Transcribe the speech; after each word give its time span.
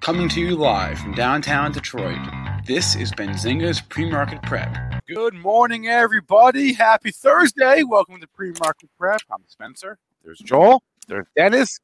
Coming 0.00 0.28
to 0.30 0.40
you 0.40 0.54
live 0.56 0.98
from 0.98 1.12
downtown 1.12 1.72
Detroit, 1.72 2.18
this 2.66 2.94
is 2.94 3.10
Benzinga's 3.12 3.80
Pre-Market 3.80 4.40
Prep. 4.42 5.02
Good 5.06 5.34
morning, 5.34 5.88
everybody. 5.88 6.72
Happy 6.72 7.10
Thursday. 7.10 7.82
Welcome 7.82 8.20
to 8.20 8.28
Pre-Market 8.28 8.90
Prep. 8.96 9.20
I'm 9.30 9.42
Spencer. 9.48 9.98
There's 10.24 10.38
Joel. 10.38 10.82
There's 11.08 11.26
Dennis. 11.36 11.80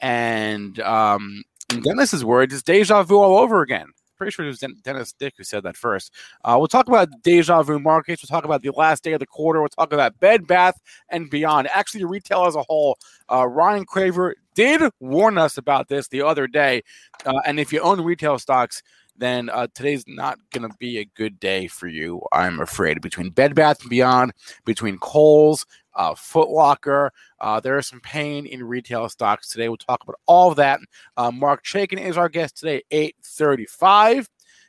And 0.00 0.78
um, 0.80 1.42
in 1.72 1.82
Dennis's 1.82 2.24
words, 2.24 2.54
it's 2.54 2.62
deja 2.62 3.02
vu 3.02 3.18
all 3.18 3.36
over 3.36 3.60
again. 3.60 3.88
Pretty 4.18 4.32
sure 4.32 4.44
it 4.44 4.48
was 4.48 4.64
Dennis 4.82 5.12
Dick 5.12 5.34
who 5.38 5.44
said 5.44 5.62
that 5.62 5.76
first. 5.76 6.12
Uh, 6.44 6.56
we'll 6.58 6.66
talk 6.66 6.88
about 6.88 7.08
deja 7.22 7.62
vu 7.62 7.78
markets. 7.78 8.22
We'll 8.22 8.36
talk 8.36 8.44
about 8.44 8.62
the 8.62 8.70
last 8.70 9.04
day 9.04 9.12
of 9.12 9.20
the 9.20 9.26
quarter. 9.26 9.60
We'll 9.60 9.68
talk 9.68 9.92
about 9.92 10.18
Bed 10.18 10.46
Bath 10.46 10.80
and 11.08 11.30
Beyond. 11.30 11.68
Actually, 11.72 12.04
retail 12.04 12.46
as 12.46 12.56
a 12.56 12.62
whole. 12.62 12.98
Uh, 13.30 13.46
Ryan 13.46 13.86
Craver 13.86 14.34
did 14.54 14.82
warn 14.98 15.38
us 15.38 15.56
about 15.56 15.88
this 15.88 16.08
the 16.08 16.22
other 16.22 16.48
day. 16.48 16.82
Uh, 17.24 17.40
and 17.46 17.60
if 17.60 17.72
you 17.72 17.80
own 17.80 18.00
retail 18.00 18.38
stocks, 18.38 18.82
then 19.16 19.50
uh, 19.50 19.66
today's 19.74 20.04
not 20.06 20.38
going 20.52 20.68
to 20.68 20.76
be 20.78 20.98
a 20.98 21.04
good 21.04 21.38
day 21.40 21.66
for 21.66 21.88
you, 21.88 22.22
I'm 22.32 22.60
afraid. 22.60 23.00
Between 23.00 23.30
Bed 23.30 23.54
Bath 23.54 23.80
and 23.80 23.90
Beyond, 23.90 24.32
between 24.64 24.98
Kohl's, 24.98 25.66
uh, 25.98 26.14
Foot 26.14 26.48
Locker, 26.48 27.12
uh, 27.40 27.60
there 27.60 27.76
is 27.76 27.88
some 27.88 28.00
pain 28.00 28.46
in 28.46 28.64
retail 28.64 29.08
stocks 29.08 29.50
today. 29.50 29.68
We'll 29.68 29.76
talk 29.76 30.02
about 30.02 30.18
all 30.26 30.50
of 30.50 30.56
that. 30.56 30.80
Uh, 31.16 31.30
Marc 31.30 31.64
Chaikin 31.64 32.00
is 32.00 32.16
our 32.16 32.28
guest 32.28 32.56
today, 32.56 32.82
835. 32.90 34.28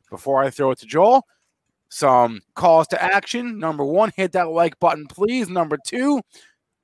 Before 0.09 0.43
I 0.43 0.49
throw 0.49 0.71
it 0.71 0.79
to 0.79 0.87
Joel, 0.87 1.25
some 1.89 2.41
calls 2.55 2.87
to 2.87 3.01
action. 3.01 3.59
Number 3.59 3.85
one, 3.85 4.11
hit 4.15 4.31
that 4.31 4.49
like 4.49 4.79
button, 4.79 5.05
please. 5.05 5.49
Number 5.49 5.77
two, 5.85 6.21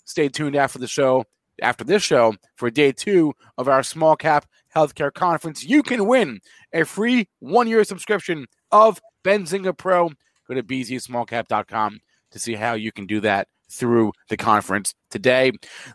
stay 0.06 0.30
tuned 0.30 0.56
after 0.56 0.78
the 0.78 0.88
show 0.88 1.26
after 1.62 1.84
this 1.84 2.04
show 2.04 2.36
for 2.56 2.70
day 2.70 2.92
two 2.92 3.34
of 3.58 3.68
our 3.68 3.82
small 3.82 4.16
cap 4.16 4.46
healthcare 4.76 5.12
conference. 5.12 5.64
You 5.64 5.82
can 5.82 6.06
win 6.06 6.40
a 6.74 6.84
free 6.84 7.28
one 7.40 7.68
year 7.68 7.84
subscription 7.84 8.46
of 8.72 9.02
Benzinga 9.24 9.76
Pro. 9.76 10.10
Go 10.48 10.54
to 10.54 10.62
bzsmallcap.com 10.62 12.00
to 12.32 12.40
see 12.40 12.54
how 12.54 12.74
you 12.74 12.92
can 12.92 13.08
do 13.08 13.22
that 13.22 13.48
through 13.70 14.12
the 14.30 14.38
conference 14.38 14.94
today. 15.10 15.52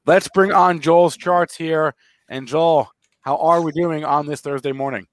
Let's 0.06 0.28
bring 0.34 0.52
on 0.52 0.80
Joel's 0.80 1.16
charts 1.16 1.56
here. 1.56 1.94
And 2.28 2.46
Joel, 2.46 2.90
how 3.22 3.36
are 3.36 3.62
we 3.62 3.72
doing 3.72 4.04
on 4.04 4.26
this 4.26 4.40
Thursday 4.40 4.72
morning? 4.72 5.06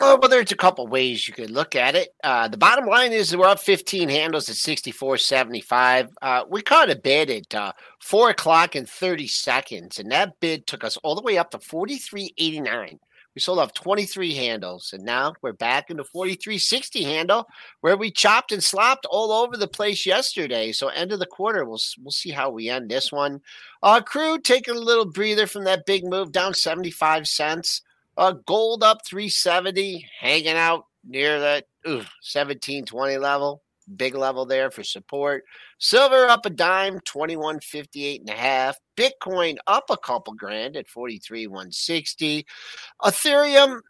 Oh, 0.00 0.18
well, 0.20 0.28
there's 0.28 0.50
a 0.50 0.56
couple 0.56 0.86
ways 0.88 1.28
you 1.28 1.34
could 1.34 1.50
look 1.50 1.76
at 1.76 1.94
it. 1.94 2.08
Uh, 2.24 2.48
the 2.48 2.56
bottom 2.56 2.86
line 2.86 3.12
is 3.12 3.36
we're 3.36 3.46
up 3.46 3.60
15 3.60 4.08
handles 4.08 4.48
at 4.48 4.56
64.75. 4.56 6.08
Uh, 6.20 6.44
we 6.48 6.62
caught 6.62 6.90
a 6.90 6.96
bid 6.96 7.30
at 7.30 7.54
uh, 7.54 7.72
four 8.00 8.30
o'clock 8.30 8.74
and 8.74 8.88
30 8.88 9.28
seconds, 9.28 10.00
and 10.00 10.10
that 10.10 10.40
bid 10.40 10.66
took 10.66 10.82
us 10.82 10.96
all 10.98 11.14
the 11.14 11.22
way 11.22 11.38
up 11.38 11.50
to 11.50 11.58
43.89. 11.58 12.98
We 13.34 13.40
sold 13.40 13.58
off 13.58 13.74
23 13.74 14.34
handles, 14.34 14.92
and 14.92 15.04
now 15.04 15.34
we're 15.42 15.52
back 15.52 15.90
in 15.90 15.96
the 15.96 16.04
43.60 16.04 17.02
handle 17.02 17.48
where 17.80 17.96
we 17.96 18.12
chopped 18.12 18.52
and 18.52 18.62
slopped 18.62 19.06
all 19.06 19.32
over 19.32 19.56
the 19.56 19.66
place 19.66 20.06
yesterday. 20.06 20.70
So 20.70 20.88
end 20.88 21.10
of 21.10 21.18
the 21.18 21.26
quarter, 21.26 21.64
we'll 21.64 21.80
we'll 22.00 22.12
see 22.12 22.30
how 22.30 22.50
we 22.50 22.68
end 22.68 22.88
this 22.88 23.10
one. 23.10 23.40
Uh, 23.82 24.00
crude 24.00 24.44
taking 24.44 24.76
a 24.76 24.78
little 24.78 25.04
breather 25.04 25.48
from 25.48 25.64
that 25.64 25.84
big 25.84 26.04
move 26.04 26.30
down 26.30 26.54
75 26.54 27.26
cents. 27.26 27.82
Uh, 28.16 28.34
gold 28.46 28.84
up 28.84 29.04
370, 29.04 30.06
hanging 30.20 30.54
out 30.54 30.86
near 31.04 31.40
that 31.40 31.66
1720 31.82 33.18
level. 33.18 33.63
Big 33.96 34.14
level 34.14 34.46
there 34.46 34.70
for 34.70 34.82
support. 34.82 35.44
Silver 35.78 36.26
up 36.26 36.46
a 36.46 36.50
dime, 36.50 37.00
2158 37.04 38.20
and 38.20 38.30
a 38.30 38.32
half. 38.32 38.76
Bitcoin 38.96 39.56
up 39.66 39.84
a 39.90 39.96
couple 39.96 40.34
grand 40.34 40.76
at 40.76 40.88
43 40.88 41.46
160. 41.46 42.46
Ethereum 43.02 43.80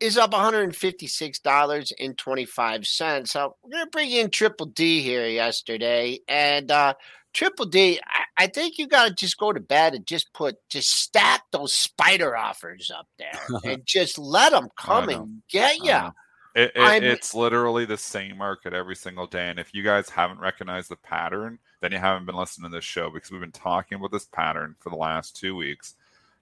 is 0.00 0.16
up 0.16 0.32
$156.25. 0.32 3.26
So 3.26 3.56
we're 3.62 3.70
going 3.70 3.84
to 3.84 3.90
bring 3.90 4.10
in 4.10 4.30
Triple 4.30 4.66
D 4.66 5.00
here 5.00 5.26
yesterday. 5.26 6.20
And 6.28 6.70
uh, 6.70 6.94
Triple 7.32 7.66
D, 7.66 8.00
I, 8.06 8.44
I 8.44 8.46
think 8.46 8.78
you 8.78 8.86
got 8.86 9.08
to 9.08 9.14
just 9.14 9.38
go 9.38 9.52
to 9.52 9.60
bed 9.60 9.94
and 9.94 10.06
just 10.06 10.32
put, 10.32 10.56
just 10.68 10.90
stack 10.90 11.42
those 11.50 11.74
spider 11.74 12.36
offers 12.36 12.92
up 12.96 13.08
there 13.18 13.40
and 13.64 13.84
just 13.84 14.16
let 14.18 14.52
them 14.52 14.68
come 14.76 15.08
and 15.08 15.42
get 15.50 15.84
you. 15.84 16.12
It, 16.54 16.72
it, 16.74 17.04
it's 17.04 17.34
literally 17.34 17.84
the 17.84 17.96
same 17.96 18.38
market 18.38 18.72
every 18.72 18.96
single 18.96 19.26
day. 19.26 19.48
And 19.48 19.58
if 19.58 19.74
you 19.74 19.82
guys 19.82 20.08
haven't 20.08 20.40
recognized 20.40 20.90
the 20.90 20.96
pattern, 20.96 21.58
then 21.80 21.92
you 21.92 21.98
haven't 21.98 22.26
been 22.26 22.34
listening 22.34 22.70
to 22.70 22.76
this 22.76 22.84
show 22.84 23.10
because 23.10 23.30
we've 23.30 23.40
been 23.40 23.52
talking 23.52 23.96
about 23.96 24.10
this 24.10 24.24
pattern 24.24 24.74
for 24.80 24.90
the 24.90 24.96
last 24.96 25.36
two 25.36 25.54
weeks. 25.54 25.94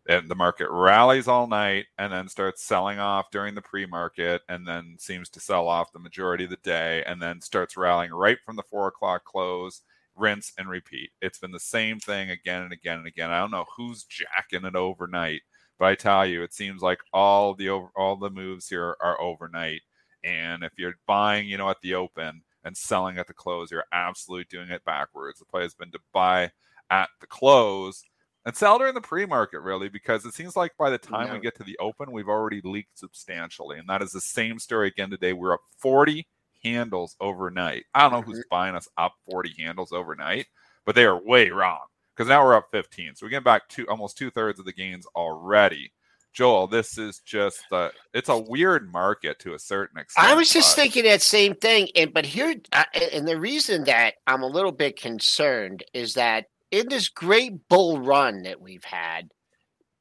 And 0.08 0.28
the 0.28 0.36
market 0.36 0.68
rallies 0.70 1.26
all 1.26 1.48
night 1.48 1.86
and 1.98 2.12
then 2.12 2.28
starts 2.28 2.62
selling 2.62 3.00
off 3.00 3.30
during 3.32 3.54
the 3.54 3.62
pre 3.62 3.86
market 3.86 4.42
and 4.48 4.66
then 4.66 4.96
seems 4.98 5.28
to 5.30 5.40
sell 5.40 5.66
off 5.66 5.92
the 5.92 5.98
majority 5.98 6.44
of 6.44 6.50
the 6.50 6.58
day 6.62 7.02
and 7.06 7.20
then 7.20 7.40
starts 7.40 7.76
rallying 7.76 8.12
right 8.12 8.38
from 8.46 8.54
the 8.56 8.62
four 8.62 8.86
o'clock 8.86 9.24
close 9.24 9.82
rinse 10.16 10.52
and 10.58 10.68
repeat. 10.68 11.10
It's 11.20 11.38
been 11.38 11.52
the 11.52 11.60
same 11.60 12.00
thing 12.00 12.30
again 12.30 12.62
and 12.62 12.72
again 12.72 12.98
and 12.98 13.06
again. 13.06 13.30
I 13.30 13.38
don't 13.38 13.50
know 13.50 13.66
who's 13.76 14.04
jacking 14.04 14.64
it 14.64 14.74
overnight, 14.74 15.42
but 15.78 15.86
I 15.86 15.94
tell 15.94 16.26
you, 16.26 16.42
it 16.42 16.54
seems 16.54 16.82
like 16.82 17.00
all 17.12 17.54
the 17.54 17.68
over, 17.68 17.88
all 17.96 18.16
the 18.16 18.30
moves 18.30 18.68
here 18.68 18.96
are 19.00 19.20
overnight. 19.20 19.82
And 20.26 20.64
if 20.64 20.72
you're 20.76 20.94
buying, 21.06 21.48
you 21.48 21.56
know, 21.56 21.70
at 21.70 21.80
the 21.82 21.94
open 21.94 22.42
and 22.64 22.76
selling 22.76 23.16
at 23.16 23.28
the 23.28 23.34
close, 23.34 23.70
you're 23.70 23.84
absolutely 23.92 24.46
doing 24.50 24.70
it 24.70 24.84
backwards. 24.84 25.38
The 25.38 25.44
play 25.44 25.62
has 25.62 25.74
been 25.74 25.92
to 25.92 26.00
buy 26.12 26.50
at 26.90 27.08
the 27.20 27.28
close 27.28 28.02
and 28.44 28.56
sell 28.56 28.78
during 28.78 28.94
the 28.94 29.00
pre-market, 29.00 29.60
really, 29.60 29.88
because 29.88 30.24
it 30.24 30.34
seems 30.34 30.56
like 30.56 30.72
by 30.76 30.90
the 30.90 30.98
time 30.98 31.28
yeah. 31.28 31.34
we 31.34 31.40
get 31.40 31.56
to 31.56 31.64
the 31.64 31.78
open, 31.78 32.10
we've 32.10 32.28
already 32.28 32.60
leaked 32.62 32.98
substantially. 32.98 33.78
And 33.78 33.88
that 33.88 34.02
is 34.02 34.12
the 34.12 34.20
same 34.20 34.58
story 34.58 34.88
again 34.88 35.10
today. 35.10 35.32
We're 35.32 35.54
up 35.54 35.62
40 35.78 36.26
handles 36.62 37.16
overnight. 37.20 37.84
I 37.94 38.02
don't 38.02 38.12
know 38.12 38.22
who's 38.22 38.38
mm-hmm. 38.38 38.48
buying 38.50 38.74
us 38.74 38.88
up 38.98 39.14
40 39.30 39.54
handles 39.58 39.92
overnight, 39.92 40.46
but 40.84 40.94
they 40.96 41.04
are 41.04 41.20
way 41.20 41.50
wrong 41.50 41.86
because 42.14 42.28
now 42.28 42.44
we're 42.44 42.54
up 42.54 42.68
15. 42.72 43.14
So 43.14 43.26
we 43.26 43.30
get 43.30 43.44
back 43.44 43.68
to 43.70 43.86
almost 43.88 44.18
two 44.18 44.30
thirds 44.30 44.58
of 44.58 44.64
the 44.64 44.72
gains 44.72 45.06
already. 45.14 45.92
Joel, 46.36 46.66
this 46.66 46.98
is 46.98 47.20
just 47.24 47.62
uh, 47.72 47.88
it's 48.12 48.28
a 48.28 48.38
weird 48.38 48.92
market 48.92 49.38
to 49.38 49.54
a 49.54 49.58
certain 49.58 49.98
extent. 49.98 50.28
I 50.28 50.34
was 50.34 50.50
just 50.50 50.76
but... 50.76 50.82
thinking 50.82 51.04
that 51.04 51.22
same 51.22 51.54
thing, 51.54 51.88
and 51.96 52.12
but 52.12 52.26
here, 52.26 52.54
uh, 52.72 52.84
and 53.12 53.26
the 53.26 53.40
reason 53.40 53.84
that 53.84 54.14
I'm 54.26 54.42
a 54.42 54.46
little 54.46 54.72
bit 54.72 55.00
concerned 55.00 55.82
is 55.94 56.12
that 56.14 56.44
in 56.70 56.90
this 56.90 57.08
great 57.08 57.68
bull 57.70 58.00
run 58.00 58.42
that 58.42 58.60
we've 58.60 58.84
had, 58.84 59.30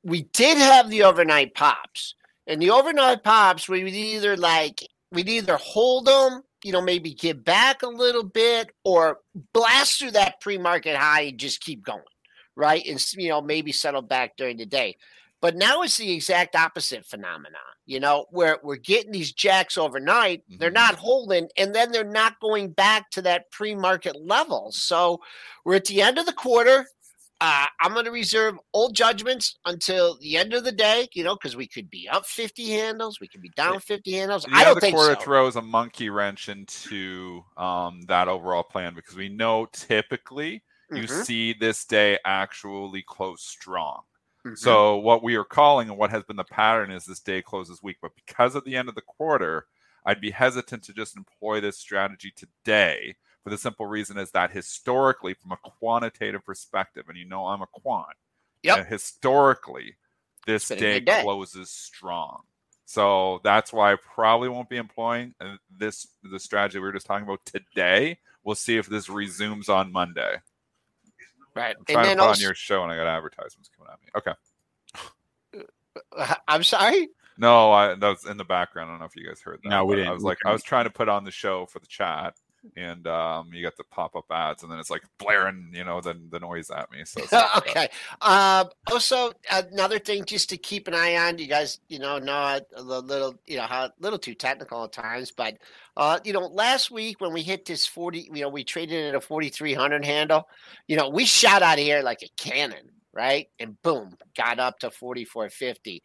we 0.04 0.24
did 0.34 0.58
have 0.58 0.90
the 0.90 1.04
overnight 1.04 1.56
pops, 1.56 2.16
and 2.46 2.62
the 2.62 2.72
overnight 2.72 3.24
pops 3.24 3.70
we 3.70 3.86
would 3.86 3.94
either 3.94 4.36
like 4.36 4.82
we'd 5.14 5.30
either 5.30 5.56
hold 5.56 6.06
them, 6.06 6.42
you 6.66 6.74
know, 6.74 6.82
maybe 6.82 7.14
give 7.14 7.46
back 7.46 7.82
a 7.82 7.88
little 7.88 8.26
bit 8.26 8.72
or 8.84 9.20
blast 9.54 10.00
through 10.00 10.12
that 10.12 10.42
pre 10.42 10.58
market 10.58 10.98
high 10.98 11.22
and 11.22 11.40
just 11.40 11.62
keep 11.62 11.82
going, 11.82 12.02
right? 12.58 12.86
And, 12.86 13.04
you 13.14 13.30
know, 13.30 13.42
maybe 13.42 13.72
settle 13.72 14.02
back 14.02 14.36
during 14.36 14.58
the 14.58 14.66
day. 14.66 14.98
But 15.46 15.56
now 15.58 15.84
it's 15.84 15.98
the 15.98 16.12
exact 16.12 16.56
opposite 16.56 17.06
phenomenon, 17.06 17.62
you 17.86 18.00
know, 18.00 18.26
where 18.32 18.58
we're 18.64 18.78
getting 18.78 19.12
these 19.12 19.32
jacks 19.32 19.78
overnight, 19.78 20.42
mm-hmm. 20.50 20.58
they're 20.58 20.72
not 20.72 20.96
holding, 20.96 21.50
and 21.56 21.76
then 21.76 21.92
they're 21.92 22.04
not 22.04 22.40
going 22.40 22.72
back 22.72 23.12
to 23.12 23.22
that 23.22 23.52
pre 23.52 23.76
market 23.76 24.16
level. 24.20 24.72
So 24.72 25.20
we're 25.64 25.76
at 25.76 25.86
the 25.86 26.02
end 26.02 26.18
of 26.18 26.26
the 26.26 26.34
quarter. 26.34 26.88
uh, 27.42 27.68
I'm 27.80 27.94
going 27.94 28.06
to 28.06 28.12
reserve 28.12 28.56
old 28.74 28.96
judgments 28.96 29.56
until 29.66 30.18
the 30.20 30.36
end 30.36 30.56
of 30.56 30.64
the 30.64 30.72
day, 30.72 31.08
you 31.14 31.24
know, 31.24 31.36
because 31.36 31.56
we 31.56 31.68
could 31.68 31.92
be 31.92 32.10
up 32.10 32.26
50 32.26 32.68
handles, 32.72 33.20
we 33.20 33.28
could 33.28 33.42
be 33.42 33.52
down 33.56 33.80
50 33.82 34.12
handles. 34.14 34.46
The 34.46 34.52
I 34.52 34.64
don't 34.64 34.74
the 34.76 34.82
think 34.82 34.96
quarter 34.96 35.14
so. 35.14 35.20
throws 35.22 35.56
a 35.58 35.62
monkey 35.62 36.10
wrench 36.10 36.50
into 36.50 37.44
um, 37.56 38.02
that 38.08 38.28
overall 38.30 38.64
plan 38.64 38.96
because 38.96 39.16
we 39.16 39.30
know 39.30 39.68
typically 39.74 40.64
you 40.92 41.04
Mhm, 41.04 41.24
see 41.24 41.54
this 41.54 41.86
day 41.86 42.18
actually 42.26 43.04
close 43.04 43.44
strong. 43.44 44.02
Mhm. 44.46 44.58
So 44.58 44.98
what 44.98 45.24
we 45.24 45.36
are 45.36 45.44
calling 45.44 45.90
and 45.90 45.98
what 45.98 46.12
has 46.12 46.24
been 46.24 46.36
the 46.38 46.44
pattern 46.44 46.92
is 46.92 47.06
this 47.06 47.20
day 47.20 47.42
closes 47.42 47.82
weak, 47.84 47.98
but 48.02 48.12
because 48.16 48.56
of 48.56 48.64
the 48.66 48.76
end 48.76 48.90
of 48.90 48.96
the 48.96 49.02
quarter, 49.02 49.68
I'd 50.06 50.22
be 50.22 50.32
hesitant 50.32 50.84
to 50.84 50.94
just 50.94 51.18
employ 51.18 51.60
this 51.62 51.78
strategy 51.78 52.32
today 52.36 53.16
for 53.44 53.52
the 53.52 53.58
simple 53.60 53.86
reason 53.86 54.18
is 54.18 54.32
that 54.32 54.52
historically, 54.52 55.36
from 55.36 55.52
a 55.52 55.58
quantitative 55.58 56.44
perspective, 56.44 57.06
and 57.08 57.18
you 57.18 57.26
know 57.26 57.46
I'm 57.46 57.62
a 57.62 57.68
quant, 57.68 58.18
Yep. 58.64 58.80
uh, 58.80 58.84
historically, 58.86 59.98
this 60.48 60.68
day, 60.68 61.00
day. 61.00 61.22
closes 61.22 61.70
strong. 61.70 62.42
So 62.86 63.42
that's 63.44 63.72
why 63.72 63.94
I 63.94 63.98
probably 63.98 64.50
won't 64.50 64.70
be 64.70 64.78
employing 64.78 65.36
uh, 65.40 65.58
this 65.70 66.08
the 66.24 66.40
strategy 66.40 66.80
we 66.80 66.86
were 66.86 66.94
just 66.94 67.06
talking 67.06 67.26
about 67.26 67.46
today. 67.46 68.18
We'll 68.44 68.56
see 68.56 68.78
if 68.78 68.88
this 68.88 69.10
resumes 69.10 69.70
on 69.70 69.92
Monday. 69.92 70.38
Right. 71.56 71.75
I'm 71.75 71.78
And 71.78 71.88
trying 71.88 72.04
to 72.04 72.10
then 72.10 72.18
put 72.18 72.28
on 72.30 72.40
your 72.40 72.54
show, 72.56 72.84
and 72.84 72.92
I 72.92 72.96
got 72.98 73.07
advertisements 73.07 73.69
coming 73.78 73.92
at 73.92 74.00
me. 74.02 74.10
Okay. 74.18 75.63
Uh, 76.18 76.36
I'm 76.48 76.63
sorry. 76.63 77.10
No, 77.38 77.72
I, 77.72 77.96
that 77.96 78.07
was 78.07 78.25
in 78.25 78.38
the 78.38 78.46
background. 78.46 78.90
I 78.90 78.94
don't 78.94 79.00
know 79.00 79.06
if 79.06 79.16
you 79.16 79.28
guys 79.28 79.42
heard 79.42 79.60
that. 79.63 79.69
No, 79.69 79.86
we 79.86 79.96
didn't. 79.96 80.10
I 80.10 80.13
was 80.13 80.24
We 80.24 80.30
like, 80.30 80.38
I 80.46 80.50
couldn't. 80.50 80.54
was 80.54 80.63
trying 80.63 80.86
to 80.86 80.90
put 80.90 81.10
on 81.10 81.24
the 81.25 81.31
show 81.31 81.66
for 81.66 81.80
the 81.80 81.88
chat, 81.88 82.36
and 82.76 83.08
um, 83.08 83.50
you 83.54 83.64
got 83.64 83.78
the 83.78 83.84
pop 83.86 84.16
up 84.16 84.26
ads, 84.32 84.64
and 84.64 84.72
then 84.72 84.80
it's 84.80 84.90
like 84.90 85.04
blaring, 85.18 85.72
you 85.74 85.84
know, 85.84 86.02
the 86.02 86.20
the 86.30 86.40
noise 86.40 86.70
at 86.70 86.92
me. 86.92 87.04
So 87.06 87.22
uh, 87.32 87.48
okay. 87.58 87.88
Um, 88.22 88.70
also, 88.92 89.32
another 89.52 90.00
thing 90.00 90.26
just 90.26 90.50
to 90.50 90.58
keep 90.58 90.88
an 90.88 90.94
eye 90.94 91.16
on. 91.16 91.38
You 91.38 91.48
guys, 91.48 91.80
you 91.88 92.00
know, 92.00 92.18
know 92.18 92.60
a 92.76 92.82
little, 92.82 93.36
you 93.46 93.58
know, 93.58 93.64
how 93.64 93.86
a 93.86 93.94
little 94.00 94.20
too 94.20 94.36
technical 94.36 94.84
at 94.84 94.92
times, 94.92 95.32
but 95.32 95.58
uh, 95.98 96.20
you 96.24 96.34
know, 96.34 96.42
last 96.42 96.92
week 96.92 97.22
when 97.22 97.34
we 97.34 97.42
hit 97.42 97.66
this 97.66 97.86
forty, 97.86 98.30
you 98.34 98.42
know, 98.42 98.50
we 98.50 98.64
traded 98.64 99.10
at 99.10 99.16
a 99.16 99.22
forty 99.22 99.50
three 99.50 99.74
hundred 99.74 100.06
handle. 100.06 100.48
You 100.88 100.98
know, 100.98 101.10
we 101.10 101.26
shot 101.26 101.62
out 101.62 101.80
of 101.80 101.84
here 101.84 102.02
like 102.02 102.22
a 102.22 102.30
cannon, 102.38 102.92
right? 103.14 103.48
And 103.60 103.82
boom, 103.82 104.18
got 104.36 104.60
up 104.60 104.80
to 104.80 104.92
forty 104.92 105.26
four 105.26 105.50
fifty. 105.50 106.04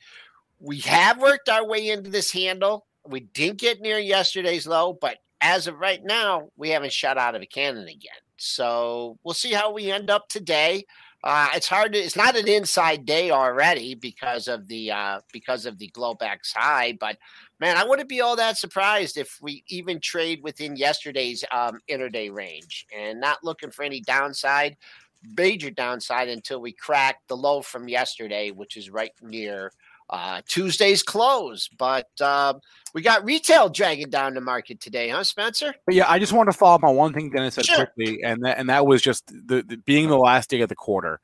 We 0.59 0.79
have 0.81 1.19
worked 1.19 1.49
our 1.49 1.67
way 1.67 1.89
into 1.89 2.11
this 2.11 2.31
handle. 2.31 2.87
We 3.07 3.21
didn't 3.21 3.61
get 3.61 3.81
near 3.81 3.99
yesterday's 3.99 4.67
low, 4.67 4.93
but 4.93 5.19
as 5.41 5.67
of 5.67 5.79
right 5.79 6.03
now, 6.05 6.51
we 6.57 6.71
haven't 6.71 6.93
shot 6.93 7.19
out 7.19 7.35
of 7.35 7.43
a 7.43 7.47
cannon 7.47 7.89
again. 7.89 8.11
So 8.37 9.19
we'll 9.23 9.35
see 9.35 9.53
how 9.53 9.73
we 9.73 9.91
end 9.91 10.11
up 10.11 10.29
today. 10.29 10.85
Uh, 11.23 11.49
it's 11.55 11.69
hard 11.69 11.93
to. 11.93 11.99
It's 11.99 12.17
not 12.17 12.37
an 12.37 12.49
inside 12.49 13.05
day 13.05 13.31
already 13.31 13.95
because 13.95 14.49
of 14.49 14.67
the 14.69 14.91
uh, 14.91 15.21
because 15.33 15.67
of 15.67 15.79
the 15.79 15.91
Globex 15.91 16.55
high. 16.55 16.97
But 16.99 17.19
man, 17.59 17.77
I 17.77 17.85
wouldn't 17.85 18.09
be 18.09 18.23
all 18.23 18.37
that 18.37 18.57
surprised 18.57 19.19
if 19.19 19.39
we 19.43 19.63
even 19.69 20.01
trade 20.01 20.41
within 20.43 20.77
yesterday's 20.77 21.45
um, 21.53 21.81
interday 21.89 22.31
range 22.31 22.87
and 22.97 23.21
not 23.21 23.45
looking 23.45 23.71
for 23.71 23.83
any 23.83 24.01
downside, 24.01 24.79
major 25.37 25.71
downside 25.71 26.31
until 26.31 26.63
we 26.63 26.73
crack 26.73 27.17
the 27.29 27.37
low 27.37 27.61
from 27.61 27.87
yesterday, 27.87 28.51
which 28.51 28.79
is 28.79 28.89
right 28.89 29.13
near 29.21 29.73
uh, 30.11 30.43
Tuesday's 30.47 31.03
close. 31.03 31.69
But 31.69 32.09
uh, 32.21 32.55
we 32.95 33.03
got 33.03 33.25
retail 33.25 33.69
dragging 33.69 34.11
down 34.11 34.35
the 34.35 34.41
market 34.41 34.81
today, 34.81 35.09
huh, 35.09 35.25
Spencer? 35.25 35.75
But 35.87 35.95
yeah, 35.95 36.11
I 36.11 36.19
just 36.19 36.33
wanted 36.33 36.53
to 36.53 36.59
follow 36.59 36.75
up 36.75 36.85
on 36.85 36.97
one 36.97 37.13
thing 37.13 37.31
Dennis 37.31 37.55
said 37.55 37.67
Sure. 37.67 37.87
quickly, 37.87 38.23
and 38.23 38.45
that 38.45 38.59
and 38.59 38.69
that 38.69 38.87
was 38.87 39.01
just 39.03 39.27
the, 39.29 39.63
the 39.63 39.77
being 39.79 40.09
the 40.09 40.19
last 40.19 40.51
day 40.51 40.61
of 40.61 40.69
the 40.69 40.75
quarter. 40.77 41.21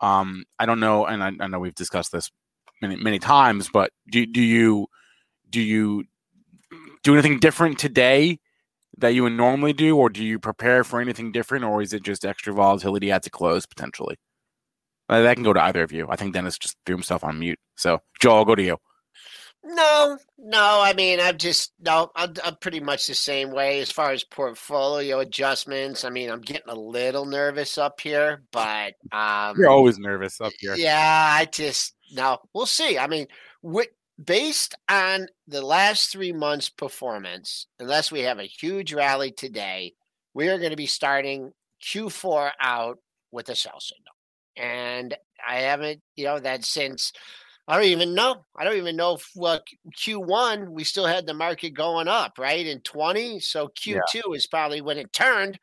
Um, 0.00 0.44
I 0.58 0.66
don't 0.66 0.80
know, 0.80 1.04
and 1.04 1.22
I, 1.22 1.32
I 1.40 1.48
know 1.48 1.58
we've 1.58 1.74
discussed 1.74 2.12
this 2.12 2.30
many 2.80 2.96
many 2.96 3.18
times, 3.18 3.68
but 3.72 3.90
do 4.10 4.24
do 4.24 4.40
you 4.40 4.86
do 5.50 5.60
you 5.60 6.04
do 7.02 7.12
anything 7.12 7.38
different 7.38 7.78
today 7.78 8.38
that 8.98 9.14
you 9.14 9.22
would 9.22 9.32
normally 9.32 9.72
do, 9.72 9.96
or 9.96 10.08
do 10.08 10.22
you 10.22 10.38
prepare 10.38 10.84
for 10.84 11.00
anything 11.00 11.32
different, 11.32 11.64
or 11.64 11.82
is 11.82 11.92
it 11.92 12.02
just 12.02 12.24
extra 12.24 12.52
volatility 12.52 13.10
at 13.10 13.22
the 13.22 13.30
close 13.30 13.66
potentially? 13.66 14.16
Uh, 15.10 15.22
that 15.22 15.34
can 15.34 15.42
go 15.42 15.52
to 15.52 15.62
either 15.62 15.82
of 15.82 15.92
you. 15.92 16.06
I 16.08 16.16
think 16.16 16.32
Dennis 16.32 16.56
just 16.56 16.76
threw 16.86 16.94
himself 16.94 17.24
on 17.24 17.38
mute. 17.38 17.58
So, 17.76 18.00
Joe, 18.20 18.36
I'll 18.36 18.44
go 18.44 18.54
to 18.54 18.62
you. 18.62 18.76
No, 19.62 20.16
no. 20.38 20.80
I 20.82 20.94
mean, 20.94 21.20
I'm 21.20 21.36
just 21.36 21.72
no. 21.80 22.10
I'm, 22.16 22.32
I'm 22.42 22.56
pretty 22.56 22.80
much 22.80 23.06
the 23.06 23.14
same 23.14 23.50
way 23.50 23.80
as 23.80 23.90
far 23.90 24.12
as 24.12 24.24
portfolio 24.24 25.18
adjustments. 25.18 26.04
I 26.04 26.10
mean, 26.10 26.30
I'm 26.30 26.40
getting 26.40 26.70
a 26.70 26.74
little 26.74 27.26
nervous 27.26 27.76
up 27.76 28.00
here, 28.00 28.42
but 28.52 28.94
um, 29.12 29.56
You're 29.58 29.68
always 29.68 29.98
nervous 29.98 30.40
up 30.40 30.52
here. 30.60 30.76
yeah, 30.76 31.36
I 31.38 31.44
just 31.44 31.94
no. 32.12 32.38
We'll 32.54 32.64
see. 32.64 32.96
I 32.96 33.06
mean, 33.06 33.26
based 34.24 34.74
on 34.88 35.26
the 35.46 35.62
last 35.62 36.10
three 36.10 36.32
months' 36.32 36.70
performance, 36.70 37.66
unless 37.78 38.10
we 38.12 38.20
have 38.20 38.38
a 38.38 38.44
huge 38.44 38.94
rally 38.94 39.30
today, 39.30 39.92
we 40.34 40.48
are 40.48 40.58
going 40.58 40.70
to 40.70 40.76
be 40.76 40.86
starting 40.86 41.52
Q4 41.82 42.52
out 42.60 42.98
with 43.32 43.48
a 43.48 43.54
sell 43.54 43.80
signal, 43.80 44.14
and 44.60 45.16
I 45.46 45.60
haven't, 45.60 46.02
you 46.16 46.24
know, 46.24 46.38
that 46.38 46.64
since. 46.64 47.12
I 47.66 47.76
don't 47.76 47.86
even 47.86 48.14
know. 48.14 48.44
I 48.56 48.64
don't 48.64 48.76
even 48.76 48.96
know 48.96 49.14
if 49.14 49.30
what 49.34 49.62
Q1 49.96 50.70
we 50.70 50.82
still 50.82 51.06
had 51.06 51.26
the 51.26 51.34
market 51.34 51.70
going 51.70 52.08
up, 52.08 52.36
right? 52.38 52.66
In 52.66 52.80
20. 52.80 53.38
So 53.40 53.68
Q2 53.68 54.34
is 54.34 54.46
probably 54.46 54.80
when 54.80 54.98
it 54.98 55.12
turned. 55.12 55.58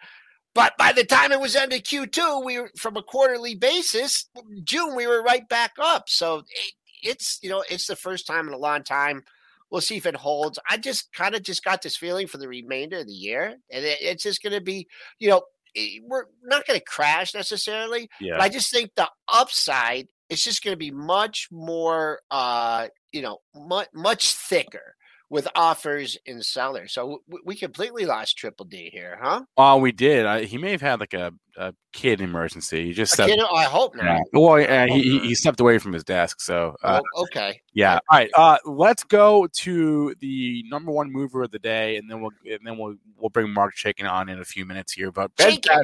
But 0.55 0.73
by 0.77 0.93
the 0.93 1.03
time 1.03 1.31
it 1.31 1.39
was 1.39 1.55
into 1.55 1.77
Q2, 1.77 2.45
we 2.45 2.59
were 2.59 2.71
from 2.77 2.97
a 2.97 3.03
quarterly 3.03 3.55
basis, 3.55 4.29
June 4.63 4.95
we 4.95 5.05
were 5.05 5.21
right 5.21 5.47
back 5.47 5.73
up. 5.79 6.05
So 6.07 6.37
it, 6.37 6.73
it's 7.03 7.39
you 7.43 7.49
know, 7.49 7.63
it's 7.69 7.87
the 7.87 7.95
first 7.95 8.25
time 8.25 8.47
in 8.47 8.53
a 8.53 8.57
long 8.57 8.83
time. 8.83 9.23
We'll 9.69 9.81
see 9.81 9.97
if 9.97 10.05
it 10.05 10.15
holds. 10.15 10.57
I 10.69 10.77
just 10.77 11.11
kind 11.13 11.35
of 11.35 11.43
just 11.43 11.63
got 11.63 11.81
this 11.81 11.97
feeling 11.97 12.25
for 12.25 12.37
the 12.37 12.47
remainder 12.47 12.99
of 12.99 13.07
the 13.07 13.13
year. 13.13 13.57
And 13.69 13.85
it, 13.85 13.97
it's 14.01 14.23
just 14.23 14.41
gonna 14.41 14.61
be, 14.61 14.87
you 15.19 15.29
know, 15.29 15.43
eh, 15.77 15.99
we're 16.03 16.25
not 16.43 16.65
gonna 16.67 16.79
crash 16.81 17.33
necessarily, 17.33 18.09
Yeah. 18.19 18.33
but 18.33 18.41
I 18.41 18.49
just 18.49 18.71
think 18.71 18.91
the 18.95 19.09
upside 19.31 20.07
is 20.29 20.43
just 20.43 20.61
going 20.63 20.73
to 20.73 20.77
be 20.77 20.91
much 20.91 21.47
more, 21.51 22.19
uh, 22.31 22.89
you 23.13 23.21
know, 23.21 23.39
much 23.55 23.87
much 23.93 24.33
thicker 24.33 24.95
with 25.29 25.47
offers 25.55 26.17
and 26.25 26.43
sellers. 26.45 26.93
So 26.93 27.21
w- 27.27 27.43
we 27.45 27.55
completely 27.55 28.05
lost 28.05 28.37
Triple 28.37 28.65
D 28.65 28.89
here, 28.93 29.19
huh? 29.21 29.41
Oh, 29.57 29.77
we 29.77 29.91
did. 29.91 30.25
I, 30.25 30.43
he 30.45 30.57
may 30.57 30.71
have 30.71 30.79
had 30.81 30.99
like 31.01 31.13
a, 31.13 31.33
a 31.57 31.73
kid 31.91 32.21
emergency. 32.21 32.85
He 32.85 32.93
just 32.93 33.11
I, 33.19 33.25
stepped, 33.25 33.37
can't- 33.37 33.51
I 33.53 33.63
hope 33.63 33.95
not. 33.95 34.05
yeah. 34.05 34.19
Well, 34.31 34.55
he, 34.87 35.01
he- 35.01 35.19
he 35.19 35.35
stepped 35.35 35.59
away 35.59 35.79
from 35.79 35.91
his 35.91 36.03
desk. 36.05 36.39
So, 36.39 36.75
uh, 36.81 37.01
Oh, 37.15 37.23
okay. 37.23 37.59
yeah. 37.73 37.95
All 38.09 38.17
right. 38.19 38.29
Uh, 38.37 38.57
let's 38.65 39.03
go 39.03 39.47
to 39.47 40.15
the 40.21 40.63
number 40.69 40.91
one 40.91 41.11
mover 41.11 41.43
of 41.43 41.51
the 41.51 41.59
day, 41.59 41.97
and 41.97 42.09
then 42.09 42.21
we'll 42.21 42.31
and 42.49 42.59
then 42.63 42.77
we'll 42.77 42.95
we'll 43.17 43.29
bring 43.29 43.51
Mark 43.53 43.75
Chaikin 43.75 44.09
on 44.09 44.29
in 44.29 44.39
a 44.39 44.45
few 44.45 44.65
minutes 44.65 44.93
here. 44.93 45.11
But 45.11 45.35
Bed 45.35 45.61
Bath. 45.67 45.83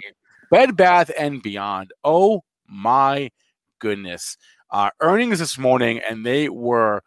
Bed 0.52 0.78
Bath 0.78 1.12
and 1.20 1.42
Beyond. 1.44 1.92
Oh 2.04 2.44
my 2.68 3.30
goodness! 3.80 4.38
Uh, 4.72 4.90
earnings 5.02 5.40
this 5.40 5.58
morning, 5.58 6.00
and 6.10 6.26
they 6.26 6.48
were 6.48 7.04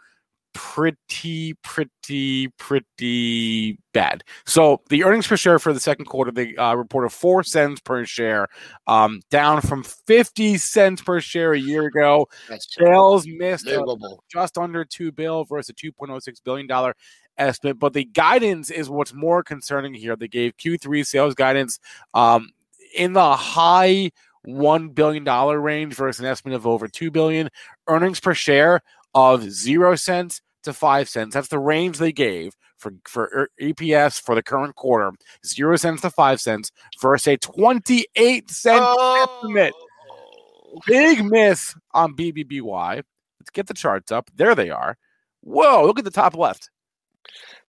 pretty, 0.56 1.52
pretty, 1.62 2.48
pretty 2.56 3.78
bad. 3.92 4.24
So 4.46 4.80
the 4.88 5.04
earnings 5.04 5.26
per 5.26 5.36
share 5.36 5.58
for 5.58 5.74
the 5.74 5.80
second 5.80 6.06
quarter, 6.06 6.32
they 6.32 6.56
uh, 6.56 6.74
reported 6.74 7.10
four 7.10 7.44
cents 7.44 7.78
per 7.82 8.06
share, 8.06 8.48
um, 8.86 9.20
down 9.30 9.60
from 9.60 9.84
fifty 9.84 10.56
cents 10.56 11.02
per 11.02 11.20
share 11.20 11.52
a 11.52 11.58
year 11.58 11.84
ago. 11.84 12.26
That's 12.48 12.74
Sales 12.74 13.26
missed 13.26 13.68
uh, 13.68 13.84
just 14.32 14.56
under 14.56 14.84
two 14.86 15.12
bill 15.12 15.44
versus 15.44 15.68
a 15.68 15.72
two 15.74 15.92
point 15.92 16.10
oh 16.10 16.18
six 16.18 16.40
billion 16.40 16.66
dollar 16.66 16.94
estimate. 17.36 17.78
But 17.78 17.92
the 17.92 18.04
guidance 18.04 18.70
is 18.70 18.88
what's 18.88 19.12
more 19.12 19.42
concerning 19.42 19.92
here. 19.92 20.16
They 20.16 20.28
gave 20.28 20.56
Q3 20.56 21.06
sales 21.06 21.34
guidance 21.34 21.78
um, 22.14 22.50
in 22.96 23.12
the 23.12 23.36
high 23.36 24.10
one 24.42 24.88
billion 24.88 25.24
dollar 25.24 25.60
range 25.60 25.94
versus 25.94 26.20
an 26.20 26.26
estimate 26.26 26.56
of 26.56 26.66
over 26.66 26.88
two 26.88 27.10
billion. 27.10 27.50
Earnings 27.88 28.20
per 28.20 28.32
share 28.32 28.80
of 29.14 29.50
zero 29.50 29.96
cents 29.96 30.42
to 30.66 30.72
five 30.72 31.08
cents. 31.08 31.34
That's 31.34 31.48
the 31.48 31.58
range 31.58 31.98
they 31.98 32.12
gave 32.12 32.54
for 32.78 32.92
for 33.08 33.48
EPS 33.60 34.20
for 34.20 34.34
the 34.34 34.42
current 34.42 34.76
quarter. 34.76 35.12
Zero 35.44 35.76
cents 35.76 36.02
to 36.02 36.10
five 36.10 36.40
cents 36.40 36.70
versus 37.00 37.26
a 37.26 37.36
twenty 37.38 38.06
eight 38.16 38.50
cent 38.50 38.82
estimate. 38.82 39.72
Oh. 39.74 40.80
Big 40.86 41.24
miss 41.24 41.74
on 41.94 42.14
BBBY. 42.14 43.02
Let's 43.40 43.50
get 43.52 43.66
the 43.66 43.74
charts 43.74 44.12
up. 44.12 44.30
There 44.34 44.54
they 44.54 44.70
are. 44.70 44.96
Whoa, 45.40 45.84
look 45.86 45.98
at 45.98 46.04
the 46.04 46.10
top 46.10 46.36
left. 46.36 46.70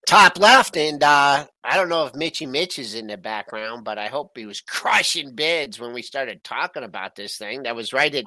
Top 0.08 0.40
left, 0.40 0.78
and 0.78 1.04
uh, 1.04 1.46
I 1.66 1.76
don't 1.76 1.90
know 1.90 2.06
if 2.06 2.16
Mitchy 2.16 2.46
Mitch 2.46 2.80
is 2.80 2.96
in 2.96 3.08
the 3.08 3.18
background, 3.18 3.84
but 3.84 3.98
I 3.98 4.08
hope 4.08 4.38
he 4.38 4.46
was 4.46 4.62
crushing 4.68 5.36
bids 5.36 5.80
when 5.80 5.94
we 5.94 6.02
started 6.02 6.46
talking 6.46 6.84
about 6.84 7.16
this 7.16 7.38
thing. 7.38 7.64
That 7.64 7.76
was 7.76 7.92
right 7.92 8.16
at 8.16 8.24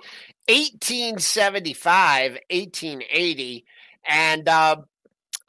1875, 0.48 2.32
1880. 2.50 3.64
And 4.06 4.48
uh, 4.48 4.76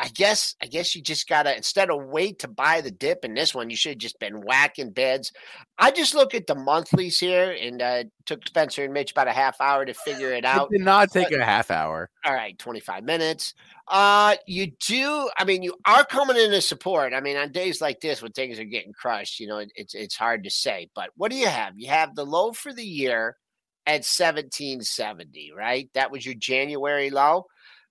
I 0.02 0.08
guess 0.08 0.56
I 0.60 0.66
guess 0.66 0.96
you 0.96 1.04
just 1.04 1.30
gotta 1.30 1.56
instead 1.56 1.92
of 1.92 2.06
wait 2.06 2.40
to 2.40 2.48
buy 2.48 2.82
the 2.82 2.90
dip 2.90 3.24
in 3.24 3.36
this 3.36 3.54
one, 3.54 3.70
you 3.70 3.76
should 3.76 3.92
have 3.92 4.00
just 4.00 4.20
been 4.20 4.42
whacking 4.42 4.90
beds. 4.90 5.32
I 5.78 5.92
just 5.92 6.16
look 6.16 6.34
at 6.34 6.48
the 6.48 6.56
monthlies 6.56 7.20
here 7.20 7.56
and 7.62 7.80
uh, 7.84 8.04
took 8.26 8.48
Spencer 8.48 8.84
and 8.84 8.94
Mitch 8.94 9.12
about 9.12 9.28
a 9.28 9.32
half 9.32 9.62
hour 9.62 9.86
to 9.86 9.94
figure 9.94 10.32
it 10.34 10.44
out. 10.46 10.70
It 10.72 10.80
did 10.80 10.86
not 10.86 11.12
take 11.12 11.32
a 11.32 11.46
half 11.46 11.70
hour. 11.70 12.10
All 12.26 12.34
right, 12.34 12.58
25 12.58 13.04
minutes. 13.04 13.54
Uh 13.88 14.36
you 14.48 14.72
do 14.88 15.30
I 15.38 15.44
mean 15.44 15.62
you 15.62 15.76
are 15.86 16.04
coming 16.04 16.38
into 16.38 16.62
support. 16.62 17.14
I 17.14 17.22
mean 17.22 17.38
on 17.38 17.52
days 17.52 17.80
like 17.80 18.00
this 18.00 18.24
when 18.24 18.32
things 18.32 18.58
are 18.58 18.64
getting 18.64 18.94
crushed, 18.94 19.40
you 19.40 19.46
know, 19.46 19.60
it, 19.60 19.72
it's 19.76 19.94
it's 19.94 20.16
hard 20.16 20.44
to 20.46 20.50
say. 20.50 20.90
But 20.96 21.12
what 21.16 21.30
do 21.30 21.38
you 21.38 21.48
have? 21.48 21.74
You 21.78 21.90
have 21.90 22.16
the 22.16 22.26
low 22.26 22.54
for 22.54 22.74
the 22.74 22.86
year 22.86 23.38
at 23.86 24.04
1770, 24.06 25.52
right? 25.56 25.90
That 25.94 26.10
was 26.10 26.26
your 26.26 26.36
January 26.36 27.12
low. 27.12 27.46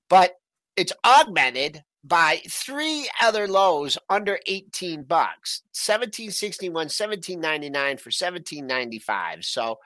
But 0.09 0.33
it's 0.81 0.93
augmented 1.05 1.83
by 2.03 2.41
three 2.49 3.09
other 3.23 3.47
lows 3.47 3.99
under 4.09 4.39
18 4.47 5.03
bucks 5.03 5.63
1761 5.75 6.73
1799 6.73 7.97
for 7.99 8.09
1795 8.09 9.45
so 9.45 9.79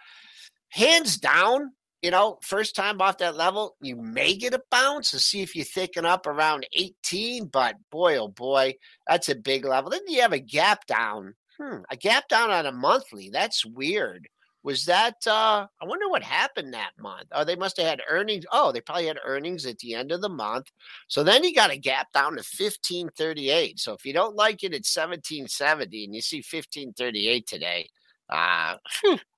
hands 0.69 1.17
down 1.19 1.73
you 2.03 2.13
know 2.13 2.39
first 2.43 2.77
time 2.77 3.01
off 3.01 3.19
that 3.19 3.37
level 3.37 3.75
you 3.81 3.97
may 3.97 4.37
get 4.37 4.55
a 4.55 4.63
bounce 4.71 5.11
to 5.11 5.19
see 5.19 5.43
if 5.43 5.57
you 5.57 5.65
thicken 5.65 6.07
up 6.07 6.29
around 6.29 6.65
18 6.73 7.47
but 7.47 7.75
boy 7.91 8.17
oh 8.17 8.29
boy 8.29 8.73
that's 9.09 9.29
a 9.29 9.35
big 9.35 9.65
level. 9.65 9.91
Then 9.91 10.03
you 10.07 10.23
have 10.23 10.33
a 10.33 10.39
gap 10.39 10.87
down. 10.87 11.35
Hmm, 11.59 11.83
a 11.91 11.97
gap 11.97 12.29
down 12.29 12.51
on 12.51 12.67
a 12.67 12.73
monthly 12.73 13.31
that's 13.31 13.65
weird 13.65 14.29
was 14.65 14.87
that 14.87 15.15
uh 15.27 15.67
i 15.81 15.85
wonder 15.85 16.09
what 16.09 16.23
happened 16.23 16.75
that 16.75 16.91
month? 16.99 17.29
Oh 17.31 17.45
they 17.45 17.55
must 17.55 17.77
have 17.77 17.87
had 17.87 18.03
earnings 18.09 18.45
oh 18.51 18.73
they 18.73 18.81
probably 18.81 19.07
had 19.07 19.19
earnings 19.25 19.67
at 19.67 19.79
the 19.79 19.95
end 19.95 20.11
of 20.11 20.23
the 20.23 20.29
month. 20.29 20.73
So 21.07 21.23
then 21.23 21.45
you 21.45 21.55
got 21.55 21.71
a 21.71 21.77
gap 21.77 22.13
down 22.13 22.33
to 22.33 22.43
1538 22.43 23.79
so 23.79 23.93
if 23.93 24.05
you 24.05 24.13
don't 24.13 24.35
like 24.35 24.65
it 24.65 24.75
at 24.75 24.87
1770 24.87 26.05
and 26.05 26.15
you 26.15 26.23
see 26.23 26.39
1538 26.39 27.47
today 27.47 27.89
uh 28.31 28.77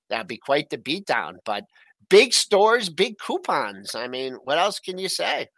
that'd 0.09 0.27
be 0.27 0.37
quite 0.37 0.69
the 0.69 0.77
beatdown 0.77 1.35
but 1.45 1.65
big 2.09 2.33
stores 2.33 2.89
big 2.89 3.19
coupons. 3.19 3.93
I 3.93 4.07
mean 4.07 4.35
what 4.45 4.57
else 4.57 4.79
can 4.79 4.97
you 4.97 5.09
say? 5.09 5.49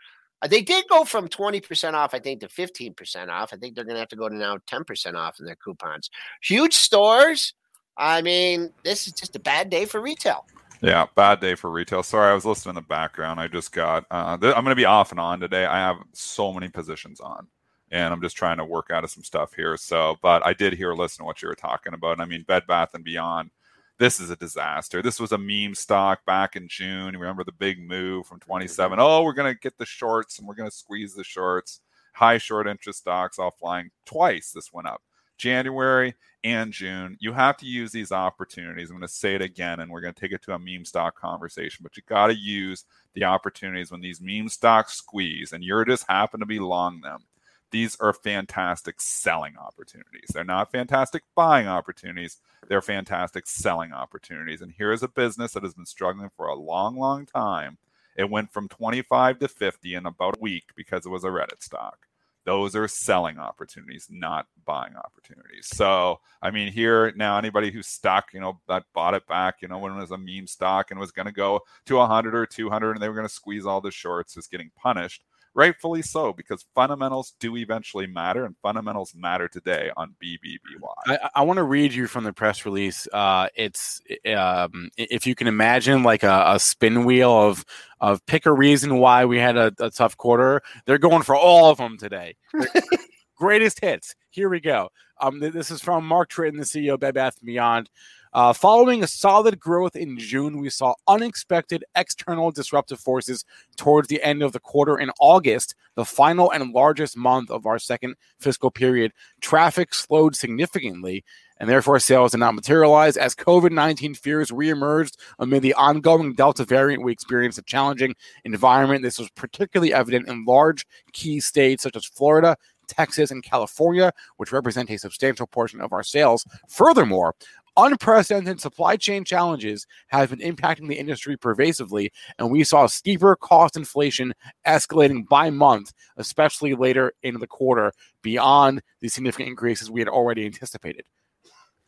Uh, 0.41 0.47
they 0.47 0.61
did 0.61 0.85
go 0.89 1.03
from 1.03 1.27
20% 1.27 1.93
off, 1.93 2.13
I 2.13 2.19
think, 2.19 2.39
to 2.39 2.47
15% 2.47 3.27
off. 3.27 3.51
I 3.51 3.57
think 3.57 3.75
they're 3.75 3.83
going 3.83 3.95
to 3.95 3.99
have 3.99 4.07
to 4.07 4.15
go 4.15 4.29
to 4.29 4.35
now 4.35 4.57
10% 4.71 5.15
off 5.15 5.37
in 5.39 5.45
their 5.45 5.55
coupons. 5.55 6.09
Huge 6.41 6.73
stores, 6.73 7.53
I 7.99 8.21
mean, 8.21 8.71
this 8.83 9.07
is 9.07 9.13
just 9.13 9.35
a 9.35 9.39
bad 9.39 9.69
day 9.69 9.85
for 9.85 10.01
retail. 10.01 10.45
Yeah, 10.81 11.07
bad 11.15 11.41
day 11.41 11.55
for 11.55 11.69
retail. 11.69 12.01
Sorry, 12.01 12.31
I 12.31 12.33
was 12.33 12.45
listening 12.45 12.71
in 12.71 12.75
the 12.75 12.87
background. 12.87 13.39
I 13.39 13.47
just 13.47 13.73
got. 13.73 14.05
Uh, 14.09 14.37
th- 14.37 14.55
I'm 14.55 14.63
going 14.63 14.71
to 14.71 14.79
be 14.79 14.85
off 14.85 15.11
and 15.11 15.19
on 15.19 15.41
today. 15.41 15.65
I 15.65 15.77
have 15.77 15.97
so 16.13 16.53
many 16.53 16.69
positions 16.69 17.19
on, 17.19 17.47
and 17.91 18.13
I'm 18.13 18.21
just 18.21 18.37
trying 18.37 18.57
to 18.57 18.65
work 18.65 18.89
out 18.89 19.03
of 19.03 19.11
some 19.11 19.25
stuff 19.25 19.53
here. 19.53 19.75
So, 19.75 20.15
but 20.21 20.45
I 20.45 20.53
did 20.53 20.71
hear, 20.73 20.93
listen 20.93 21.19
to 21.19 21.25
what 21.25 21.41
you 21.41 21.49
were 21.49 21.55
talking 21.55 21.93
about. 21.93 22.21
I 22.21 22.25
mean, 22.25 22.43
Bed 22.47 22.63
Bath 22.65 22.93
and 22.93 23.03
Beyond. 23.03 23.51
This 23.97 24.21
is 24.21 24.29
a 24.29 24.37
disaster. 24.37 25.01
This 25.01 25.19
was 25.19 25.33
a 25.33 25.37
meme 25.37 25.75
stock 25.75 26.25
back 26.25 26.55
in 26.55 26.69
June. 26.69 27.13
You 27.13 27.19
remember 27.19 27.43
the 27.43 27.51
big 27.51 27.81
move 27.81 28.25
from 28.27 28.39
27? 28.39 28.97
Oh, 28.97 29.23
we're 29.23 29.33
going 29.33 29.53
to 29.53 29.59
get 29.59 29.77
the 29.77 29.85
shorts 29.85 30.39
and 30.39 30.47
we're 30.47 30.55
going 30.55 30.69
to 30.69 30.75
squeeze 30.75 31.13
the 31.13 31.25
shorts. 31.25 31.81
High 32.13 32.37
short 32.37 32.65
interest 32.65 32.99
stocks 32.99 33.37
all 33.39 33.51
flying 33.51 33.89
twice. 34.05 34.51
This 34.55 34.71
went 34.71 34.87
up. 34.87 35.01
January 35.39 36.13
and 36.43 36.71
June. 36.71 37.17
You 37.19 37.33
have 37.33 37.57
to 37.57 37.65
use 37.65 37.91
these 37.91 38.11
opportunities. 38.11 38.89
I'm 38.89 38.97
going 38.97 39.07
to 39.07 39.13
say 39.13 39.35
it 39.35 39.41
again, 39.41 39.79
and 39.79 39.91
we're 39.91 40.01
going 40.01 40.13
to 40.13 40.19
take 40.19 40.31
it 40.31 40.43
to 40.43 40.53
a 40.53 40.59
meme 40.59 40.85
stock 40.85 41.19
conversation, 41.19 41.81
but 41.81 41.97
you 41.97 42.03
got 42.07 42.27
to 42.27 42.35
use 42.35 42.85
the 43.13 43.23
opportunities 43.23 43.91
when 43.91 44.01
these 44.01 44.21
meme 44.21 44.49
stocks 44.49 44.93
squeeze 44.93 45.51
and 45.51 45.63
you're 45.63 45.85
just 45.85 46.05
happen 46.07 46.39
to 46.39 46.45
be 46.45 46.59
long 46.59 47.01
them. 47.01 47.23
These 47.71 47.97
are 47.99 48.13
fantastic 48.13 48.99
selling 48.99 49.55
opportunities. 49.57 50.29
They're 50.33 50.43
not 50.43 50.71
fantastic 50.71 51.23
buying 51.35 51.67
opportunities. 51.67 52.37
They're 52.67 52.81
fantastic 52.81 53.45
selling 53.45 53.93
opportunities. 53.93 54.61
And 54.61 54.71
here 54.71 54.91
is 54.91 55.03
a 55.03 55.07
business 55.07 55.53
that 55.53 55.63
has 55.63 55.75
been 55.75 55.85
struggling 55.85 56.29
for 56.35 56.47
a 56.47 56.55
long, 56.55 56.97
long 56.97 57.25
time. 57.25 57.77
It 58.15 58.29
went 58.29 58.51
from 58.51 58.69
25 58.69 59.39
to 59.39 59.47
50 59.47 59.93
in 59.93 60.05
about 60.07 60.37
a 60.37 60.41
week 60.41 60.71
because 60.75 61.05
it 61.05 61.09
was 61.09 61.23
a 61.23 61.27
Reddit 61.27 61.61
stock 61.61 62.08
those 62.49 62.75
are 62.75 62.87
selling 62.87 63.37
opportunities, 63.37 64.07
not 64.09 64.47
buying 64.65 64.95
opportunities. 64.95 65.67
So, 65.67 66.19
I 66.41 66.49
mean, 66.49 66.71
here 66.71 67.13
now, 67.15 67.37
anybody 67.37 67.69
who's 67.69 67.85
stuck, 67.85 68.33
you 68.33 68.39
know, 68.39 68.59
that 68.67 68.85
bought 68.91 69.13
it 69.13 69.27
back, 69.27 69.57
you 69.61 69.67
know, 69.67 69.77
when 69.77 69.91
it 69.91 69.99
was 69.99 70.09
a 70.09 70.17
meme 70.17 70.47
stock 70.47 70.89
and 70.89 70.99
was 70.99 71.11
going 71.11 71.27
to 71.27 71.31
go 71.31 71.61
to 71.85 71.95
100 71.97 72.33
or 72.33 72.47
200 72.47 72.93
and 72.93 73.03
they 73.03 73.07
were 73.07 73.13
going 73.13 73.27
to 73.27 73.31
squeeze 73.31 73.67
all 73.67 73.81
the 73.81 73.91
shorts 73.91 74.35
is 74.35 74.47
getting 74.47 74.71
punished 74.75 75.25
rightfully 75.53 76.01
so, 76.01 76.33
because 76.33 76.65
fundamentals 76.75 77.33
do 77.39 77.55
eventually 77.57 78.07
matter, 78.07 78.45
and 78.45 78.55
fundamentals 78.61 79.13
matter 79.15 79.47
today 79.47 79.91
on 79.97 80.15
BBBY. 80.23 80.59
I, 81.07 81.29
I 81.35 81.41
want 81.43 81.57
to 81.57 81.63
read 81.63 81.93
you 81.93 82.07
from 82.07 82.23
the 82.23 82.33
press 82.33 82.65
release. 82.65 83.07
Uh, 83.11 83.47
it's 83.55 84.01
um, 84.35 84.89
if 84.97 85.25
you 85.27 85.35
can 85.35 85.47
imagine 85.47 86.03
like 86.03 86.23
a, 86.23 86.43
a, 86.47 86.59
spin 86.59 87.05
wheel 87.05 87.31
of 87.31 87.65
of 87.99 88.25
pick 88.25 88.45
a 88.45 88.53
reason 88.53 88.97
why 88.97 89.25
we 89.25 89.37
had 89.37 89.57
a, 89.57 89.73
a 89.79 89.89
tough 89.89 90.17
quarter. 90.17 90.61
They're 90.85 90.97
going 90.97 91.23
for 91.23 91.35
all 91.35 91.69
of 91.69 91.77
them 91.77 91.97
today. 91.97 92.35
Greatest 93.37 93.79
hits. 93.79 94.15
Here 94.29 94.49
we 94.49 94.59
go. 94.59 94.89
Um, 95.21 95.39
this 95.39 95.71
is 95.71 95.81
from 95.81 96.05
Mark 96.05 96.29
Tritton, 96.29 96.57
the 96.57 96.63
CEO 96.63 96.93
of 96.93 97.01
Bed 97.01 97.13
Bath 97.13 97.35
Beyond. 97.43 97.89
Uh, 98.31 98.53
following 98.53 99.03
a 99.03 99.07
solid 99.07 99.59
growth 99.59 99.95
in 99.95 100.17
June, 100.19 100.59
we 100.59 100.69
saw 100.69 100.93
unexpected 101.07 101.83
external 101.95 102.51
disruptive 102.51 102.99
forces 102.99 103.43
towards 103.75 104.07
the 104.07 104.21
end 104.21 104.43
of 104.43 104.51
the 104.51 104.59
quarter 104.59 104.99
in 104.99 105.09
August, 105.19 105.73
the 105.95 106.05
final 106.05 106.51
and 106.51 106.71
largest 106.71 107.17
month 107.17 107.49
of 107.49 107.65
our 107.65 107.79
second 107.79 108.15
fiscal 108.39 108.69
period. 108.69 109.11
Traffic 109.41 109.95
slowed 109.95 110.35
significantly, 110.35 111.23
and 111.57 111.67
therefore 111.67 111.99
sales 111.99 112.31
did 112.31 112.37
not 112.37 112.53
materialize 112.53 113.17
as 113.17 113.35
COVID 113.35 113.71
19 113.71 114.13
fears 114.13 114.51
reemerged 114.51 115.17
amid 115.39 115.63
the 115.63 115.73
ongoing 115.73 116.33
Delta 116.33 116.63
variant. 116.63 117.03
We 117.03 117.11
experienced 117.11 117.57
a 117.57 117.63
challenging 117.63 118.15
environment. 118.45 119.01
This 119.01 119.17
was 119.17 119.31
particularly 119.31 119.91
evident 119.91 120.27
in 120.27 120.45
large 120.45 120.85
key 121.13 121.39
states 121.39 121.81
such 121.81 121.95
as 121.95 122.05
Florida, 122.05 122.55
Texas, 122.89 123.31
and 123.31 123.43
California, 123.43 124.11
which 124.37 124.51
represent 124.51 124.89
a 124.89 124.97
substantial 124.97 125.47
portion 125.47 125.79
of 125.79 125.93
our 125.93 126.03
sales. 126.03 126.45
Furthermore, 126.67 127.35
Unprecedented 127.81 128.59
supply 128.59 128.97
chain 128.97 129.23
challenges 129.23 129.87
have 130.07 130.31
been 130.31 130.39
impacting 130.39 130.89
the 130.89 130.99
industry 130.99 131.37
pervasively, 131.37 132.11
and 132.37 132.51
we 132.51 132.65
saw 132.65 132.87
steeper 132.87 133.37
cost 133.37 133.77
inflation 133.77 134.33
escalating 134.67 135.25
by 135.25 135.49
month, 135.49 135.93
especially 136.17 136.75
later 136.75 137.13
in 137.23 137.39
the 137.39 137.47
quarter, 137.47 137.93
beyond 138.21 138.81
the 138.99 139.07
significant 139.07 139.47
increases 139.47 139.89
we 139.89 140.01
had 140.01 140.09
already 140.09 140.45
anticipated. 140.45 141.05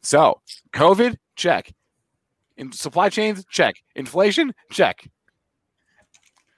So, 0.02 0.40
COVID, 0.72 1.18
check. 1.36 1.74
In 2.56 2.72
supply 2.72 3.10
chains, 3.10 3.44
check. 3.50 3.76
Inflation, 3.94 4.54
check. 4.72 5.06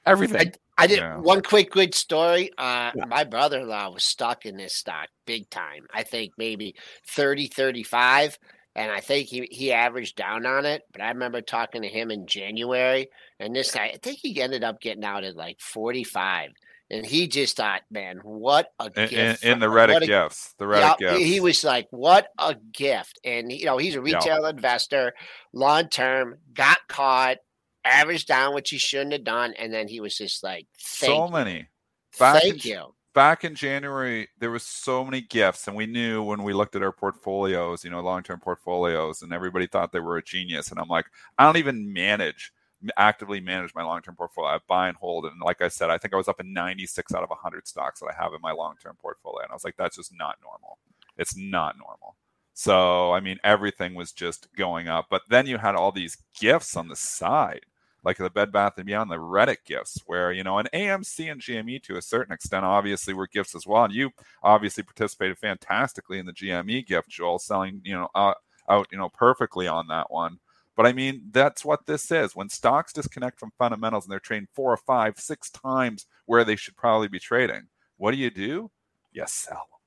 Everything. 0.06 0.54
I, 0.78 0.84
I 0.84 0.88
did 0.88 1.00
yeah. 1.00 1.18
one 1.18 1.42
quick 1.42 1.72
good 1.72 1.96
story. 1.96 2.52
Uh, 2.56 2.92
yeah. 2.96 3.06
My 3.08 3.24
brother 3.24 3.62
in 3.62 3.68
law 3.68 3.90
was 3.90 4.04
stuck 4.04 4.46
in 4.46 4.58
this 4.58 4.76
stock 4.76 5.10
big 5.26 5.50
time. 5.50 5.88
I 5.92 6.04
think 6.04 6.34
maybe 6.38 6.76
30, 7.08 7.48
35 7.48 8.38
and 8.76 8.92
I 8.92 9.00
think 9.00 9.28
he, 9.28 9.48
he 9.52 9.72
averaged 9.72 10.16
down 10.16 10.46
on 10.46 10.66
it. 10.66 10.84
But 10.92 11.02
I 11.02 11.10
remember 11.10 11.42
talking 11.42 11.84
to 11.84 11.88
him 11.88 12.12
in 12.12 12.26
January, 12.26 13.10
and 13.40 13.56
this 13.56 13.72
guy, 13.72 13.92
I 13.94 13.98
think 14.02 14.20
he 14.22 14.42
ended 14.42 14.64
up 14.64 14.82
getting 14.82 15.04
out 15.04 15.24
at 15.24 15.36
like 15.36 15.60
45. 15.60 16.52
And 16.90 17.06
he 17.06 17.28
just 17.28 17.58
thought, 17.58 17.82
man, 17.90 18.20
what 18.24 18.68
a 18.80 18.86
in, 18.86 19.10
gift! 19.10 19.44
In, 19.44 19.54
in 19.54 19.60
the 19.60 19.68
Reddit 19.68 20.04
a, 20.04 20.06
gifts, 20.06 20.54
the 20.60 20.66
Reddit 20.66 20.98
yeah. 21.00 21.18
He 21.18 21.40
was 21.40 21.64
like, 21.64 21.88
"What 21.90 22.28
a 22.38 22.56
gift!" 22.72 23.20
And 23.24 23.52
you 23.52 23.66
know, 23.66 23.78
he's 23.78 23.96
a 23.96 24.02
retail 24.02 24.46
investor, 24.46 25.14
long 25.54 25.88
term. 25.88 26.36
Got 26.54 26.80
caught, 26.88 27.38
averaged 27.84 28.28
down, 28.28 28.54
which 28.54 28.70
he 28.70 28.78
shouldn't 28.78 29.14
have 29.14 29.24
done, 29.24 29.54
and 29.58 29.74
then 29.74 29.88
he 29.88 30.02
was 30.02 30.16
just 30.16 30.44
like, 30.44 30.68
"So 30.78 31.26
you. 31.26 31.32
many." 31.32 31.68
Thank 32.12 32.66
you 32.66 32.94
back 33.14 33.44
in 33.44 33.56
January, 33.56 34.28
there 34.40 34.52
was 34.52 34.64
so 34.64 35.04
many 35.06 35.22
gifts, 35.22 35.68
and 35.68 35.76
we 35.76 35.86
knew 35.86 36.24
when 36.24 36.44
we 36.44 36.54
looked 36.54 36.76
at 36.76 36.84
our 36.84 36.92
portfolios, 36.92 37.84
you 37.84 37.90
know, 37.90 38.02
long-term 38.02 38.40
portfolios, 38.40 39.22
and 39.22 39.34
everybody 39.34 39.68
thought 39.68 39.92
they 39.92 40.00
were 40.00 40.18
a 40.18 40.24
genius. 40.24 40.72
And 40.72 40.80
I'm 40.80 40.90
like, 40.90 41.06
I 41.38 41.46
don't 41.46 41.58
even 41.58 41.92
manage 41.94 42.52
actively 42.98 43.40
manage 43.40 43.74
my 43.76 43.84
long-term 43.84 44.16
portfolio. 44.16 44.52
I 44.52 44.60
buy 44.68 44.88
and 44.88 44.98
hold, 44.98 45.26
and 45.26 45.40
like 45.42 45.62
I 45.62 45.68
said, 45.68 45.90
I 45.90 45.98
think 45.98 46.14
I 46.14 46.18
was 46.18 46.28
up 46.28 46.40
in 46.40 46.54
96 46.54 47.14
out 47.14 47.24
of 47.24 47.30
100 47.30 47.68
stocks 47.68 48.00
that 48.00 48.08
I 48.08 48.22
have 48.22 48.34
in 48.34 48.42
my 48.42 48.52
long-term 48.52 48.98
portfolio, 49.02 49.44
and 49.44 49.52
I 49.52 49.54
was 49.54 49.64
like, 49.64 49.78
that's 49.78 49.98
just 49.98 50.14
not 50.18 50.38
normal. 50.44 50.80
It's 51.18 51.38
not 51.38 51.78
normal. 51.78 52.16
So 52.54 53.14
I 53.14 53.20
mean, 53.20 53.40
everything 53.44 53.96
was 53.96 54.12
just 54.12 54.48
going 54.56 54.88
up, 54.88 55.08
but 55.10 55.24
then 55.30 55.48
you 55.48 55.58
had 55.58 55.76
all 55.76 55.92
these 55.92 56.18
gifts 56.40 56.76
on 56.76 56.88
the 56.88 56.96
side 56.96 57.66
like 58.04 58.18
the 58.18 58.30
Bed 58.30 58.52
Bath 58.52 58.74
and 58.78 58.86
Beyond, 58.86 59.10
the 59.12 59.16
Reddit 59.18 59.58
gifts, 59.66 60.02
where 60.06 60.32
you 60.32 60.44
know, 60.44 60.58
an 60.58 60.68
AMC 60.74 61.32
and 61.32 61.40
GME 61.42 61.82
to 61.84 61.98
a 61.98 62.02
certain 62.02 62.34
extent, 62.34 62.66
obviously 62.66 63.14
were 63.14 63.28
gifts 63.28 63.56
as 63.56 63.66
well. 63.66 63.86
And 63.86 63.94
you 63.94 64.12
obviously 64.44 64.84
participated 64.84 65.38
fantastically 65.38 66.20
in 66.20 66.26
the 66.26 66.34
GME 66.34 66.86
gift, 66.86 67.10
Joel, 67.10 67.40
selling 67.40 67.82
you 67.84 67.94
know 67.94 68.10
uh, 68.16 68.34
out 68.70 68.88
you 68.92 68.98
know 68.98 69.10
perfectly 69.10 69.68
on 69.68 69.88
that 69.88 70.12
one. 70.12 70.40
But 70.76 70.88
I 70.88 70.94
mean, 70.94 71.30
that's 71.32 71.64
what 71.64 71.86
this 71.86 72.12
is. 72.12 72.36
When 72.36 72.50
stocks 72.50 72.94
disconnect 72.94 73.40
from 73.40 73.52
fundamentals 73.60 74.06
and 74.06 74.12
they're 74.12 74.20
trading 74.20 74.48
four 74.54 74.74
or 74.74 74.78
five, 74.78 75.20
six 75.20 75.50
times 75.52 76.08
where 76.26 76.44
they 76.44 76.56
should 76.56 76.76
probably 76.76 77.08
be 77.08 77.20
trading, 77.20 77.68
What 77.98 78.12
do 78.12 78.18
you 78.18 78.32
do? 78.32 78.72
You 79.12 79.24
sell 79.28 79.68
them. 79.70 79.80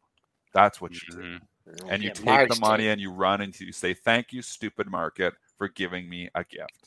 That's 0.54 0.80
what 0.80 0.92
you 0.92 1.00
do. 1.10 1.16
Mhm. 1.18 1.40
And 1.90 2.02
you 2.02 2.10
Yeah, 2.10 2.38
take 2.38 2.48
the 2.48 2.60
money 2.60 2.84
take- 2.84 2.92
and 2.92 3.00
you 3.00 3.10
run 3.10 3.40
and 3.40 3.58
you 3.60 3.72
say, 3.72 3.92
"Thank 3.94 4.32
you, 4.32 4.40
stupid 4.42 4.86
market, 4.86 5.34
for 5.58 5.66
giving 5.68 6.08
me 6.08 6.30
a 6.36 6.44
gift." 6.44 6.85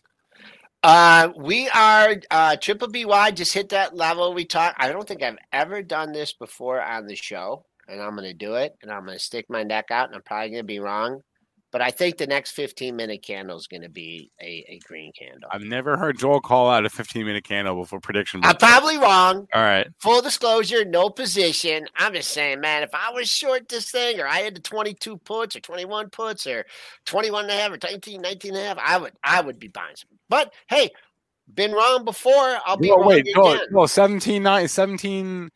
Uh, 0.81 1.29
we 1.35 1.67
are 1.69 2.15
uh, 2.31 2.55
triple 2.55 2.87
BY 2.87 3.31
just 3.31 3.53
hit 3.53 3.69
that 3.69 3.95
level. 3.95 4.33
We 4.33 4.45
talk. 4.45 4.75
I 4.77 4.89
don't 4.91 5.07
think 5.07 5.21
I've 5.21 5.37
ever 5.51 5.81
done 5.83 6.13
this 6.13 6.33
before 6.33 6.81
on 6.81 7.05
the 7.05 7.15
show, 7.15 7.65
and 7.87 8.01
I'm 8.01 8.15
going 8.15 8.29
to 8.29 8.33
do 8.33 8.55
it. 8.55 8.77
And 8.81 8.91
I'm 8.91 9.05
going 9.05 9.17
to 9.17 9.23
stick 9.23 9.47
my 9.49 9.63
neck 9.63 9.91
out, 9.91 10.07
and 10.07 10.15
I'm 10.15 10.21
probably 10.21 10.51
going 10.51 10.59
to 10.61 10.67
be 10.67 10.79
wrong. 10.79 11.21
But 11.71 11.81
I 11.81 11.91
think 11.91 12.17
the 12.17 12.25
next 12.25 12.51
15 12.51 12.95
minute 12.95 13.21
candle 13.21 13.55
is 13.55 13.67
going 13.67 13.83
to 13.83 13.89
be 13.89 14.31
a, 14.41 14.65
a 14.67 14.79
green 14.87 15.11
candle. 15.11 15.49
I've 15.51 15.61
never 15.61 15.97
heard 15.97 16.17
Joel 16.17 16.41
call 16.41 16.67
out 16.69 16.83
a 16.83 16.89
15 16.89 17.23
minute 17.25 17.43
candle 17.43 17.75
before 17.75 17.99
prediction. 17.99 18.41
I'm 18.43 18.55
probably 18.57 18.97
wrong. 18.97 19.47
All 19.53 19.61
right. 19.61 19.87
Full 19.99 20.21
disclosure, 20.23 20.83
no 20.83 21.09
position. 21.11 21.85
I'm 21.95 22.13
just 22.13 22.31
saying, 22.31 22.59
man, 22.59 22.81
if 22.81 22.89
I 22.93 23.11
was 23.11 23.29
short 23.29 23.69
this 23.69 23.91
thing 23.91 24.19
or 24.19 24.25
I 24.27 24.37
had 24.39 24.55
the 24.55 24.61
22 24.61 25.17
puts 25.17 25.55
or 25.55 25.59
21 25.59 26.09
puts 26.09 26.47
or 26.47 26.65
21 27.05 27.43
and 27.43 27.51
a 27.51 27.55
half 27.55 27.71
or 27.71 27.77
19, 27.83 28.19
19 28.21 28.55
and 28.55 28.63
a 28.63 28.67
half, 28.67 28.77
I 28.79 28.97
would 28.97 29.13
I 29.23 29.41
would 29.41 29.59
be 29.59 29.67
buying 29.67 29.95
some. 29.95 30.09
But 30.27 30.51
hey, 30.69 30.89
been 31.53 31.71
wrong 31.71 32.03
before. 32.03 32.57
I'll 32.65 32.77
be 32.77 32.89
No, 32.89 32.97
wrong 32.97 33.07
wait, 33.09 33.27
again. 33.27 33.59
Joel, 33.71 33.87
17, 33.87 34.41
nine- 34.41 34.67
17 34.67 35.49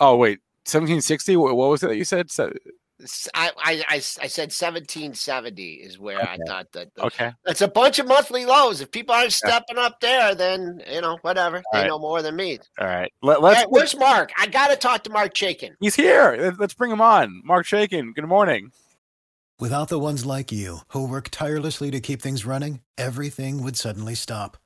Oh, 0.00 0.16
wait. 0.16 0.40
1760? 0.66 1.36
What, 1.36 1.54
what 1.56 1.70
was 1.70 1.82
it 1.84 1.88
that 1.88 1.96
you 1.96 2.04
said? 2.04 2.28
I, 3.34 3.50
I, 3.58 3.84
I, 3.88 3.96
s- 3.96 4.18
I 4.22 4.28
said 4.28 4.52
1770 4.52 5.72
is 5.74 5.98
where 5.98 6.22
I 6.22 6.36
thought 6.46 6.70
that. 6.72 6.94
the- 6.94 7.04
Okay. 7.06 7.32
It's 7.46 7.60
a 7.60 7.68
bunch 7.68 7.98
of 7.98 8.06
monthly 8.06 8.46
lows. 8.46 8.80
If 8.80 8.90
people 8.90 9.14
aren't 9.14 9.32
stepping 9.32 9.78
up 9.78 10.00
there, 10.00 10.34
then, 10.34 10.80
you 10.90 11.00
know, 11.00 11.18
whatever. 11.22 11.62
They 11.72 11.80
right. 11.80 11.88
know 11.88 11.98
more 11.98 12.22
than 12.22 12.36
me. 12.36 12.58
All 12.78 12.86
right. 12.86 13.12
Let, 13.22 13.42
let's, 13.42 13.60
right, 13.60 13.70
where's 13.70 13.96
Mark? 13.96 14.30
I 14.38 14.46
got 14.46 14.68
to 14.68 14.76
talk 14.76 15.02
to 15.04 15.10
Mark 15.10 15.34
Chaikin. 15.34 15.72
he's 15.80 15.94
here. 15.96 16.36
Let- 16.38 16.58
Let's 16.60 16.74
bring 16.74 16.90
him 16.92 17.00
on. 17.00 17.42
Mark 17.44 17.66
Chaikin. 17.66 18.14
Good 18.14 18.26
morning. 18.26 18.70
Without 19.58 19.88
the 19.88 19.98
ones 20.00 20.24
like 20.26 20.50
you, 20.50 20.78
who 20.88 21.06
work 21.08 21.28
tirelessly 21.30 21.90
to 21.90 22.00
keep 22.00 22.20
things 22.22 22.44
running, 22.46 22.80
everything 22.98 23.62
would 23.62 23.76
suddenly 23.76 24.14
stop. 24.14 24.56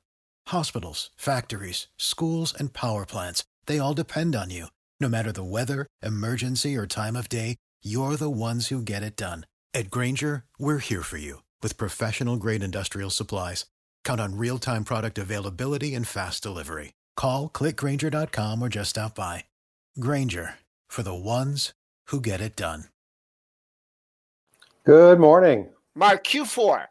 Hospitals, 0.47 1.11
factories, 1.15 1.87
schools, 1.97 2.53
and 2.57 2.73
power 2.73 3.05
plants, 3.05 3.43
they 3.67 3.77
all 3.79 3.93
depend 3.93 4.35
on 4.35 4.49
you. 4.49 4.67
No 4.99 5.07
matter 5.07 5.31
the 5.31 5.43
weather, 5.43 5.85
emergency, 6.01 6.75
or 6.75 6.87
time 6.87 7.15
of 7.15 7.29
day, 7.29 7.55
you're 7.81 8.17
the 8.17 8.29
ones 8.29 8.67
who 8.67 8.81
get 8.81 9.03
it 9.03 9.15
done. 9.15 9.45
At 9.73 9.89
Grainger, 9.89 10.43
we're 10.57 10.79
here 10.79 11.03
for 11.03 11.17
you 11.17 11.43
with 11.61 11.77
professional 11.77 12.35
grade 12.35 12.63
industrial 12.63 13.09
supplies. 13.09 13.65
Count 14.03 14.19
on 14.19 14.37
real 14.37 14.57
time 14.57 14.83
product 14.83 15.17
availability 15.17 15.95
and 15.95 16.05
fast 16.05 16.43
delivery. 16.43 16.93
Call 17.15 17.49
clickgrainger.com 17.49 18.61
or 18.61 18.69
just 18.69 18.91
stop 18.91 19.15
by. 19.15 19.45
Grainger 19.99 20.55
for 20.89 21.03
the 21.03 21.13
ones 21.13 21.73
who 22.07 22.19
get 22.19 22.41
it 22.41 22.55
done. 22.55 22.85
Good 24.85 25.19
morning. 25.19 25.69
Mark, 25.95 26.23
Q4. 26.25 26.85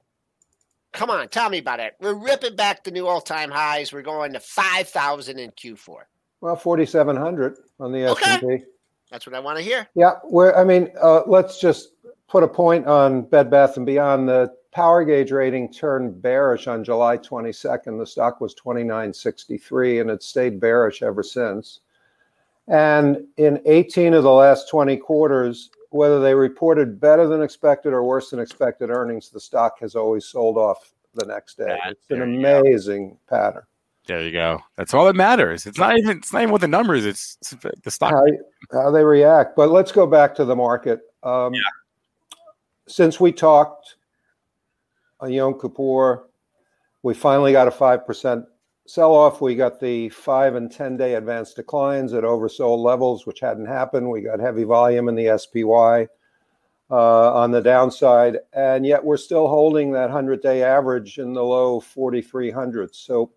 Come 0.93 1.11
on, 1.11 1.29
tell 1.29 1.51
me 1.51 1.59
about 1.59 1.81
it. 1.81 1.95
We're 2.01 2.15
ripping 2.15 2.57
back 2.57 2.85
the 2.85 2.91
new 2.91 3.07
all 3.07 3.21
time 3.21 3.51
highs. 3.51 3.93
We're 3.93 4.03
going 4.03 4.33
to 4.35 4.41
5,000 4.41 5.39
in 5.39 5.51
Q4. 5.51 5.97
Well, 6.41 6.57
4,700 6.57 7.57
on 7.81 7.93
the 7.93 8.09
Okay. 8.11 8.25
S&P. 8.35 8.59
That's 9.11 9.27
what 9.27 9.35
I 9.35 9.41
want 9.41 9.59
to 9.59 9.65
hear. 9.65 9.89
Yeah, 9.95 10.15
we're. 10.25 10.55
I 10.55 10.65
mean, 10.65 10.91
uh, 11.01 11.23
let's 11.27 11.61
just 11.61 11.93
put 12.29 12.43
a 12.43 12.49
point 12.49 12.87
on 12.87 13.23
Bed 13.23 13.51
Bath 13.51 13.77
and 13.77 13.87
Beyond. 13.87 14.29
The 14.29 14.53
power 14.73 15.05
gauge 15.05 15.33
rating 15.33 15.73
turned 15.73 16.21
bearish 16.21 16.67
on 16.67 16.85
July 16.85 17.17
22nd. 17.19 17.99
The 17.99 18.07
stock 18.07 18.41
was 18.41 18.55
29.63, 18.55 20.01
and 20.01 20.11
it 20.11 20.23
stayed 20.23 20.61
bearish 20.61 21.03
ever 21.03 21.23
since. 21.23 21.81
And 22.69 23.27
in 23.39 23.63
18 23.65 24.13
of 24.13 24.23
the 24.25 24.31
last 24.31 24.69
20 24.69 24.99
quarters, 24.99 25.71
whether 25.91 26.21
they 26.21 26.35
reported 26.35 27.01
better 27.01 27.27
than 27.27 27.41
expected 27.43 27.95
or 27.95 28.05
worse 28.05 28.29
than 28.29 28.41
expected 28.41 28.91
earnings, 28.91 29.31
the 29.31 29.41
stock 29.41 29.79
has 29.81 29.97
always 29.97 30.27
sold 30.27 30.59
off 30.59 30.93
the 31.15 31.25
next 31.25 31.57
day. 31.57 31.65
That- 31.65 31.93
It's 31.93 32.11
an 32.11 32.19
there 32.19 32.29
you 32.29 32.39
amazing 32.39 33.17
pattern. 33.27 33.63
There 34.09 34.23
you 34.23 34.33
go. 34.33 34.59
That's 34.77 34.95
all 34.95 35.05
that 35.05 35.15
matters. 35.15 35.67
It's 35.67 35.79
not 35.79 35.97
even. 35.99 36.17
It's 36.17 36.33
not 36.33 36.41
even 36.43 36.53
what 36.53 36.63
the 36.63 36.69
numbers. 36.69 37.05
It's, 37.05 37.37
it's 37.43 37.55
the 37.83 37.91
stock. 37.91 38.13
how, 38.13 38.25
how 38.73 38.91
they 38.91 39.05
react. 39.05 39.55
But 39.55 39.71
let's 39.71 39.93
go 39.93 40.07
back 40.07 40.35
to 40.37 40.45
the 40.45 40.57
market. 40.57 41.01
Um, 41.23 41.55
Yeah. 41.55 41.61
Since 42.89 43.21
we 43.21 43.33
talked 43.33 43.97
on 45.21 45.31
Yom 45.31 45.61
Kippur, 45.61 46.25
we 47.03 47.13
finally 47.13 47.53
got 47.53 47.69
a 47.69 47.71
5% 47.71 48.45
sell 48.87 49.13
off. 49.13 49.43
We 49.43 49.55
got 49.55 49.79
the 49.79 50.09
five 50.09 50.55
and 50.55 50.73
10 50.73 50.97
day 50.97 51.15
advance 51.15 51.53
declines 51.53 52.15
at 52.15 52.25
oversold 52.25 52.83
levels, 52.83 53.27
which 53.27 53.41
hadn't 53.41 53.67
happened. 53.67 54.09
We 54.09 54.23
got 54.23 54.41
heavy 54.41 54.65
volume 54.65 55.09
in 55.09 55.15
the 55.15 55.39
SPY 55.39 56.09
uh, 56.91 57.35
on 57.35 57.51
the 57.51 57.61
downside. 57.61 58.39
And 58.55 58.87
yet 58.87 59.05
we're 59.05 59.19
still 59.19 59.49
holding 59.49 59.93
that 59.93 60.09
100 60.09 60.41
day 60.41 60.63
average 60.63 61.19
in 61.19 61.35
the 61.35 61.45
low 61.45 61.81
4,300. 61.81 62.95
So, 62.95 63.31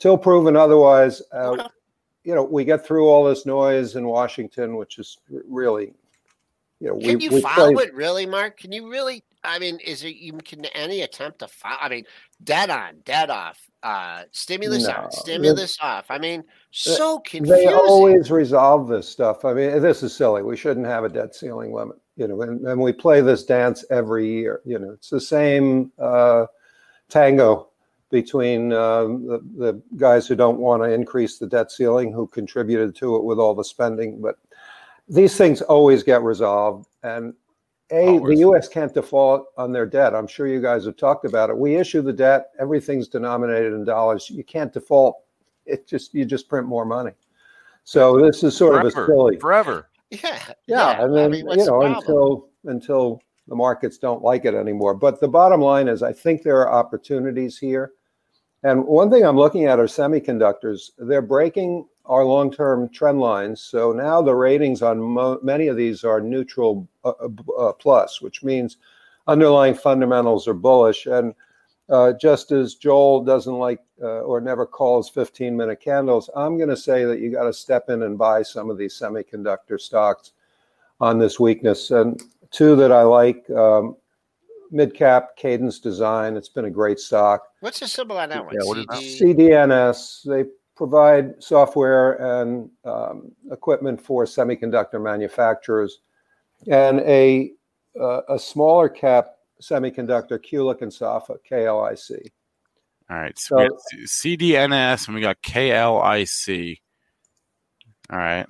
till 0.00 0.18
proven 0.18 0.56
otherwise, 0.56 1.22
uh, 1.30 1.68
you 2.24 2.34
know, 2.34 2.42
we 2.42 2.64
get 2.64 2.84
through 2.84 3.08
all 3.08 3.24
this 3.24 3.46
noise 3.46 3.94
in 3.94 4.06
Washington, 4.06 4.76
which 4.76 4.98
is 4.98 5.18
really, 5.48 5.94
you 6.80 6.88
know, 6.88 6.98
Can 6.98 7.18
we, 7.18 7.24
you 7.24 7.30
we 7.30 7.40
follow 7.40 7.72
played- 7.72 7.88
it 7.88 7.94
really, 7.94 8.26
Mark? 8.26 8.58
Can 8.58 8.72
you 8.72 8.90
really? 8.90 9.22
I 9.42 9.58
mean, 9.58 9.78
is 9.78 10.04
it 10.04 10.08
even 10.16 10.42
can 10.42 10.66
any 10.66 11.00
attempt 11.00 11.38
to 11.38 11.48
follow? 11.48 11.78
I 11.80 11.88
mean, 11.88 12.04
dead 12.44 12.68
on, 12.68 12.96
dead 13.06 13.30
off, 13.30 13.58
uh, 13.82 14.24
stimulus 14.32 14.86
No, 14.86 14.92
on, 14.92 15.12
stimulus 15.12 15.78
off. 15.80 16.10
I 16.10 16.18
mean, 16.18 16.44
so 16.72 17.20
confusing. 17.20 17.66
They 17.68 17.72
always 17.72 18.30
resolve 18.30 18.88
this 18.88 19.08
stuff. 19.08 19.46
I 19.46 19.54
mean, 19.54 19.80
this 19.80 20.02
is 20.02 20.14
silly. 20.14 20.42
We 20.42 20.58
shouldn't 20.58 20.84
have 20.84 21.04
a 21.04 21.08
debt 21.08 21.34
ceiling 21.34 21.72
limit, 21.72 21.96
you 22.16 22.28
know, 22.28 22.42
and, 22.42 22.66
and 22.66 22.78
we 22.78 22.92
play 22.92 23.22
this 23.22 23.44
dance 23.44 23.82
every 23.90 24.28
year. 24.30 24.60
You 24.66 24.78
know, 24.78 24.90
it's 24.90 25.08
the 25.08 25.20
same 25.22 25.90
uh, 25.98 26.44
tango 27.08 27.69
between 28.10 28.72
um, 28.72 29.26
the, 29.26 29.38
the 29.56 29.82
guys 29.96 30.26
who 30.26 30.34
don't 30.34 30.58
want 30.58 30.82
to 30.82 30.90
increase 30.92 31.38
the 31.38 31.46
debt 31.46 31.70
ceiling, 31.70 32.12
who 32.12 32.26
contributed 32.26 32.94
to 32.96 33.16
it 33.16 33.24
with 33.24 33.38
all 33.38 33.54
the 33.54 33.64
spending. 33.64 34.20
But 34.20 34.36
these 35.08 35.36
things 35.36 35.62
always 35.62 36.02
get 36.02 36.22
resolved. 36.22 36.88
And 37.02 37.34
A, 37.92 38.06
Always. 38.08 38.36
the 38.36 38.40
U.S. 38.40 38.68
can't 38.68 38.92
default 38.92 39.46
on 39.56 39.72
their 39.72 39.86
debt. 39.86 40.14
I'm 40.14 40.26
sure 40.26 40.46
you 40.46 40.60
guys 40.60 40.84
have 40.86 40.96
talked 40.96 41.24
about 41.24 41.50
it. 41.50 41.56
We 41.56 41.76
issue 41.76 42.02
the 42.02 42.12
debt, 42.12 42.50
everything's 42.60 43.08
denominated 43.08 43.72
in 43.72 43.84
dollars. 43.84 44.28
You 44.28 44.44
can't 44.44 44.72
default. 44.72 45.16
It 45.66 45.86
just, 45.86 46.14
you 46.14 46.24
just 46.24 46.48
print 46.48 46.66
more 46.66 46.84
money. 46.84 47.12
So 47.84 48.20
this 48.20 48.42
is 48.44 48.56
sort 48.56 48.74
of 48.80 48.86
a 48.86 48.90
Forever. 48.90 49.06
silly. 49.12 49.36
Forever. 49.38 49.88
yeah, 50.10 50.38
Yeah, 50.66 51.04
and 51.04 51.14
then 51.16 51.30
what's 51.46 51.58
you 51.60 51.66
know 51.66 51.78
problem? 51.80 51.94
until 51.96 52.48
until 52.64 53.20
the 53.48 53.54
markets 53.56 53.98
don't 53.98 54.22
like 54.22 54.44
it 54.44 54.54
anymore. 54.54 54.94
But 54.94 55.18
the 55.20 55.28
bottom 55.28 55.60
line 55.60 55.88
is, 55.88 56.02
I 56.02 56.12
think 56.12 56.42
there 56.42 56.58
are 56.60 56.72
opportunities 56.72 57.58
here. 57.58 57.92
And 58.62 58.84
one 58.84 59.10
thing 59.10 59.24
I'm 59.24 59.36
looking 59.36 59.64
at 59.66 59.78
are 59.78 59.84
semiconductors. 59.84 60.90
They're 60.98 61.22
breaking 61.22 61.86
our 62.04 62.24
long-term 62.24 62.90
trend 62.90 63.20
lines. 63.20 63.62
So 63.62 63.92
now 63.92 64.20
the 64.20 64.34
ratings 64.34 64.82
on 64.82 65.00
mo- 65.00 65.38
many 65.42 65.68
of 65.68 65.76
these 65.76 66.04
are 66.04 66.20
neutral 66.20 66.88
uh, 67.04 67.12
uh, 67.20 67.28
uh, 67.58 67.72
plus, 67.72 68.20
which 68.20 68.42
means 68.42 68.76
underlying 69.26 69.74
fundamentals 69.74 70.46
are 70.48 70.54
bullish. 70.54 71.06
And 71.06 71.34
uh, 71.88 72.12
just 72.20 72.52
as 72.52 72.74
Joel 72.74 73.24
doesn't 73.24 73.58
like 73.58 73.80
uh, 74.02 74.20
or 74.20 74.40
never 74.40 74.66
calls 74.66 75.08
15 75.08 75.56
minute 75.56 75.80
candles, 75.80 76.28
I'm 76.36 76.56
going 76.56 76.68
to 76.68 76.76
say 76.76 77.04
that 77.04 77.20
you 77.20 77.30
got 77.30 77.44
to 77.44 77.52
step 77.52 77.88
in 77.88 78.02
and 78.02 78.18
buy 78.18 78.42
some 78.42 78.70
of 78.70 78.76
these 78.76 78.98
semiconductor 78.98 79.80
stocks 79.80 80.32
on 81.00 81.18
this 81.18 81.40
weakness. 81.40 81.90
And 81.90 82.20
two 82.50 82.76
that 82.76 82.92
I 82.92 83.02
like 83.02 83.48
um, 83.50 83.96
mid 84.70 84.94
cap 84.94 85.36
Cadence 85.36 85.78
Design. 85.78 86.36
It's 86.36 86.48
been 86.48 86.64
a 86.66 86.70
great 86.70 86.98
stock. 86.98 87.42
What's 87.60 87.80
the 87.80 87.88
symbol 87.88 88.18
on 88.18 88.28
that 88.30 88.44
one? 88.44 88.54
Yeah, 88.54 88.66
what 88.66 88.78
is 88.78 88.86
that? 88.86 88.98
CD? 88.98 89.48
CDNS, 89.50 90.24
they 90.24 90.44
provide 90.76 91.42
software 91.42 92.40
and 92.40 92.70
um, 92.84 93.32
equipment 93.50 94.00
for 94.00 94.24
semiconductor 94.24 95.02
manufacturers. 95.02 96.00
And 96.70 97.00
a, 97.00 97.52
uh, 98.00 98.22
a 98.28 98.38
smaller 98.38 98.88
cap 98.88 99.26
semiconductor, 99.62 100.38
Kulicke 100.38 100.82
and 100.82 100.92
Soffa, 100.92 101.36
KLIC. 101.50 102.30
All 103.10 103.16
right. 103.16 103.38
So, 103.38 103.56
we 103.56 103.64
So- 103.64 103.68
got 103.68 103.80
CDNS 104.08 105.06
and 105.06 105.14
we 105.14 105.20
got 105.20 105.42
KLIC. 105.42 106.80
All 108.10 108.18
right. 108.18 108.46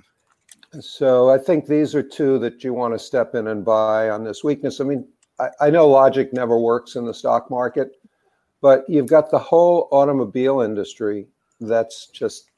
So 0.78 1.30
I 1.30 1.38
think 1.38 1.66
these 1.66 1.96
are 1.96 2.02
two 2.02 2.38
that 2.38 2.62
you 2.62 2.72
want 2.72 2.94
to 2.94 2.98
step 2.98 3.34
in 3.34 3.48
and 3.48 3.64
buy 3.64 4.08
on 4.10 4.22
this 4.22 4.44
weakness. 4.44 4.80
I 4.80 4.84
mean, 4.84 5.06
I, 5.40 5.66
I 5.66 5.70
know 5.70 5.88
logic 5.88 6.32
never 6.32 6.58
works 6.58 6.96
in 6.96 7.04
the 7.04 7.14
stock 7.14 7.50
market, 7.50 7.96
but 8.60 8.84
you've 8.88 9.08
got 9.08 9.30
the 9.30 9.38
whole 9.38 9.88
automobile 9.90 10.60
industry 10.60 11.26
that's 11.60 12.06
just 12.08 12.50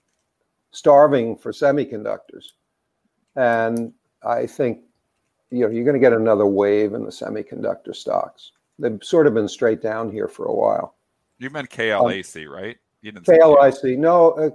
starving 0.72 1.36
for 1.36 1.52
semiconductors. 1.52 2.46
And 3.36 3.92
I 4.24 4.46
think 4.46 4.80
you 5.50 5.60
know 5.60 5.70
you're 5.70 5.84
going 5.84 5.94
to 5.94 6.00
get 6.00 6.12
another 6.12 6.46
wave 6.46 6.94
in 6.94 7.04
the 7.04 7.10
semiconductor 7.10 7.94
stocks. 7.94 8.52
They've 8.78 8.98
sort 9.02 9.26
of 9.26 9.34
been 9.34 9.48
straight 9.48 9.80
down 9.80 10.10
here 10.10 10.28
for 10.28 10.46
a 10.46 10.54
while. 10.54 10.96
You 11.38 11.50
meant 11.50 11.68
Um, 11.70 12.02
KLAC, 12.04 12.48
right? 12.48 12.78
You 13.02 13.12
KLIC, 13.12 13.98
no, 13.98 14.30
uh, 14.32 14.50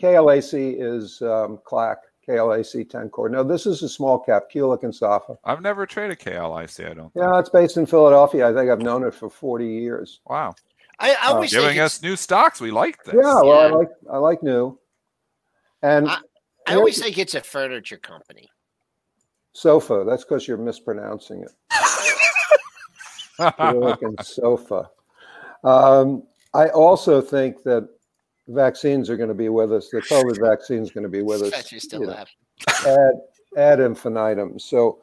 KLAC 0.00 0.76
is 0.78 1.20
um, 1.22 1.58
CLAC, 1.64 1.96
KLAC 2.28 2.88
Tencor. 2.90 3.30
No, 3.30 3.42
this 3.42 3.66
is 3.66 3.82
a 3.82 3.88
small 3.88 4.18
cap, 4.18 4.44
Kulicke 4.52 4.82
and 4.84 4.92
Soffa. 4.92 5.36
I've 5.44 5.62
never 5.62 5.86
traded 5.86 6.18
KLIC. 6.18 6.90
I 6.90 6.94
don't. 6.94 7.12
Yeah, 7.14 7.38
it's 7.38 7.48
based 7.48 7.76
in 7.76 7.86
Philadelphia. 7.86 8.48
I 8.48 8.52
think 8.52 8.70
I've 8.70 8.82
known 8.82 9.04
it 9.04 9.14
for 9.14 9.30
40 9.30 9.66
years. 9.66 10.20
Wow. 10.26 10.54
I, 10.98 11.12
I 11.14 11.26
always 11.28 11.52
Giving 11.52 11.78
us 11.78 12.02
new 12.02 12.16
stocks. 12.16 12.60
We 12.60 12.70
like 12.70 13.04
this. 13.04 13.14
Yeah, 13.14 13.42
well, 13.42 13.52
I 13.60 13.66
like 13.68 13.88
I 14.10 14.16
like 14.18 14.42
new. 14.42 14.78
And 15.82 16.08
I- 16.08 16.18
I 16.68 16.74
always 16.74 17.00
think 17.00 17.16
it's 17.16 17.34
a 17.36 17.42
furniture 17.42 17.96
company. 17.98 18.48
sofa. 19.52 20.02
That's 20.04 20.24
because 20.24 20.48
you're 20.48 20.56
mispronouncing 20.56 21.42
it. 21.44 21.52
Kulik 23.38 24.02
and 24.02 24.18
sofa. 24.26 24.90
Um, 25.62 26.24
I 26.54 26.68
also 26.70 27.20
think 27.20 27.62
that 27.62 27.88
vaccines 28.48 29.10
are 29.10 29.16
going 29.16 29.28
to 29.28 29.34
be 29.34 29.48
with 29.48 29.72
us. 29.72 29.88
The 29.88 30.02
COVID 30.02 30.40
vaccine 30.40 30.82
is 30.82 30.90
going 30.90 31.04
to 31.04 31.10
be 31.10 31.22
with 31.22 31.42
us. 31.42 31.72
You 31.72 31.80
still 31.80 32.00
you 32.00 32.06
know, 32.06 32.24
ad 32.86 33.14
ad 33.56 33.80
infinitum. 33.80 34.58
So 34.58 35.00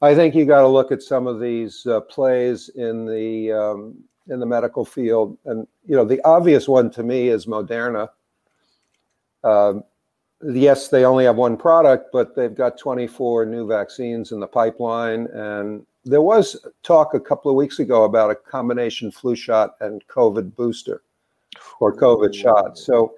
I 0.00 0.14
think 0.14 0.34
you 0.34 0.44
got 0.44 0.62
to 0.62 0.68
look 0.68 0.90
at 0.90 1.02
some 1.02 1.26
of 1.26 1.40
these 1.40 1.86
uh, 1.86 2.00
plays 2.00 2.70
in 2.70 3.06
the 3.06 3.52
um, 3.52 3.94
in 4.28 4.40
the 4.40 4.46
medical 4.46 4.84
field, 4.84 5.36
and 5.44 5.66
you 5.86 5.96
know 5.96 6.04
the 6.04 6.20
obvious 6.24 6.68
one 6.68 6.90
to 6.92 7.02
me 7.02 7.28
is 7.28 7.46
Moderna. 7.46 8.08
Um, 9.44 9.84
yes, 10.42 10.88
they 10.88 11.04
only 11.04 11.24
have 11.24 11.36
one 11.36 11.56
product, 11.56 12.10
but 12.12 12.34
they've 12.34 12.54
got 12.54 12.78
24 12.78 13.46
new 13.46 13.66
vaccines 13.66 14.32
in 14.32 14.40
the 14.40 14.46
pipeline, 14.46 15.26
and 15.32 15.84
there 16.04 16.22
was 16.22 16.66
talk 16.82 17.14
a 17.14 17.20
couple 17.20 17.50
of 17.50 17.56
weeks 17.56 17.78
ago 17.78 18.04
about 18.04 18.30
a 18.30 18.34
combination 18.34 19.10
flu 19.10 19.36
shot 19.36 19.76
and 19.80 20.06
COVID 20.08 20.56
booster 20.56 21.02
or 21.80 21.96
COVID 21.96 22.34
shot. 22.34 22.78
So 22.78 23.14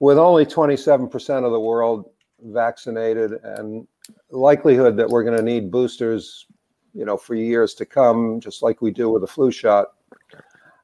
with 0.00 0.18
only 0.18 0.44
27% 0.44 1.44
of 1.44 1.52
the 1.52 1.60
world 1.60 2.10
vaccinated 2.40 3.32
and 3.44 3.86
likelihood 4.30 4.96
that 4.96 5.08
we're 5.08 5.22
going 5.22 5.36
to 5.36 5.42
need 5.42 5.70
boosters, 5.70 6.46
you 6.92 7.04
know, 7.04 7.16
for 7.16 7.34
years 7.34 7.74
to 7.74 7.86
come, 7.86 8.40
just 8.40 8.62
like 8.62 8.82
we 8.82 8.90
do 8.90 9.10
with 9.10 9.22
a 9.22 9.26
flu 9.26 9.50
shot. 9.50 9.88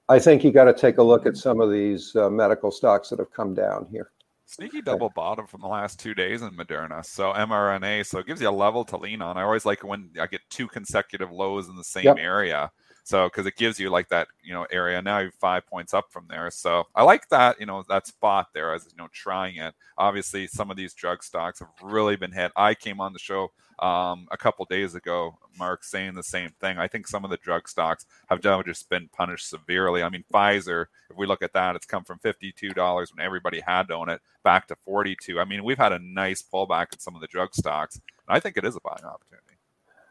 I 0.08 0.18
think 0.18 0.42
you 0.42 0.52
got 0.52 0.64
to 0.64 0.72
take 0.72 0.98
a 0.98 1.02
look 1.02 1.26
at 1.26 1.36
some 1.36 1.60
of 1.60 1.70
these 1.70 2.16
uh, 2.16 2.30
medical 2.30 2.70
stocks 2.70 3.10
that 3.10 3.18
have 3.18 3.30
come 3.32 3.54
down 3.54 3.86
here. 3.90 4.10
Sneaky 4.46 4.80
double 4.80 5.10
bottom 5.10 5.46
from 5.46 5.60
the 5.60 5.66
last 5.66 6.00
two 6.00 6.14
days 6.14 6.40
in 6.40 6.50
Moderna. 6.52 7.04
So 7.04 7.34
mRNA, 7.34 8.06
so 8.06 8.18
it 8.18 8.26
gives 8.26 8.40
you 8.40 8.48
a 8.48 8.50
level 8.50 8.82
to 8.86 8.96
lean 8.96 9.20
on. 9.20 9.36
I 9.36 9.42
always 9.42 9.66
like 9.66 9.84
when 9.84 10.10
I 10.18 10.26
get 10.26 10.40
two 10.48 10.66
consecutive 10.68 11.30
lows 11.30 11.68
in 11.68 11.76
the 11.76 11.84
same 11.84 12.04
Yep. 12.04 12.16
area. 12.18 12.70
So 13.08 13.24
because 13.26 13.46
it 13.46 13.56
gives 13.56 13.80
you 13.80 13.88
like 13.88 14.10
that, 14.10 14.28
you 14.42 14.52
know, 14.52 14.66
area. 14.70 15.00
Now 15.00 15.20
you're 15.20 15.32
five 15.32 15.66
points 15.66 15.94
up 15.94 16.12
from 16.12 16.26
there. 16.28 16.50
So 16.50 16.84
I 16.94 17.04
like 17.04 17.26
that, 17.30 17.58
you 17.58 17.64
know, 17.64 17.82
that 17.88 18.06
spot 18.06 18.48
there 18.52 18.74
as 18.74 18.84
you 18.84 18.98
know, 18.98 19.08
trying 19.12 19.56
it. 19.56 19.74
Obviously, 19.96 20.46
some 20.46 20.70
of 20.70 20.76
these 20.76 20.92
drug 20.92 21.22
stocks 21.22 21.60
have 21.60 21.70
really 21.82 22.16
been 22.16 22.32
hit. 22.32 22.52
I 22.54 22.74
came 22.74 23.00
on 23.00 23.14
the 23.14 23.18
show 23.18 23.50
um, 23.78 24.28
a 24.30 24.36
couple 24.36 24.66
days 24.66 24.94
ago, 24.94 25.38
Mark, 25.58 25.84
saying 25.84 26.16
the 26.16 26.22
same 26.22 26.50
thing. 26.60 26.76
I 26.76 26.86
think 26.86 27.06
some 27.06 27.24
of 27.24 27.30
the 27.30 27.38
drug 27.38 27.66
stocks 27.66 28.04
have 28.28 28.42
just 28.42 28.90
been 28.90 29.08
punished 29.08 29.48
severely. 29.48 30.02
I 30.02 30.10
mean, 30.10 30.24
Pfizer, 30.30 30.86
if 31.08 31.16
we 31.16 31.24
look 31.24 31.42
at 31.42 31.54
that, 31.54 31.76
it's 31.76 31.86
come 31.86 32.04
from 32.04 32.18
fifty-two 32.18 32.74
dollars 32.74 33.10
when 33.14 33.24
everybody 33.24 33.60
had 33.60 33.88
to 33.88 33.94
own 33.94 34.10
it 34.10 34.20
back 34.44 34.66
to 34.68 34.76
forty-two. 34.84 35.40
I 35.40 35.46
mean, 35.46 35.64
we've 35.64 35.78
had 35.78 35.94
a 35.94 35.98
nice 35.98 36.42
pullback 36.42 36.92
in 36.92 36.98
some 36.98 37.14
of 37.14 37.22
the 37.22 37.26
drug 37.26 37.54
stocks. 37.54 37.94
And 37.94 38.36
I 38.36 38.38
think 38.38 38.58
it 38.58 38.66
is 38.66 38.76
a 38.76 38.80
buying 38.80 39.06
opportunity. 39.06 39.56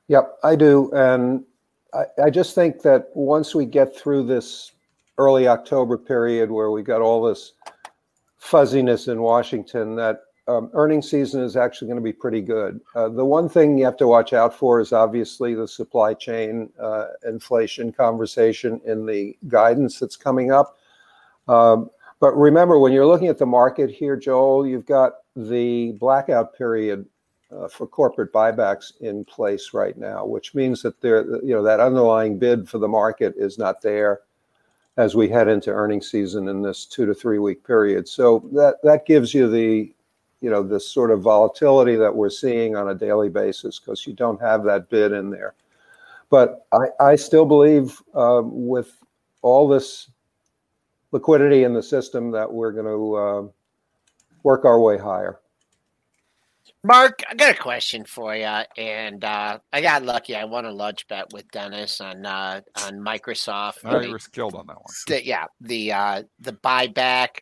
Yep, 0.07 0.39
I 0.43 0.55
do. 0.55 0.89
And 0.93 1.43
I, 1.93 2.25
I 2.25 2.29
just 2.29 2.55
think 2.55 2.81
that 2.81 3.09
once 3.13 3.55
we 3.55 3.65
get 3.65 3.95
through 3.95 4.27
this 4.27 4.71
early 5.17 5.47
October 5.47 5.97
period 5.97 6.51
where 6.51 6.71
we 6.71 6.83
got 6.83 7.01
all 7.01 7.23
this 7.23 7.53
fuzziness 8.37 9.07
in 9.07 9.21
Washington, 9.21 9.95
that 9.95 10.21
um, 10.47 10.69
earnings 10.73 11.09
season 11.09 11.43
is 11.43 11.57
actually 11.57 11.87
going 11.87 11.99
to 11.99 12.03
be 12.03 12.13
pretty 12.13 12.41
good. 12.41 12.79
Uh, 12.95 13.09
the 13.09 13.25
one 13.25 13.49
thing 13.49 13.77
you 13.77 13.83
have 13.83 13.97
to 13.97 14.07
watch 14.07 14.31
out 14.31 14.53
for 14.53 14.79
is 14.79 14.93
obviously 14.93 15.53
the 15.53 15.67
supply 15.67 16.13
chain 16.13 16.69
uh, 16.79 17.07
inflation 17.27 17.91
conversation 17.91 18.79
in 18.85 19.05
the 19.05 19.35
guidance 19.47 19.99
that's 19.99 20.15
coming 20.15 20.51
up. 20.51 20.77
Um, 21.47 21.89
but 22.19 22.35
remember, 22.35 22.79
when 22.79 22.93
you're 22.93 23.05
looking 23.05 23.27
at 23.27 23.37
the 23.37 23.45
market 23.45 23.89
here, 23.89 24.15
Joel, 24.15 24.65
you've 24.65 24.85
got 24.85 25.13
the 25.35 25.91
blackout 25.99 26.57
period 26.57 27.05
uh, 27.51 27.67
for 27.67 27.87
corporate 27.87 28.33
buybacks 28.33 28.99
in 29.01 29.23
place 29.25 29.73
right 29.73 29.97
now, 29.97 30.25
which 30.25 30.53
means 30.53 30.81
that 30.81 30.99
there, 31.01 31.25
you 31.43 31.53
know, 31.53 31.63
that 31.63 31.79
underlying 31.79 32.37
bid 32.37 32.67
for 32.67 32.77
the 32.77 32.87
market 32.87 33.33
is 33.37 33.57
not 33.57 33.81
there 33.81 34.21
as 34.97 35.15
we 35.15 35.29
head 35.29 35.47
into 35.47 35.71
earnings 35.71 36.09
season 36.09 36.47
in 36.47 36.61
this 36.61 36.85
two 36.85 37.05
to 37.05 37.13
three 37.13 37.39
week 37.39 37.65
period. 37.65 38.07
So 38.07 38.47
that 38.53 38.77
that 38.83 39.05
gives 39.05 39.33
you 39.33 39.49
the, 39.49 39.93
you 40.41 40.49
know, 40.49 40.63
this 40.63 40.89
sort 40.89 41.11
of 41.11 41.21
volatility 41.21 41.95
that 41.95 42.15
we're 42.15 42.29
seeing 42.29 42.75
on 42.75 42.89
a 42.89 42.95
daily 42.95 43.29
basis 43.29 43.79
because 43.79 44.05
you 44.05 44.13
don't 44.13 44.41
have 44.41 44.63
that 44.63 44.89
bid 44.89 45.11
in 45.11 45.29
there. 45.29 45.53
But 46.29 46.65
I, 46.73 46.87
I 46.99 47.15
still 47.15 47.45
believe 47.45 48.01
um, 48.13 48.67
with 48.67 48.97
all 49.41 49.67
this 49.67 50.09
liquidity 51.11 51.63
in 51.63 51.73
the 51.73 51.83
system 51.83 52.31
that 52.31 52.51
we're 52.51 52.73
going 52.73 52.85
to 52.85 53.15
uh, 53.15 53.47
work 54.43 54.65
our 54.65 54.79
way 54.79 54.97
higher. 54.97 55.39
Mark, 56.87 57.21
I 57.29 57.35
got 57.35 57.53
a 57.53 57.59
question 57.59 58.05
for 58.05 58.33
you, 58.35 58.45
and 58.45 59.23
uh, 59.23 59.59
I 59.73 59.81
got 59.81 60.03
lucky. 60.03 60.35
I 60.35 60.45
won 60.45 60.65
a 60.65 60.71
lunch 60.71 61.05
bet 61.09 61.25
with 61.33 61.49
Dennis 61.51 61.99
on 61.99 62.25
uh, 62.25 62.61
on 62.85 62.93
Microsoft. 62.99 63.79
Oh, 63.83 63.99
The- 63.99 64.05
you 64.05 64.11
were 64.13 64.19
skilled 64.19 64.55
on 64.55 64.65
that 64.67 64.77
one. 64.77 64.85
the, 65.07 65.25
yeah, 65.25 65.45
the 65.59 65.91
uh, 65.91 66.23
the 66.39 66.53
buyback. 66.53 67.39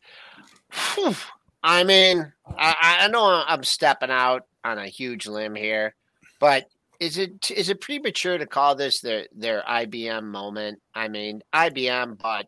I 1.64 1.84
mean, 1.84 2.32
I, 2.58 2.98
I 3.02 3.08
know 3.08 3.44
I'm 3.48 3.64
stepping 3.64 4.12
out 4.12 4.46
on 4.64 4.78
a 4.78 4.88
huge 4.88 5.28
limb 5.28 5.56
here, 5.56 5.96
but 6.40 6.66
is 7.00 7.18
it 7.18 7.52
is 7.52 7.70
it 7.70 7.82
premature 7.82 8.38
to 8.38 8.46
call 8.46 8.76
this 8.76 9.00
their 9.02 9.28
their 9.36 9.62
IBM 9.68 10.24
moment? 10.24 10.82
I 10.94 11.08
mean, 11.08 11.42
IBM 11.54 12.18
bought 12.18 12.46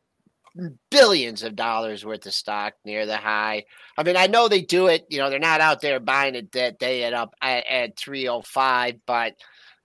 billions 0.89 1.43
of 1.43 1.55
dollars 1.55 2.05
worth 2.05 2.25
of 2.25 2.33
stock 2.33 2.73
near 2.85 3.05
the 3.05 3.17
high. 3.17 3.65
I 3.97 4.03
mean, 4.03 4.15
I 4.15 4.27
know 4.27 4.47
they 4.47 4.61
do 4.61 4.87
it. 4.87 5.05
You 5.09 5.19
know, 5.19 5.29
they're 5.29 5.39
not 5.39 5.61
out 5.61 5.81
there 5.81 5.99
buying 5.99 6.35
it 6.35 6.51
that 6.53 6.79
day 6.79 7.03
at 7.03 7.13
up 7.13 7.33
at, 7.41 7.65
at 7.67 7.97
305, 7.97 8.95
but 9.05 9.35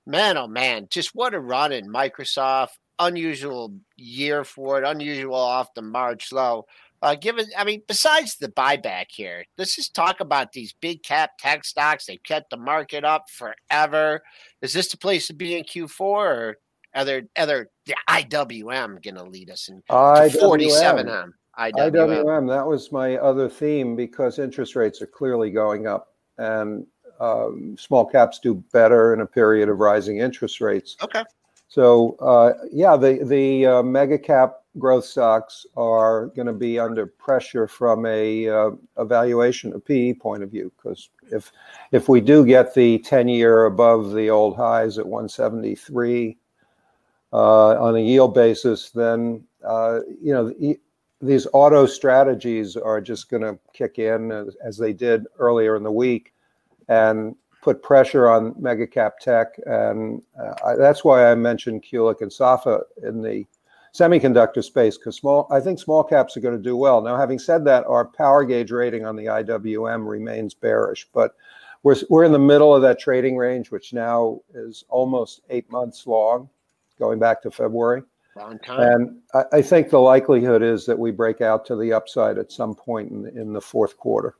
man, 0.06 0.36
oh 0.36 0.48
man, 0.48 0.88
just 0.90 1.14
what 1.14 1.34
a 1.34 1.40
run 1.40 1.72
in 1.72 1.88
Microsoft. 1.88 2.70
Unusual 2.98 3.74
year 3.96 4.44
for 4.44 4.80
it, 4.80 4.86
unusual 4.86 5.34
off 5.34 5.74
the 5.74 5.82
March 5.82 6.30
low. 6.30 6.66
Uh, 7.00 7.16
given, 7.16 7.46
I 7.58 7.64
mean, 7.64 7.82
besides 7.88 8.36
the 8.36 8.48
buyback 8.48 9.06
here, 9.08 9.44
let's 9.58 9.74
just 9.74 9.92
talk 9.92 10.20
about 10.20 10.52
these 10.52 10.72
big 10.80 11.02
cap 11.02 11.32
tech 11.36 11.64
stocks. 11.64 12.06
They've 12.06 12.22
kept 12.22 12.50
the 12.50 12.56
market 12.56 13.04
up 13.04 13.28
forever. 13.28 14.22
Is 14.60 14.72
this 14.72 14.88
the 14.88 14.96
place 14.96 15.26
to 15.26 15.34
be 15.34 15.56
in 15.56 15.64
Q4, 15.64 16.00
or 16.00 16.58
are 16.94 17.04
there 17.04 17.22
other 17.36 17.70
the 17.86 17.94
IWM 18.08 19.02
going 19.02 19.14
to 19.14 19.24
lead 19.24 19.50
us 19.50 19.68
in 19.68 19.82
forty 20.30 20.70
seven 20.70 21.08
M. 21.08 21.34
IWM. 21.58 21.92
IWM, 21.92 22.48
that 22.48 22.66
was 22.66 22.92
my 22.92 23.16
other 23.18 23.48
theme 23.48 23.94
because 23.94 24.38
interest 24.38 24.74
rates 24.74 25.02
are 25.02 25.06
clearly 25.06 25.50
going 25.50 25.86
up 25.86 26.14
and 26.38 26.86
um, 27.20 27.76
small 27.78 28.06
caps 28.06 28.38
do 28.38 28.54
better 28.72 29.14
in 29.14 29.20
a 29.20 29.26
period 29.26 29.68
of 29.68 29.78
rising 29.78 30.18
interest 30.18 30.60
rates. 30.60 30.96
Okay. 31.02 31.22
So, 31.68 32.16
uh, 32.20 32.52
yeah, 32.70 32.96
the, 32.96 33.24
the 33.24 33.66
uh, 33.66 33.82
mega 33.82 34.18
cap 34.18 34.56
growth 34.78 35.04
stocks 35.04 35.64
are 35.76 36.26
going 36.28 36.46
to 36.46 36.52
be 36.52 36.78
under 36.78 37.06
pressure 37.06 37.66
from 37.66 38.04
a 38.06 38.48
uh, 38.48 38.70
evaluation, 38.98 39.72
a 39.72 39.78
PE 39.78 40.14
point 40.14 40.42
of 40.42 40.50
view, 40.50 40.72
because 40.76 41.10
if, 41.30 41.52
if 41.92 42.08
we 42.08 42.20
do 42.20 42.44
get 42.44 42.74
the 42.74 42.98
10 42.98 43.28
year 43.28 43.66
above 43.66 44.12
the 44.12 44.28
old 44.28 44.56
highs 44.56 44.98
at 44.98 45.06
173 45.06 46.30
uh, 46.30 46.41
on 47.38 47.96
a 47.96 48.00
yield 48.00 48.34
basis, 48.34 48.90
then, 48.90 49.44
uh, 49.64 50.00
you 50.20 50.32
know, 50.32 50.48
the, 50.48 50.78
these 51.20 51.46
auto 51.52 51.86
strategies 51.86 52.76
are 52.76 53.00
just 53.00 53.30
going 53.30 53.42
to 53.42 53.58
kick 53.72 53.98
in 53.98 54.32
as, 54.32 54.56
as 54.62 54.76
they 54.76 54.92
did 54.92 55.26
earlier 55.38 55.76
in 55.76 55.82
the 55.82 55.92
week 55.92 56.34
and 56.88 57.36
put 57.62 57.82
pressure 57.82 58.28
on 58.28 58.54
mega 58.58 58.86
cap 58.86 59.18
tech. 59.20 59.54
And 59.66 60.22
uh, 60.38 60.54
I, 60.66 60.74
that's 60.76 61.04
why 61.04 61.30
I 61.30 61.34
mentioned 61.36 61.84
Kulicke 61.84 62.22
and 62.22 62.30
Soffa 62.30 62.82
in 63.02 63.22
the 63.22 63.46
semiconductor 63.94 64.64
space 64.64 64.98
because 64.98 65.16
small, 65.16 65.46
I 65.50 65.60
think 65.60 65.78
small 65.78 66.02
caps 66.02 66.36
are 66.36 66.40
going 66.40 66.56
to 66.56 66.62
do 66.62 66.76
well. 66.76 67.00
Now, 67.00 67.16
having 67.16 67.38
said 67.38 67.64
that, 67.66 67.84
our 67.86 68.04
power 68.04 68.44
gauge 68.44 68.72
rating 68.72 69.04
on 69.06 69.16
the 69.16 69.26
IWM 69.26 70.08
remains 70.08 70.54
bearish, 70.54 71.06
but 71.12 71.36
we're, 71.84 71.96
we're 72.08 72.24
in 72.24 72.32
the 72.32 72.38
middle 72.38 72.74
of 72.74 72.82
that 72.82 72.98
trading 72.98 73.36
range, 73.36 73.70
which 73.70 73.92
now 73.92 74.40
is 74.54 74.84
almost 74.88 75.42
eight 75.50 75.70
months 75.70 76.06
long, 76.06 76.48
going 76.98 77.18
back 77.18 77.42
to 77.42 77.50
February. 77.50 78.02
Long 78.36 78.58
time. 78.60 78.80
And 78.80 79.18
I, 79.34 79.58
I 79.58 79.62
think 79.62 79.90
the 79.90 79.98
likelihood 79.98 80.62
is 80.62 80.86
that 80.86 80.98
we 80.98 81.10
break 81.10 81.40
out 81.40 81.66
to 81.66 81.76
the 81.76 81.92
upside 81.92 82.38
at 82.38 82.50
some 82.50 82.74
point 82.74 83.10
in, 83.10 83.26
in 83.38 83.52
the 83.52 83.60
fourth 83.60 83.96
quarter. 83.98 84.36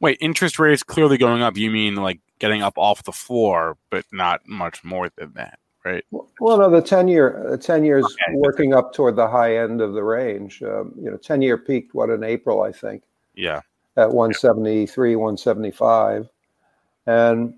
Wait, 0.00 0.18
interest 0.20 0.58
rates 0.58 0.82
clearly 0.82 1.16
going 1.16 1.42
up. 1.42 1.56
You 1.56 1.70
mean 1.70 1.96
like 1.96 2.20
getting 2.38 2.62
up 2.62 2.76
off 2.76 3.02
the 3.04 3.12
floor, 3.12 3.76
but 3.90 4.04
not 4.12 4.46
much 4.46 4.84
more 4.84 5.08
than 5.16 5.32
that, 5.34 5.58
right? 5.84 6.04
Well, 6.10 6.58
no, 6.58 6.70
the 6.70 6.82
ten 6.82 7.08
year, 7.08 7.46
the 7.50 7.58
ten 7.58 7.84
years 7.84 8.04
Okay. 8.04 8.36
working 8.36 8.74
up 8.74 8.92
toward 8.92 9.16
the 9.16 9.28
high 9.28 9.56
end 9.56 9.80
of 9.80 9.94
the 9.94 10.02
range. 10.02 10.62
Um, 10.62 10.92
you 11.00 11.10
know, 11.10 11.16
ten 11.16 11.42
year 11.42 11.56
peaked 11.58 11.94
what 11.94 12.10
in 12.10 12.22
April, 12.22 12.62
I 12.62 12.70
think, 12.70 13.02
Yeah. 13.34 13.60
at 13.96 14.12
one 14.12 14.34
seventy 14.34 14.86
three, 14.86 15.16
one 15.16 15.36
seventy 15.36 15.70
five. 15.70 16.28
And 17.06 17.54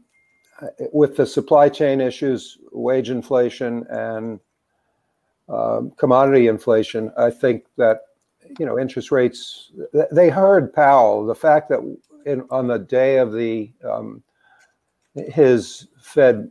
with 0.93 1.17
the 1.17 1.27
supply 1.27 1.69
chain 1.69 2.01
issues, 2.01 2.59
wage 2.73 3.11
inflation, 3.11 3.87
and 3.91 4.41
um, 5.49 5.93
commodity 5.97 6.49
inflation, 6.49 7.13
I 7.17 7.31
think 7.31 7.65
that 7.77 8.01
you 8.59 8.67
know 8.67 8.79
interest 8.79 9.11
rates. 9.11 9.71
They 10.13 10.29
heard 10.29 10.73
Powell. 10.73 11.27
The 11.27 11.35
fact 11.35 11.69
that 11.69 11.81
in, 12.25 12.45
on 12.51 12.67
the 12.67 12.79
day 12.79 13.19
of 13.19 13.33
the 13.33 13.71
um, 13.85 14.23
his 15.15 15.89
Fed 16.01 16.51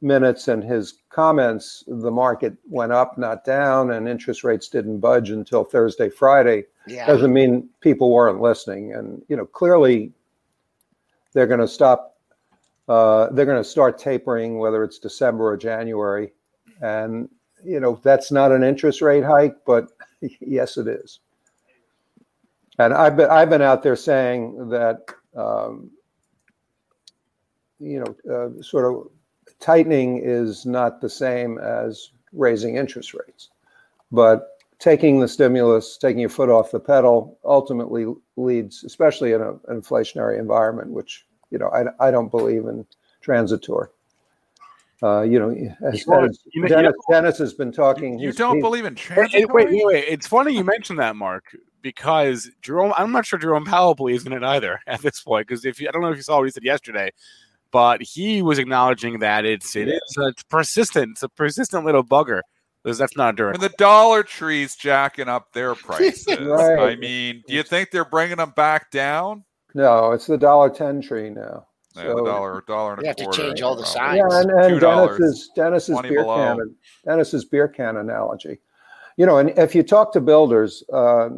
minutes 0.00 0.48
and 0.48 0.64
his 0.64 0.94
comments, 1.10 1.84
the 1.86 2.10
market 2.10 2.54
went 2.68 2.92
up, 2.92 3.16
not 3.16 3.44
down, 3.44 3.92
and 3.92 4.08
interest 4.08 4.42
rates 4.42 4.68
didn't 4.68 4.98
budge 4.98 5.30
until 5.30 5.64
Thursday, 5.64 6.10
Friday. 6.10 6.64
Yeah. 6.86 7.06
Doesn't 7.06 7.32
mean 7.32 7.68
people 7.80 8.10
weren't 8.10 8.40
listening. 8.40 8.92
And 8.94 9.22
you 9.28 9.36
know, 9.36 9.46
clearly, 9.46 10.12
they're 11.32 11.46
going 11.46 11.60
to 11.60 11.68
stop. 11.68 12.11
Uh, 12.88 13.28
they're 13.30 13.46
going 13.46 13.62
to 13.62 13.68
start 13.68 13.98
tapering, 13.98 14.58
whether 14.58 14.82
it's 14.82 14.98
December 14.98 15.46
or 15.46 15.56
January, 15.56 16.32
and 16.80 17.28
you 17.64 17.78
know 17.78 18.00
that's 18.02 18.32
not 18.32 18.52
an 18.52 18.64
interest 18.64 19.00
rate 19.00 19.24
hike, 19.24 19.56
but 19.64 19.88
yes, 20.40 20.76
it 20.76 20.88
is. 20.88 21.20
And 22.78 22.92
I've 22.92 23.16
been 23.16 23.30
I've 23.30 23.50
been 23.50 23.62
out 23.62 23.82
there 23.82 23.96
saying 23.96 24.68
that 24.70 25.06
um, 25.36 25.90
you 27.78 28.00
know 28.00 28.34
uh, 28.34 28.62
sort 28.62 28.92
of 28.92 29.10
tightening 29.60 30.20
is 30.24 30.66
not 30.66 31.00
the 31.00 31.10
same 31.10 31.58
as 31.58 32.10
raising 32.32 32.76
interest 32.76 33.14
rates, 33.14 33.50
but 34.10 34.48
taking 34.82 35.20
the 35.20 35.28
stimulus, 35.28 35.96
taking 35.96 36.18
your 36.18 36.28
foot 36.28 36.48
off 36.48 36.72
the 36.72 36.80
pedal, 36.80 37.38
ultimately 37.44 38.06
leads, 38.36 38.82
especially 38.82 39.32
in 39.32 39.40
an 39.40 39.60
inflationary 39.70 40.40
environment, 40.40 40.90
which 40.90 41.24
you 41.52 41.58
know 41.58 41.68
I, 41.68 42.08
I 42.08 42.10
don't 42.10 42.30
believe 42.30 42.66
in 42.66 42.84
transitory. 43.20 43.88
Uh, 45.02 45.22
you 45.22 45.36
know, 45.40 45.50
as, 45.84 46.04
Well, 46.06 46.24
as 46.24 46.38
you 46.52 46.62
know- 46.62 46.68
Dennis, 46.68 46.94
Dennis 47.10 47.38
has 47.38 47.52
been 47.54 47.72
talking. 47.72 48.18
You 48.20 48.28
he's- 48.28 48.36
don't 48.36 48.56
he's- 48.56 48.62
believe 48.62 48.84
in 48.84 48.94
Hey, 48.96 49.02
hey, 49.08 49.14
transitory? 49.14 49.64
wait, 49.64 49.72
wait, 49.74 49.86
wait. 49.86 50.04
It's 50.08 50.28
funny 50.28 50.54
you 50.54 50.62
mentioned 50.62 51.00
that, 51.00 51.16
Mark, 51.16 51.44
because 51.82 52.48
Jerome. 52.62 52.92
I'm 52.96 53.10
not 53.10 53.26
sure 53.26 53.36
Jerome 53.38 53.64
Powell 53.64 53.94
believes 53.96 54.24
in 54.26 54.32
it 54.32 54.44
either 54.44 54.78
at 54.86 55.02
this 55.02 55.20
point. 55.20 55.48
Because 55.48 55.64
if 55.64 55.80
you, 55.80 55.88
I 55.88 55.90
don't 55.90 56.02
know 56.02 56.10
if 56.12 56.16
you 56.16 56.22
saw 56.22 56.36
what 56.38 56.44
he 56.44 56.50
said 56.52 56.62
yesterday, 56.62 57.10
but 57.72 58.00
he 58.00 58.42
was 58.42 58.60
acknowledging 58.60 59.18
that 59.20 59.44
it's 59.44 59.74
it 59.74 59.88
is 59.88 60.16
a 60.18 60.32
persistent, 60.48 61.12
it's 61.12 61.22
a 61.24 61.28
persistent 61.28 61.84
little 61.84 62.04
bugger. 62.04 62.40
Because 62.84 62.98
that's 62.98 63.16
not 63.16 63.26
When 63.26 63.34
during. 63.36 63.60
the 63.60 63.68
Dollar 63.78 64.22
Tree's 64.24 64.74
jacking 64.76 65.28
up 65.28 65.52
their 65.52 65.74
prices, 65.88 66.26
Right. 66.40 66.78
I 66.92 66.96
mean, 66.96 67.42
do 67.48 67.54
you 67.54 67.62
think 67.64 67.90
they're 67.92 68.04
bringing 68.04 68.36
them 68.38 68.52
back 68.56 68.90
down? 68.92 69.44
No, 69.74 70.12
it's 70.12 70.26
the 70.26 70.38
dollar 70.38 70.70
ten 70.70 71.00
tree 71.00 71.30
now. 71.30 71.66
Yeah, 71.94 72.02
So- 72.02 72.24
dollar, 72.24 72.62
dollar 72.66 72.94
and 72.94 73.06
a 73.06 73.14
quarter. 73.14 73.22
You 73.22 73.26
have 73.26 73.32
to 73.32 73.42
change 73.42 73.62
all 73.62 73.76
the 73.76 73.82
probably. 73.82 74.18
signs. 74.20 74.32
Yeah, 74.32 74.40
and, 74.40 74.72
and 74.72 74.80
Dennis's 74.80 75.50
Dennis's 75.54 76.00
beer 76.00 76.22
below. 76.22 76.56
can 76.56 76.74
Dennis's 77.04 77.44
beer 77.44 77.68
can 77.68 77.96
analogy. 77.98 78.60
You 79.18 79.26
know, 79.26 79.36
and 79.36 79.50
if 79.58 79.74
you 79.74 79.82
talk 79.82 80.10
to 80.14 80.22
builders, 80.22 80.82
uh, 80.90 81.28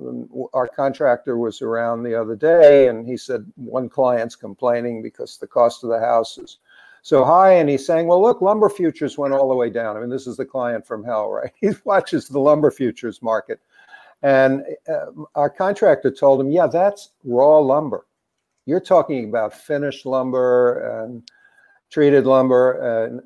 our 0.53 0.69
contractor 0.69 1.37
was 1.39 1.61
around 1.61 2.05
the 2.05 2.15
other 2.15 2.37
day, 2.37 2.87
and 2.87 3.05
he 3.05 3.17
said 3.17 3.51
one 3.57 3.89
client's 3.89 4.37
complaining 4.37 5.03
because 5.03 5.39
the 5.39 5.49
cost 5.49 5.83
of 5.83 5.91
the 5.91 5.99
house 5.99 6.39
is 6.39 6.59
so 7.03 7.25
high, 7.25 7.55
and 7.55 7.69
he's 7.69 7.85
saying, 7.85 8.07
"Well, 8.07 8.23
look, 8.23 8.41
lumber 8.41 8.69
futures 8.69 9.19
went 9.19 9.35
all 9.35 9.49
the 9.49 9.57
way 9.57 9.71
down." 9.71 9.97
I 9.97 10.01
mean, 10.01 10.09
this 10.09 10.29
is 10.29 10.37
the 10.37 10.45
client 10.47 10.87
from 10.87 11.03
hell, 11.03 11.31
right? 11.31 11.51
He 11.61 11.71
watches 11.85 12.29
the 12.29 12.39
lumber 12.39 12.71
futures 12.71 13.21
market, 13.23 13.59
and 14.23 14.63
uh, 14.89 15.07
our 15.35 15.51
contractor 15.51 16.13
told 16.13 16.41
him, 16.41 16.53
"Yeah, 16.53 16.69
that's 16.69 17.11
raw 17.25 17.59
lumber. 17.59 18.07
You're 18.67 18.81
talking 18.81 19.29
about 19.29 19.55
finished 19.55 20.07
lumber 20.07 21.03
and 21.03 21.23
treated 21.91 22.27
lumber." 22.27 23.05
And 23.05 23.21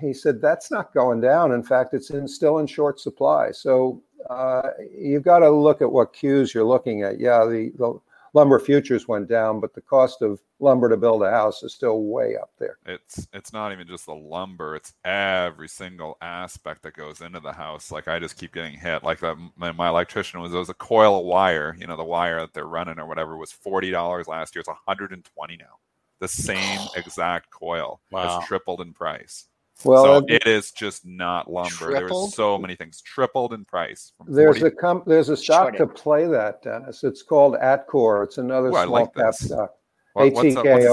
he 0.00 0.12
said 0.12 0.40
that's 0.40 0.70
not 0.70 0.94
going 0.94 1.20
down. 1.20 1.52
In 1.52 1.62
fact, 1.62 1.94
it's 1.94 2.10
in, 2.10 2.28
still 2.28 2.58
in 2.58 2.66
short 2.66 3.00
supply. 3.00 3.50
So 3.50 4.02
uh, 4.30 4.70
you've 4.92 5.22
got 5.22 5.40
to 5.40 5.50
look 5.50 5.82
at 5.82 5.90
what 5.90 6.12
cues 6.12 6.54
you're 6.54 6.64
looking 6.64 7.02
at. 7.02 7.20
Yeah, 7.20 7.44
the, 7.44 7.72
the 7.76 7.98
lumber 8.34 8.58
futures 8.58 9.08
went 9.08 9.28
down, 9.28 9.60
but 9.60 9.74
the 9.74 9.80
cost 9.80 10.22
of 10.22 10.40
lumber 10.58 10.88
to 10.88 10.96
build 10.96 11.22
a 11.22 11.30
house 11.30 11.62
is 11.62 11.74
still 11.74 12.02
way 12.02 12.36
up 12.36 12.50
there. 12.58 12.78
It's 12.86 13.26
it's 13.32 13.52
not 13.52 13.72
even 13.72 13.86
just 13.86 14.06
the 14.06 14.14
lumber; 14.14 14.76
it's 14.76 14.92
every 15.04 15.68
single 15.68 16.16
aspect 16.20 16.82
that 16.82 16.94
goes 16.94 17.20
into 17.20 17.40
the 17.40 17.52
house. 17.52 17.90
Like 17.90 18.08
I 18.08 18.18
just 18.18 18.38
keep 18.38 18.52
getting 18.52 18.74
hit. 18.78 19.02
Like 19.02 19.20
the, 19.20 19.36
my, 19.56 19.72
my 19.72 19.88
electrician 19.88 20.40
was, 20.40 20.52
it 20.52 20.58
was 20.58 20.68
a 20.70 20.74
coil 20.74 21.20
of 21.20 21.26
wire. 21.26 21.76
You 21.78 21.86
know, 21.86 21.96
the 21.96 22.04
wire 22.04 22.40
that 22.40 22.52
they're 22.54 22.66
running 22.66 22.98
or 22.98 23.06
whatever 23.06 23.36
was 23.36 23.52
forty 23.52 23.90
dollars 23.90 24.28
last 24.28 24.54
year. 24.54 24.60
It's 24.60 24.68
one 24.68 24.76
hundred 24.86 25.12
and 25.12 25.24
twenty 25.24 25.56
now. 25.56 25.78
The 26.20 26.28
same 26.28 26.80
exact 26.96 27.50
coil 27.50 28.00
Wow. 28.10 28.38
has 28.40 28.46
tripled 28.46 28.80
in 28.80 28.92
price. 28.92 29.46
Well, 29.84 30.04
so 30.04 30.12
uh, 30.14 30.22
it 30.28 30.46
is 30.46 30.70
just 30.70 31.04
not 31.04 31.50
lumber. 31.52 31.70
Tripled? 31.70 32.28
There's 32.30 32.34
so 32.34 32.56
many 32.58 32.76
things 32.76 33.00
tripled 33.02 33.52
in 33.52 33.64
price. 33.64 34.12
There's 34.26 34.60
40 34.60 34.74
a 34.74 34.78
com- 34.78 35.02
there's 35.06 35.28
a 35.28 35.36
stock 35.36 35.76
Short 35.76 35.78
to 35.78 35.86
play 35.86 36.26
that, 36.26 36.62
Dennis. 36.62 37.04
It's 37.04 37.22
called 37.22 37.56
Atkore. 37.56 38.24
It's 38.24 38.38
another 38.38 38.68
Ooh, 38.68 38.76
I 38.76 38.84
small 38.84 38.92
like 39.00 39.14
cap 39.14 39.26
this. 39.26 39.38
stock. 39.48 39.74
What- 40.14 40.32
what's 40.32 40.54
the- 40.54 40.62
what's? 40.62 40.84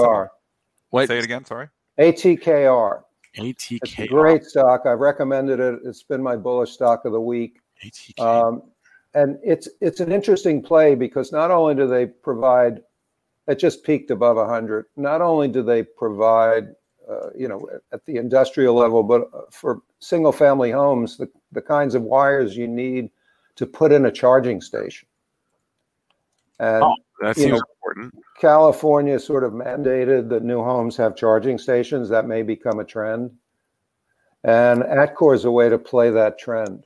ATKR. 0.92 1.08
Say 1.08 1.18
it 1.18 1.24
again. 1.24 1.44
Sorry. 1.44 1.68
ATKR. 1.98 3.02
ATKR. 3.38 3.78
It's 3.82 3.98
a 3.98 4.06
great 4.06 4.44
stock. 4.44 4.86
I've 4.86 5.00
recommended 5.00 5.60
it. 5.60 5.80
It's 5.84 6.02
been 6.02 6.22
my 6.22 6.36
bullish 6.36 6.72
stock 6.72 7.04
of 7.04 7.12
the 7.12 7.20
week. 7.20 7.60
ATK. 7.82 8.20
Um, 8.20 8.62
and 9.14 9.38
it's 9.42 9.68
it's 9.80 10.00
an 10.00 10.12
interesting 10.12 10.62
play 10.62 10.94
because 10.94 11.32
not 11.32 11.50
only 11.50 11.74
do 11.74 11.86
they 11.86 12.06
provide, 12.06 12.80
it 13.48 13.58
just 13.58 13.82
peaked 13.84 14.10
above 14.10 14.36
100. 14.36 14.86
Not 14.96 15.20
only 15.20 15.48
do 15.48 15.62
they 15.62 15.82
provide, 15.82 16.74
uh, 17.08 17.30
you 17.36 17.48
know, 17.48 17.68
at 17.92 18.04
the 18.06 18.16
industrial 18.16 18.74
level, 18.74 19.02
but 19.02 19.52
for 19.52 19.80
single 20.00 20.32
family 20.32 20.70
homes, 20.70 21.16
the, 21.16 21.28
the 21.52 21.62
kinds 21.62 21.94
of 21.94 22.02
wires 22.02 22.56
you 22.56 22.68
need 22.68 23.10
to 23.56 23.66
put 23.66 23.92
in 23.92 24.06
a 24.06 24.12
charging 24.12 24.60
station. 24.60 25.08
And 26.58 26.84
Oh, 26.84 26.94
that 27.20 27.36
seems 27.36 27.52
know, 27.52 27.60
important. 27.74 28.24
California 28.40 29.18
sort 29.18 29.44
of 29.44 29.52
mandated 29.52 30.28
that 30.30 30.42
new 30.42 30.62
homes 30.62 30.96
have 30.96 31.16
charging 31.16 31.58
stations. 31.58 32.08
That 32.08 32.26
may 32.26 32.42
become 32.42 32.80
a 32.80 32.84
trend. 32.84 33.30
And 34.44 34.82
Atkore 34.82 35.34
is 35.34 35.44
a 35.44 35.50
way 35.50 35.68
to 35.68 35.78
play 35.78 36.10
that 36.10 36.38
trend. 36.38 36.84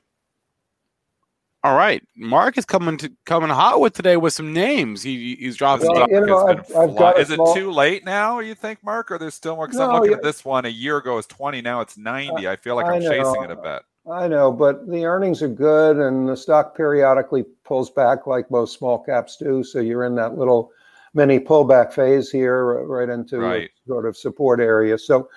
All 1.61 1.75
right, 1.75 2.01
Mark 2.15 2.57
is 2.57 2.63
coming 2.63 2.95
to 2.99 3.11
coming 3.25 3.49
hot 3.49 3.81
with 3.81 3.91
today 3.93 4.15
with 4.15 4.31
some 4.31 4.53
names. 4.53 5.03
He 5.03 5.35
he's 5.35 5.57
dropping. 5.57 5.87
Well, 5.87 5.97
Stock 5.97 6.09
you 6.09 6.25
know, 6.25 6.47
I've- 6.47 6.73
I've 6.73 6.95
got 6.95 7.17
a 7.17 7.19
Is 7.19 7.31
it 7.31 7.35
small- 7.35 7.53
too 7.53 7.69
late 7.69 8.05
now? 8.05 8.39
You 8.39 8.55
think, 8.55 8.81
Mark, 8.81 9.11
or 9.11 9.17
there's 9.17 9.33
still 9.33 9.57
more? 9.57 9.67
Because 9.67 9.81
I'm 9.81 9.91
looking 9.91 10.11
yeah. 10.11 10.17
at 10.17 10.23
this 10.23 10.45
one 10.45 10.63
a 10.63 10.69
year 10.69 10.97
ago 10.97 11.17
is 11.17 11.25
20. 11.27 11.61
Now 11.61 11.81
it's 11.81 11.97
90. 11.97 12.47
I 12.47 12.55
feel 12.55 12.75
like 12.77 12.85
I 12.85 12.95
I'm 12.95 13.01
chasing 13.01 13.43
it 13.43 13.51
a 13.51 13.57
bit. 13.57 13.81
I 14.09 14.29
know, 14.29 14.53
but 14.53 14.89
the 14.89 15.03
earnings 15.05 15.41
are 15.43 15.49
good 15.49 15.97
and 15.97 16.29
the 16.29 16.37
stock 16.37 16.77
periodically 16.77 17.43
pulls 17.65 17.89
back 17.91 18.25
like 18.25 18.49
most 18.49 18.77
small 18.77 18.97
caps 18.97 19.35
do. 19.35 19.61
So 19.61 19.79
you're 19.79 20.05
in 20.05 20.15
that 20.15 20.37
little 20.37 20.71
mini 21.13 21.39
pullback 21.41 21.91
phase 21.91 22.31
here, 22.31 22.79
uh, 22.79 22.83
right 22.83 23.09
into 23.09 23.35
a 23.37 23.39
Right. 23.41 23.69
sort 23.85 24.05
of 24.05 24.15
support 24.15 24.61
area. 24.61 24.97
So, 24.97 25.27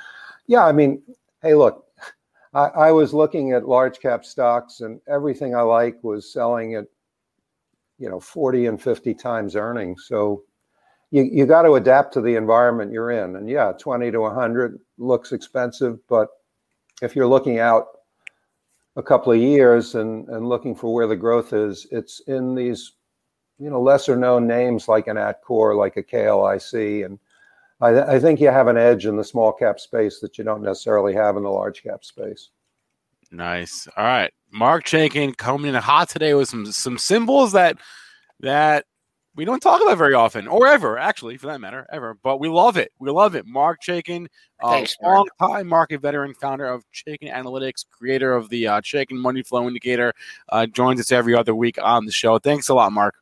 yeah, 0.46 0.64
I 0.64 0.70
mean, 0.70 1.02
hey, 1.42 1.54
look, 1.54 1.84
I, 2.54 2.66
I 2.66 2.92
was 2.92 3.14
looking 3.14 3.52
at 3.52 3.68
large 3.68 4.00
cap 4.00 4.24
stocks 4.24 4.80
and 4.80 5.00
everything 5.08 5.54
I 5.54 5.62
like 5.62 6.02
was 6.02 6.32
selling 6.32 6.74
at, 6.74 6.86
you 7.98 8.08
know, 8.08 8.20
40 8.20 8.66
and 8.66 8.82
50 8.82 9.14
times 9.14 9.56
earnings. 9.56 10.04
So 10.06 10.42
you, 11.10 11.22
you 11.22 11.46
got 11.46 11.62
to 11.62 11.74
adapt 11.74 12.12
to 12.14 12.20
the 12.20 12.36
environment 12.36 12.92
you're 12.92 13.10
in. 13.10 13.36
And 13.36 13.48
yeah, 13.48 13.72
20 13.78 14.10
to 14.10 14.20
100 14.20 14.78
looks 14.98 15.32
expensive, 15.32 15.98
but 16.08 16.28
if 17.00 17.16
you're 17.16 17.26
looking 17.26 17.58
out 17.58 17.86
a 18.96 19.02
couple 19.02 19.32
of 19.32 19.38
years 19.38 19.94
and, 19.94 20.28
and 20.28 20.48
looking 20.48 20.74
for 20.74 20.92
where 20.92 21.06
the 21.06 21.16
growth 21.16 21.52
is, 21.52 21.86
it's 21.90 22.20
in 22.26 22.54
these, 22.54 22.92
you 23.58 23.70
know, 23.70 23.80
lesser 23.80 24.16
known 24.16 24.46
names 24.46 24.88
like 24.88 25.06
an 25.06 25.16
Atkore, 25.16 25.76
like 25.76 25.96
a 25.96 26.02
KLIC. 26.02 27.04
And 27.04 27.18
I, 27.82 28.14
I 28.14 28.18
think 28.20 28.40
you 28.40 28.48
have 28.48 28.68
an 28.68 28.78
edge 28.78 29.06
in 29.06 29.16
the 29.16 29.24
small 29.24 29.52
cap 29.52 29.80
space 29.80 30.20
that 30.20 30.38
you 30.38 30.44
don't 30.44 30.62
necessarily 30.62 31.12
have 31.14 31.36
in 31.36 31.42
the 31.42 31.50
large 31.50 31.82
cap 31.82 32.04
space. 32.04 32.50
Nice. 33.32 33.88
All 33.96 34.04
right, 34.04 34.32
Mark 34.52 34.84
Chaikin 34.84 35.36
coming 35.36 35.74
in 35.74 35.74
hot 35.74 36.08
today 36.08 36.34
with 36.34 36.48
some 36.48 36.66
some 36.66 36.96
symbols 36.96 37.52
that 37.52 37.78
that 38.40 38.84
we 39.34 39.44
don't 39.44 39.60
talk 39.60 39.80
about 39.80 39.98
very 39.98 40.14
often, 40.14 40.46
or 40.46 40.66
ever, 40.66 40.98
actually, 40.98 41.38
for 41.38 41.46
that 41.46 41.60
matter, 41.60 41.86
ever. 41.90 42.18
But 42.22 42.38
we 42.38 42.48
love 42.48 42.76
it. 42.76 42.92
We 43.00 43.10
love 43.10 43.34
it. 43.34 43.46
Mark 43.46 43.80
Chaikin, 43.82 44.26
uh, 44.62 44.70
Thanks, 44.70 44.96
Mark. 45.00 45.16
long 45.16 45.50
time 45.50 45.66
market 45.66 46.02
veteran, 46.02 46.34
founder 46.34 46.66
of 46.66 46.84
Chaikin 46.92 47.32
Analytics, 47.32 47.86
creator 47.90 48.34
of 48.34 48.48
the 48.50 48.68
uh, 48.68 48.80
Chaikin 48.82 49.16
Money 49.16 49.42
Flow 49.42 49.66
Indicator, 49.66 50.12
uh, 50.50 50.66
joins 50.66 51.00
us 51.00 51.10
every 51.10 51.34
other 51.34 51.54
week 51.54 51.78
on 51.82 52.04
the 52.04 52.12
show. 52.12 52.38
Thanks 52.38 52.68
a 52.68 52.74
lot, 52.74 52.92
Mark. 52.92 53.14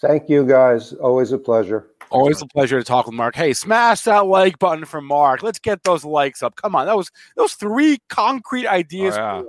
Thank 0.00 0.30
you 0.30 0.46
guys. 0.46 0.94
Always 0.94 1.32
a 1.32 1.38
pleasure. 1.38 1.89
Always 2.10 2.42
a 2.42 2.46
pleasure 2.46 2.78
to 2.78 2.84
talk 2.84 3.06
with 3.06 3.14
Mark. 3.14 3.36
Hey, 3.36 3.52
smash 3.52 4.02
that 4.02 4.26
like 4.26 4.58
button 4.58 4.84
for 4.84 5.00
Mark. 5.00 5.42
Let's 5.42 5.58
get 5.58 5.82
those 5.84 6.04
likes 6.04 6.42
up. 6.42 6.56
Come 6.56 6.74
on, 6.74 6.86
that 6.86 6.96
was 6.96 7.10
those 7.36 7.54
three 7.54 7.98
concrete 8.08 8.66
ideas. 8.66 9.16
Oh, 9.16 9.20
yeah. 9.20 9.42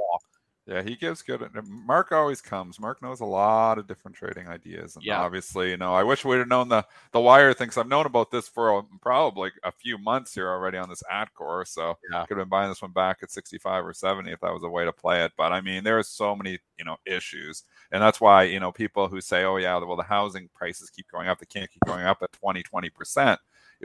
Yeah, 0.67 0.84
he 0.84 0.95
gives 0.95 1.24
good. 1.24 1.41
Uh, 1.41 1.62
Mark 1.65 2.12
always 2.12 2.39
comes. 2.39 2.80
Mark 2.80 3.02
knows 3.02 3.19
a 3.19 3.26
lot 3.26 3.80
of 3.80 3.88
different 3.88 4.15
trading 4.15 4.47
ideas, 4.47 4.95
and 4.95 5.04
Yeah. 5.04 5.19
obviously, 5.19 5.71
you 5.71 5.78
know, 5.78 5.93
I 5.93 6.04
wish 6.04 6.24
we'd 6.24 6.38
have 6.38 6.47
known 6.47 6.69
the 6.69 6.86
the 7.12 7.19
wire 7.19 7.52
things. 7.54 7.78
I've 7.78 7.88
known 7.88 8.06
about 8.06 8.30
this 8.30 8.47
for 8.47 8.78
a, 8.78 8.84
probably 9.02 9.52
a 9.63 9.71
few 9.71 9.97
months 9.97 10.36
here 10.36 10.47
already 10.47 10.78
on 10.78 10.88
this 10.88 11.02
Atkore, 11.12 11.67
so 11.67 11.97
Yeah. 12.12 12.26
could 12.28 12.38
have 12.38 12.45
been 12.45 12.50
buying 12.50 12.69
this 12.69 12.82
one 12.82 12.91
back 12.91 13.17
at 13.24 13.32
65 13.32 13.84
or 13.86 13.93
70 13.93 14.32
if 14.32 14.39
that 14.41 14.54
was 14.54 14.63
a 14.63 14.69
way 14.69 14.86
to 14.86 14.93
play 14.93 15.26
it. 15.26 15.34
But 15.36 15.52
I 15.52 15.62
mean, 15.62 15.84
there 15.84 15.97
are 15.97 16.04
so 16.04 16.36
many, 16.36 16.60
you 16.78 16.86
know, 16.86 16.97
issues, 17.06 17.63
and 17.91 18.01
that's 18.01 18.21
why 18.21 18.43
you 18.43 18.60
know 18.60 18.71
people 18.71 19.08
who 19.08 19.21
say, 19.21 19.43
"Oh 19.43 19.58
yeah, 19.58 19.77
well 19.77 19.97
the 19.97 20.04
housing 20.04 20.49
prices 20.54 20.89
keep 20.89 21.08
going 21.12 21.27
up. 21.27 21.39
They 21.39 21.45
can't 21.45 21.69
keep 21.69 21.82
going 21.86 22.06
up 22.06 22.21
at 22.23 22.32
20, 22.34 22.63
20 22.63 22.89
percent." 22.89 23.39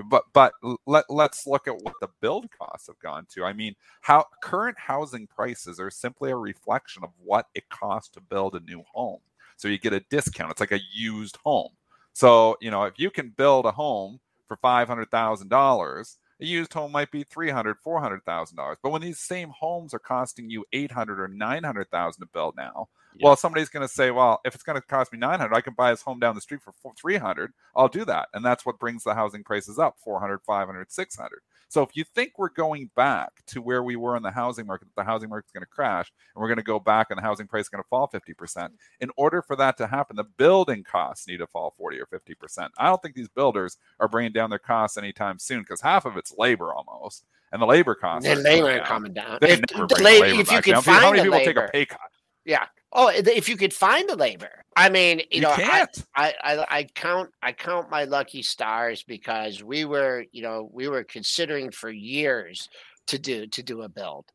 But 0.06 0.24
but 0.32 0.52
let 0.86 1.04
let's 1.08 1.46
look 1.46 1.66
at 1.68 1.82
what 1.82 1.94
the 2.00 2.08
build 2.20 2.50
costs 2.50 2.86
have 2.88 2.98
gone 2.98 3.26
to. 3.30 3.44
I 3.44 3.52
mean, 3.52 3.74
how 4.02 4.26
current 4.42 4.78
housing 4.78 5.26
prices 5.26 5.80
are 5.80 5.90
simply 5.90 6.30
a 6.30 6.36
reflection 6.36 7.02
of 7.02 7.10
what 7.22 7.46
it 7.54 7.68
costs 7.70 8.10
to 8.10 8.20
build 8.20 8.54
a 8.54 8.60
new 8.60 8.82
home. 8.92 9.20
So 9.56 9.68
you 9.68 9.78
get 9.78 9.94
a 9.94 10.00
discount. 10.10 10.50
It's 10.50 10.60
like 10.60 10.72
a 10.72 10.80
used 10.92 11.36
home. 11.44 11.72
So 12.12 12.56
you 12.60 12.70
know 12.70 12.84
if 12.84 12.98
you 12.98 13.10
can 13.10 13.30
build 13.30 13.66
a 13.66 13.72
home 13.72 14.20
for 14.48 14.56
five 14.56 14.88
hundred 14.88 15.10
thousand 15.10 15.48
dollars, 15.48 16.18
a 16.40 16.44
used 16.44 16.72
home 16.72 16.92
might 16.92 17.10
be 17.10 17.22
three 17.24 17.50
hundred, 17.50 17.78
four 17.82 18.00
hundred 18.00 18.24
thousand 18.24 18.56
dollars. 18.56 18.78
But 18.82 18.90
when 18.90 19.02
these 19.02 19.18
same 19.18 19.50
homes 19.50 19.94
are 19.94 19.98
costing 19.98 20.50
you 20.50 20.64
eight 20.72 20.92
hundred 20.92 21.20
or 21.20 21.28
nine 21.28 21.64
hundred 21.64 21.90
thousand 21.90 22.20
to 22.22 22.28
build 22.32 22.54
now, 22.56 22.88
Yeah. 23.16 23.26
well, 23.28 23.36
somebody's 23.36 23.68
going 23.70 23.86
to 23.86 23.92
say, 23.92 24.10
well, 24.10 24.40
if 24.44 24.54
it's 24.54 24.62
going 24.64 24.80
to 24.80 24.86
cost 24.86 25.12
me 25.12 25.18
900, 25.18 25.54
I 25.54 25.60
can 25.62 25.74
buy 25.74 25.90
this 25.90 26.02
home 26.02 26.18
down 26.18 26.34
the 26.34 26.40
street 26.40 26.62
for 26.62 26.72
four- 26.72 26.92
300. 27.00 27.52
I'll 27.74 27.88
do 27.88 28.04
that. 28.04 28.28
And 28.34 28.44
that's 28.44 28.66
what 28.66 28.78
brings 28.78 29.04
the 29.04 29.14
housing 29.14 29.44
prices 29.44 29.78
up 29.78 29.96
400, 30.04 30.40
500, 30.46 30.92
600. 30.92 31.40
So 31.76 31.82
if 31.82 31.94
you 31.94 32.04
think 32.04 32.38
we're 32.38 32.48
going 32.48 32.88
back 32.96 33.44
to 33.48 33.60
where 33.60 33.82
we 33.82 33.96
were 33.96 34.16
in 34.16 34.22
the 34.22 34.30
housing 34.30 34.66
market, 34.66 34.88
the 34.96 35.04
housing 35.04 35.28
market's 35.28 35.52
going 35.52 35.60
to 35.60 35.66
crash 35.66 36.10
and 36.34 36.40
we're 36.40 36.48
going 36.48 36.56
to 36.56 36.62
go 36.62 36.80
back 36.80 37.08
and 37.10 37.18
the 37.18 37.22
housing 37.22 37.46
price 37.46 37.64
is 37.64 37.68
going 37.68 37.82
to 37.82 37.88
fall 37.90 38.08
50%. 38.08 38.70
In 39.00 39.10
order 39.18 39.42
for 39.42 39.56
that 39.56 39.76
to 39.76 39.86
happen, 39.86 40.16
the 40.16 40.24
building 40.24 40.84
costs 40.84 41.28
need 41.28 41.36
to 41.36 41.46
fall 41.46 41.74
40 41.76 42.00
or 42.00 42.06
50%. 42.06 42.70
I 42.78 42.86
don't 42.86 43.02
think 43.02 43.14
these 43.14 43.28
builders 43.28 43.76
are 44.00 44.08
bringing 44.08 44.32
down 44.32 44.48
their 44.48 44.58
costs 44.58 44.96
anytime 44.96 45.38
soon 45.38 45.60
because 45.60 45.82
half 45.82 46.06
of 46.06 46.16
it's 46.16 46.32
labor 46.38 46.72
almost. 46.72 47.26
And 47.52 47.60
the 47.60 47.66
labor 47.66 47.94
costs 47.94 48.26
The 48.26 48.32
are 48.32 48.36
labor 48.36 48.80
coming 48.80 49.12
down. 49.12 49.36
They 49.42 49.52
If, 49.52 49.60
never 49.70 49.86
bring 49.86 50.02
labor, 50.02 50.26
labor 50.28 50.40
if 50.40 50.50
you 50.50 50.62
can 50.62 50.72
down. 50.72 50.82
find 50.82 51.04
How 51.04 51.10
many 51.10 51.24
people 51.24 51.40
labor, 51.40 51.52
take 51.52 51.56
a 51.58 51.68
pay 51.70 51.84
cut? 51.84 52.00
Yeah. 52.46 52.66
Oh, 52.92 53.08
if 53.08 53.48
you 53.48 53.56
could 53.56 53.74
find 53.74 54.08
the 54.08 54.16
labor, 54.16 54.64
I 54.76 54.88
mean, 54.88 55.18
you, 55.18 55.26
You, 55.32 55.40
know, 55.42 55.50
I. 55.50 55.86
I, 56.14 56.34
I 56.42 56.66
I 56.78 56.84
count 56.94 57.30
I 57.42 57.52
count 57.52 57.90
my 57.90 58.04
lucky 58.04 58.42
stars 58.42 59.02
because 59.02 59.62
we 59.62 59.84
were 59.84 60.24
you 60.32 60.42
know 60.42 60.70
we 60.72 60.88
were 60.88 61.04
considering 61.04 61.70
for 61.72 61.90
years 61.90 62.68
to 63.08 63.18
do 63.18 63.46
to 63.48 63.62
do 63.62 63.82
a 63.82 63.88
build, 63.88 64.26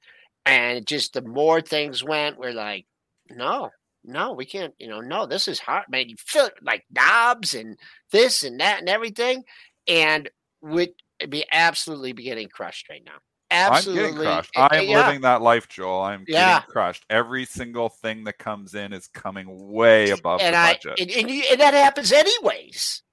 and 0.45 0.85
just 0.85 1.13
the 1.13 1.21
more 1.21 1.61
things 1.61 2.03
went, 2.03 2.37
we're 2.37 2.51
like, 2.53 2.85
no, 3.29 3.69
no, 4.03 4.33
we 4.33 4.45
can't. 4.45 4.73
You 4.77 4.89
know, 4.89 4.99
no, 4.99 5.25
this 5.25 5.47
is 5.47 5.59
hard, 5.59 5.85
man. 5.89 6.09
You 6.09 6.15
feel 6.19 6.45
it 6.47 6.53
like 6.61 6.83
knobs 6.91 7.55
and 7.55 7.77
this 8.11 8.43
and 8.43 8.59
that 8.59 8.79
and 8.79 8.89
everything, 8.89 9.43
and 9.87 10.29
would 10.61 10.91
be 11.29 11.45
absolutely 11.51 12.13
be 12.13 12.23
getting 12.23 12.49
crushed 12.49 12.89
right 12.89 13.03
now. 13.05 13.19
Absolutely, 13.51 14.03
I'm 14.03 14.09
getting 14.11 14.21
crushed. 14.23 14.51
Uh, 14.55 14.67
I 14.71 14.77
am 14.77 14.87
yeah. 14.87 15.05
living 15.07 15.21
that 15.21 15.41
life, 15.41 15.67
Joel. 15.67 16.01
I'm 16.01 16.23
Yeah. 16.27 16.59
getting 16.59 16.71
crushed. 16.71 17.05
Every 17.09 17.45
single 17.45 17.89
thing 17.89 18.23
that 18.23 18.39
comes 18.39 18.73
in 18.75 18.93
is 18.93 19.07
coming 19.07 19.47
way 19.71 20.09
above 20.09 20.41
and 20.41 20.53
the 20.55 20.59
I 20.59 20.73
budget. 20.73 20.99
and, 20.99 21.11
and, 21.11 21.29
you, 21.29 21.43
and 21.51 21.59
that 21.59 21.73
happens 21.73 22.11
anyways. 22.11 23.03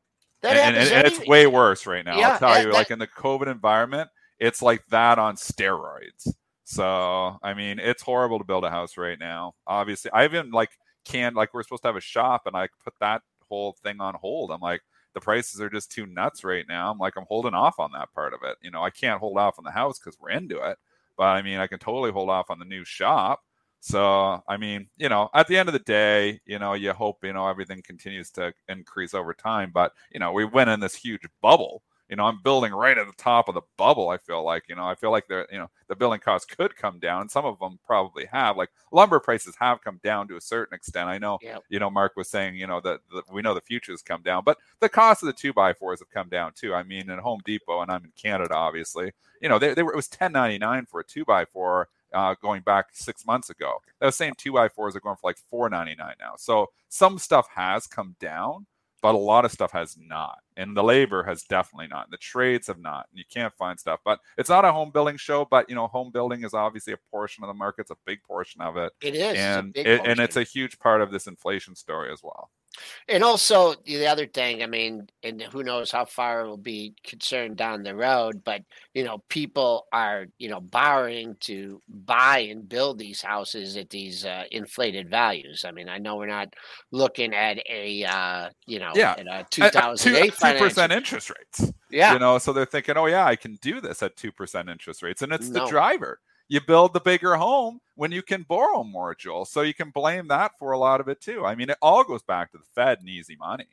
That 0.43 0.57
and, 0.57 0.77
happens 0.77 0.93
and 0.93 1.07
it's 1.07 1.29
way 1.29 1.47
worse 1.47 1.87
right 1.87 2.05
now. 2.05 2.17
Yeah, 2.17 2.33
I'll 2.35 2.39
tell 2.39 2.49
that- 2.55 2.61
you, 2.65 2.67
that- 2.73 2.75
like 2.75 2.91
in 2.91 2.99
the 2.99 3.09
COVID 3.09 3.49
environment, 3.49 4.09
it's 4.39 4.63
like 4.63 4.87
that 4.91 5.19
on 5.19 5.37
steroids. 5.37 6.29
So 6.65 7.39
I 7.43 7.55
mean, 7.55 7.79
it's 7.79 8.03
horrible 8.03 8.39
to 8.39 8.45
build 8.45 8.65
a 8.65 8.71
house 8.71 8.97
right 8.97 9.19
now. 9.19 9.55
Obviously, 9.67 10.11
I 10.13 10.25
even 10.25 10.51
like 10.51 10.71
canned 11.05 11.35
like 11.35 11.53
we're 11.55 11.63
supposed 11.63 11.83
to 11.83 11.89
have 11.89 11.97
a 11.97 12.01
shop, 12.01 12.43
and 12.47 12.55
I 12.55 12.69
put 12.85 12.95
that 13.01 13.23
whole 13.49 13.75
thing 13.83 14.01
on 14.01 14.15
hold. 14.15 14.51
I'm 14.53 14.61
like, 14.61 14.83
the 15.19 15.25
prices 15.25 15.61
are 15.61 15.71
just 15.71 15.91
too 15.91 16.07
nuts 16.07 16.45
right 16.45 16.65
now. 16.69 16.91
I'm 16.91 16.99
like, 16.99 17.15
I'm 17.17 17.27
holding 17.29 17.55
off 17.55 17.79
on 17.79 17.93
that 17.93 18.13
part 18.15 18.35
of 18.35 18.41
it. 18.45 18.57
You 18.63 18.71
know, 18.71 18.83
I 18.83 18.91
can't 18.91 19.21
hold 19.21 19.39
off 19.39 19.59
on 19.59 19.65
the 19.65 19.71
house 19.71 19.99
because 19.99 20.19
we're 20.21 20.31
into 20.31 20.59
it, 20.59 20.79
but 21.17 21.25
I 21.25 21.43
mean, 21.43 21.59
I 21.59 21.67
can 21.67 21.79
totally 21.79 22.13
hold 22.13 22.31
off 22.31 22.51
on 22.51 22.59
the 22.59 22.65
new 22.65 22.85
shop. 22.85 23.43
So, 23.81 24.43
I 24.49 24.57
mean, 24.57 24.89
you 24.97 25.09
know, 25.09 25.29
at 25.35 25.47
the 25.47 25.57
end 25.57 25.69
of 25.69 25.73
the 25.73 25.79
day, 25.79 26.41
you 26.47 26.59
know, 26.59 26.75
you 26.75 26.93
hope, 26.93 27.25
you 27.25 27.33
know, 27.33 27.49
everything 27.49 27.81
continues 27.83 28.31
to 28.33 28.53
increase 28.69 29.15
over 29.15 29.33
time. 29.35 29.71
But, 29.73 29.93
you 30.13 30.19
know, 30.19 30.33
we 30.33 30.45
went 30.45 30.71
in 30.71 30.81
this 30.81 30.97
huge 30.97 31.23
bubble. 31.41 31.83
You 32.09 32.17
know, 32.17 32.25
I'm 32.25 32.41
building 32.43 32.73
right 32.73 32.97
at 32.97 33.07
the 33.07 33.13
top 33.23 33.49
of 33.49 33.55
the 33.55 33.61
bubble. 33.77 34.09
I 34.09 34.17
feel 34.19 34.43
like, 34.43 34.65
you 34.69 34.75
know, 34.75 34.87
I 34.87 34.95
feel 34.95 35.11
like 35.11 35.29
the, 35.29 35.47
you 35.53 35.59
know, 35.59 35.69
the 35.89 35.97
building 35.97 36.21
costs 36.21 36.47
could 36.53 36.75
come 36.77 36.99
down. 36.99 37.29
Some 37.29 37.45
of 37.45 37.59
them 37.59 37.79
probably 37.87 38.25
have. 38.27 38.57
Like 38.57 38.71
lumber 38.93 39.21
prices 39.21 39.55
have 39.61 39.83
come 39.83 40.01
down 40.03 40.27
to 40.29 40.37
a 40.37 40.41
certain 40.41 40.75
extent. 40.75 41.09
I 41.09 41.19
know, 41.19 41.39
Yep. 41.43 41.65
you 41.69 41.79
know, 41.79 41.91
Mark 41.91 42.17
was 42.17 42.29
saying, 42.29 42.57
you 42.57 42.67
know, 42.67 42.81
that 42.81 43.01
that 43.15 43.33
we 43.33 43.43
know 43.43 43.55
the 43.55 43.61
futures 43.61 44.03
come 44.03 44.23
down, 44.23 44.43
but 44.45 44.59
the 44.81 44.89
cost 44.89 45.23
of 45.23 45.27
the 45.27 45.33
two 45.33 45.53
by 45.53 45.73
fours 45.73 45.99
have 46.01 46.11
come 46.11 46.29
down 46.29 46.53
too. 46.55 46.75
I 46.75 46.83
mean, 46.83 47.11
in 47.11 47.19
Home 47.19 47.41
Depot, 47.45 47.83
and 47.83 47.91
I'm 47.91 48.05
in 48.05 48.13
Canada, 48.17 48.55
obviously, 48.55 49.13
you 49.43 49.49
know, 49.49 49.59
they, 49.59 49.75
they 49.75 49.83
were 49.83 49.93
it 49.93 49.97
was 49.97 50.09
10.99 50.09 50.89
for 50.89 51.01
a 51.01 51.05
two 51.05 51.25
by 51.25 51.45
four 51.45 51.89
uh, 52.15 52.35
going 52.41 52.63
back 52.63 52.87
six 52.93 53.27
months 53.27 53.51
ago. 53.51 53.83
Those 54.01 54.17
same 54.17 54.33
two 54.37 54.53
by 54.53 54.69
fours 54.69 54.97
are 54.97 55.01
going 55.01 55.17
for 55.17 55.29
like 55.29 55.39
four 55.51 55.69
ninety 55.69 55.95
nine 55.95 56.15
now. 56.19 56.35
So 56.39 56.71
some 56.89 57.19
stuff 57.19 57.49
has 57.55 57.87
come 57.87 58.17
down, 58.19 58.67
but 59.03 59.15
a 59.15 59.19
lot 59.19 59.45
of 59.45 59.53
stuff 59.53 59.73
has 59.73 59.97
not. 59.99 60.39
And 60.57 60.77
the 60.77 60.83
labor 60.83 61.23
has 61.23 61.43
definitely 61.45 61.87
not. 61.89 62.07
And 62.07 62.13
the 62.13 62.19
trades 62.19 62.67
have 62.67 62.81
not. 62.81 63.07
And 63.11 63.19
you 63.19 63.25
can't 63.33 63.55
find 63.55 63.79
stuff. 63.79 64.01
But 64.05 64.19
it's 64.37 64.49
not 64.49 64.65
a 64.65 64.73
home 64.73 64.91
building 64.91 65.17
show. 65.17 65.45
But 65.45 65.69
you 65.69 65.75
know, 65.75 65.87
home 65.87 66.11
building 66.11 66.45
is 66.45 66.55
obviously 66.55 66.93
a 66.93 66.99
portion 67.11 67.45
of 67.45 67.49
the 67.49 67.55
market. 67.55 67.83
It's 67.83 67.91
a 67.91 67.97
big 68.05 68.23
portion 68.23 68.61
of 68.61 68.77
it, 68.77 68.93
It 69.01 69.15
is, 69.15 69.37
and 69.37 69.73
big 69.73 69.87
it, 69.87 70.01
and 70.05 70.21
it's 70.21 70.37
a 70.37 70.43
huge 70.43 70.79
part 70.79 71.01
of 71.01 71.11
this 71.11 71.27
inflation 71.27 71.75
story 71.75 72.13
as 72.13 72.23
well. 72.23 72.51
And 73.09 73.25
also 73.25 73.75
the 73.85 74.07
other 74.07 74.27
thing, 74.27 74.63
I 74.63 74.67
mean, 74.67 75.09
and 75.23 75.41
who 75.43 75.63
knows 75.63 75.91
how 75.91 76.05
far 76.05 76.43
it 76.43 76.49
will 76.49 76.57
be 76.57 76.95
concerned 77.05 77.57
down 77.57 77.83
the 77.83 77.95
road, 77.95 78.43
but 78.45 78.63
you 78.95 79.05
know, 79.05 79.23
people 79.29 79.87
are 79.93 80.27
you 80.39 80.49
know 80.49 80.61
borrowing 80.61 81.37
to 81.41 81.81
buy 81.89 82.39
and 82.51 82.69
build 82.69 82.99
these 82.99 83.23
houses 83.23 83.77
at 83.77 83.91
these 83.91 84.25
uh, 84.25 84.45
inflated 84.51 85.09
values. 85.11 85.65
I 85.67 85.71
mean, 85.71 85.89
I 85.89 85.99
know 85.99 86.17
we're 86.17 86.27
not 86.27 86.55
looking 86.91 87.35
at 87.35 87.59
a 87.69 88.05
uh, 88.05 88.51
you 88.67 88.79
know 88.79 88.93
Yeah. 88.95 89.15
at 89.19 89.27
a 89.27 89.47
two 89.51 89.69
thousand 89.71 90.15
two 90.15 90.31
percent 90.59 90.93
interest 90.93 91.31
rates. 91.31 91.73
Yeah, 91.91 92.13
You 92.13 92.19
know, 92.19 92.37
so 92.39 92.53
they're 92.53 92.67
thinking, 92.67 92.97
oh 92.99 93.07
yeah, 93.07 93.25
I 93.25 93.35
can 93.37 93.55
do 93.63 93.81
this 93.81 94.03
at 94.03 94.17
two 94.17 94.31
percent 94.33 94.69
interest 94.69 95.03
rates, 95.03 95.23
and 95.23 95.33
it's 95.33 95.49
the 95.49 95.65
driver. 95.67 96.21
You 96.49 96.61
build 96.61 96.95
the 96.95 97.01
bigger 97.01 97.37
home 97.37 97.81
when 97.95 98.11
you 98.11 98.23
can 98.23 98.43
borrow 98.49 98.83
more, 98.83 99.15
Joel. 99.15 99.45
So 99.45 99.63
you 99.63 99.75
can 99.75 99.91
blame 99.91 100.29
that 100.29 100.53
for 100.59 100.73
a 100.73 100.79
lot 100.79 101.01
of 101.01 101.09
it 101.09 101.21
too. 101.21 101.45
I 101.45 101.55
mean, 101.55 101.71
it 101.71 101.79
all 101.83 102.05
goes 102.05 102.23
back 102.23 102.53
to 102.53 102.59
the 102.59 102.65
Fed 102.75 103.01
and 103.01 103.09
easy 103.09 103.37
money. 103.37 103.67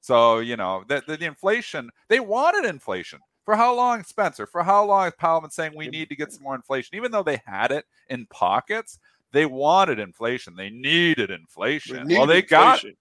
So 0.00 0.38
you 0.38 0.56
know, 0.56 0.84
the, 0.88 1.02
the, 1.06 1.24
inflation 1.24 1.90
they 2.08 2.20
wanted 2.20 2.68
inflation 2.68 3.20
for 3.44 3.56
how 3.56 3.74
long, 3.74 4.02
Spencer? 4.04 4.46
For 4.46 4.62
how 4.62 4.84
long 4.84 5.04
has 5.04 5.14
Powell 5.18 5.40
been 5.42 5.50
saying 5.50 5.72
we 5.76 5.88
need 5.88 6.08
to 6.08 6.16
get 6.16 6.32
some 6.32 6.42
more 6.42 6.54
inflation, 6.54 6.96
even 6.96 7.12
though 7.12 7.22
they 7.22 7.42
had 7.46 7.70
it 7.70 7.84
in 8.08 8.26
pockets? 8.26 8.98
They 9.32 9.46
wanted 9.46 9.98
inflation. 9.98 10.56
They 10.56 10.70
needed 10.70 11.30
inflation. 11.30 12.06
well, 12.08 12.26
they 12.26 12.40
got 12.40 12.84
it. 12.84 12.96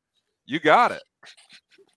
You 0.45 0.59
got 0.59 0.91
it. 0.91 1.03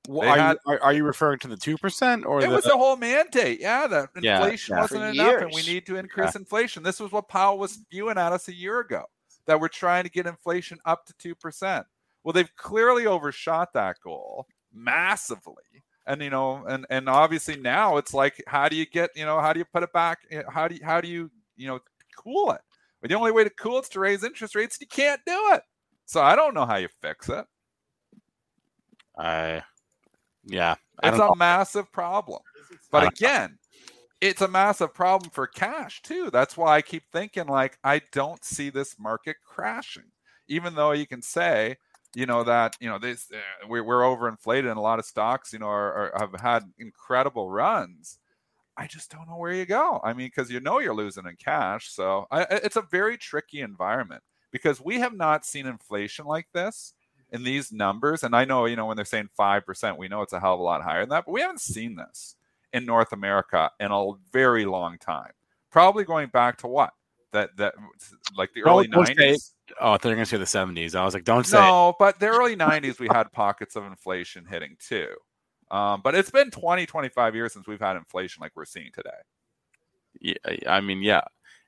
Well, 0.08 0.28
are, 0.28 0.36
had- 0.36 0.56
you, 0.66 0.72
are, 0.72 0.82
are 0.82 0.92
you 0.92 1.04
referring 1.04 1.38
to 1.40 1.48
the 1.48 1.56
two 1.56 1.76
percent 1.78 2.24
or 2.24 2.40
It 2.40 2.48
the, 2.48 2.54
was 2.54 2.64
the 2.64 2.76
whole 2.76 2.96
mandate. 2.96 3.60
Yeah, 3.60 3.86
that 3.86 4.10
inflation 4.14 4.74
yeah. 4.76 4.80
wasn't 4.82 5.00
For 5.02 5.06
enough, 5.08 5.42
and 5.42 5.52
we 5.54 5.62
need 5.62 5.86
to 5.86 5.96
increase 5.96 6.34
inflation. 6.34 6.82
This 6.82 7.00
was 7.00 7.12
what 7.12 7.28
Powell 7.28 7.58
was 7.58 7.72
spewing 7.72 8.18
at 8.18 8.32
us 8.32 8.48
a 8.48 8.54
year 8.54 8.80
ago 8.80 9.04
that 9.46 9.60
we're 9.60 9.68
trying 9.68 10.04
to 10.04 10.10
get 10.10 10.26
inflation 10.26 10.78
up 10.84 11.06
to 11.06 11.14
two 11.18 11.34
percent. 11.34 11.86
Well, 12.24 12.32
they've 12.32 12.54
clearly 12.56 13.06
overshot 13.06 13.72
that 13.74 13.96
goal 14.02 14.46
massively, 14.72 15.84
and 16.06 16.20
you 16.20 16.30
know, 16.30 16.64
and 16.66 16.86
and 16.90 17.08
obviously 17.08 17.56
now 17.56 17.96
it's 17.96 18.12
like, 18.12 18.42
how 18.46 18.68
do 18.68 18.76
you 18.76 18.86
get, 18.86 19.10
you 19.14 19.24
know, 19.24 19.40
how 19.40 19.52
do 19.52 19.58
you 19.60 19.64
put 19.64 19.82
it 19.82 19.92
back? 19.92 20.18
eh, 20.30 20.42
How 20.48 20.68
do 20.68 20.74
you, 20.74 20.84
how 20.84 21.00
do 21.00 21.08
you, 21.08 21.30
you 21.56 21.68
know, 21.68 21.80
cool 22.16 22.50
it? 22.52 22.60
But 23.00 23.10
the 23.10 23.16
only 23.16 23.30
way 23.30 23.44
to 23.44 23.50
cool 23.50 23.78
it 23.78 23.82
is 23.82 23.88
to 23.90 24.00
raise 24.00 24.24
interest 24.24 24.54
rates. 24.54 24.78
You 24.80 24.86
can't 24.86 25.20
do 25.26 25.38
it. 25.52 25.62
So 26.06 26.22
I 26.22 26.34
don't 26.34 26.54
know 26.54 26.64
how 26.66 26.76
you 26.76 26.88
fix 27.02 27.28
it. 27.28 27.44
I 29.18 29.62
yeah, 30.46 30.76
It's 31.02 31.18
a 31.18 31.28
know. 31.28 31.34
massive 31.34 31.92
problem. 31.92 32.42
But 32.90 33.02
again, 33.02 33.58
it's 34.20 34.42
a 34.42 34.48
massive 34.48 34.94
problem 34.94 35.30
for 35.30 35.46
cash 35.46 36.02
too. 36.02 36.30
That's 36.30 36.56
why 36.56 36.76
I 36.76 36.82
keep 36.82 37.04
thinking 37.12 37.46
like 37.48 37.78
I 37.84 38.00
don't 38.12 38.44
see 38.44 38.70
this 38.70 38.98
market 38.98 39.38
crashing, 39.44 40.12
even 40.48 40.74
though 40.74 40.92
you 40.92 41.06
can 41.06 41.22
say, 41.22 41.76
you 42.14 42.26
know, 42.26 42.44
that 42.44 42.76
you 42.80 42.88
know 42.88 42.98
this 42.98 43.30
uh, 43.32 43.68
we're, 43.68 43.84
we're 43.84 44.02
overinflated 44.02 44.68
and 44.70 44.78
a 44.78 44.82
lot 44.82 45.00
of 45.00 45.06
stocks, 45.06 45.52
you 45.52 45.60
know, 45.60 45.68
are, 45.68 46.12
are 46.14 46.20
have 46.32 46.40
had 46.40 46.64
incredible 46.78 47.50
runs. 47.50 48.18
I 48.76 48.86
just 48.86 49.10
don't 49.10 49.28
know 49.28 49.36
where 49.38 49.54
you 49.54 49.66
go. 49.66 50.00
I 50.04 50.12
mean, 50.14 50.28
because 50.28 50.50
you 50.50 50.60
know 50.60 50.78
you're 50.80 50.94
losing 50.94 51.26
in 51.26 51.36
cash, 51.36 51.90
so 51.90 52.26
I, 52.30 52.42
I- 52.44 52.60
it's 52.64 52.76
a 52.76 52.82
very 52.82 53.18
tricky 53.18 53.60
environment 53.62 54.22
because 54.52 54.80
we 54.80 55.00
have 55.00 55.14
not 55.14 55.44
seen 55.46 55.66
inflation 55.66 56.26
like 56.26 56.48
this 56.52 56.94
in 57.30 57.42
these 57.42 57.72
numbers. 57.72 58.22
And 58.22 58.34
I 58.34 58.44
know, 58.44 58.66
you 58.66 58.76
know, 58.76 58.86
when 58.86 58.96
they're 58.96 59.04
saying 59.04 59.30
5%, 59.38 59.98
we 59.98 60.08
know 60.08 60.22
it's 60.22 60.32
a 60.32 60.40
hell 60.40 60.54
of 60.54 60.60
a 60.60 60.62
lot 60.62 60.82
higher 60.82 61.00
than 61.00 61.10
that, 61.10 61.24
but 61.26 61.32
we 61.32 61.40
haven't 61.40 61.60
seen 61.60 61.96
this 61.96 62.36
in 62.72 62.84
North 62.86 63.12
America 63.12 63.70
in 63.80 63.90
a 63.90 64.12
very 64.32 64.64
long 64.64 64.98
time. 64.98 65.32
Probably 65.70 66.04
going 66.04 66.28
back 66.28 66.58
to 66.58 66.66
what? 66.66 66.92
That, 67.32 67.56
that 67.58 67.74
like 68.36 68.54
the 68.54 68.62
early 68.62 68.88
post-eight. 68.88 69.18
90s. 69.18 69.52
Oh, 69.80 69.92
I 69.92 69.96
thought 69.96 70.04
you 70.04 70.10
were 70.10 70.14
going 70.14 70.26
to 70.26 70.30
say 70.30 70.36
the 70.38 70.44
70s. 70.44 70.94
I 70.94 71.04
was 71.04 71.12
like, 71.12 71.24
don't 71.24 71.44
say. 71.44 71.58
No, 71.58 71.94
but 71.98 72.18
the 72.20 72.28
early 72.28 72.56
90s, 72.56 72.98
we 72.98 73.08
had 73.08 73.30
pockets 73.32 73.76
of 73.76 73.84
inflation 73.84 74.46
hitting 74.46 74.76
too. 74.78 75.08
Um, 75.70 76.00
but 76.02 76.14
it's 76.14 76.30
been 76.30 76.50
20, 76.50 76.86
25 76.86 77.34
years 77.34 77.52
since 77.52 77.66
we've 77.66 77.80
had 77.80 77.96
inflation 77.96 78.40
like 78.40 78.52
we're 78.54 78.64
seeing 78.64 78.90
today. 78.94 79.10
Yeah, 80.20 80.34
I 80.66 80.80
mean, 80.80 81.02
yeah. 81.02 81.22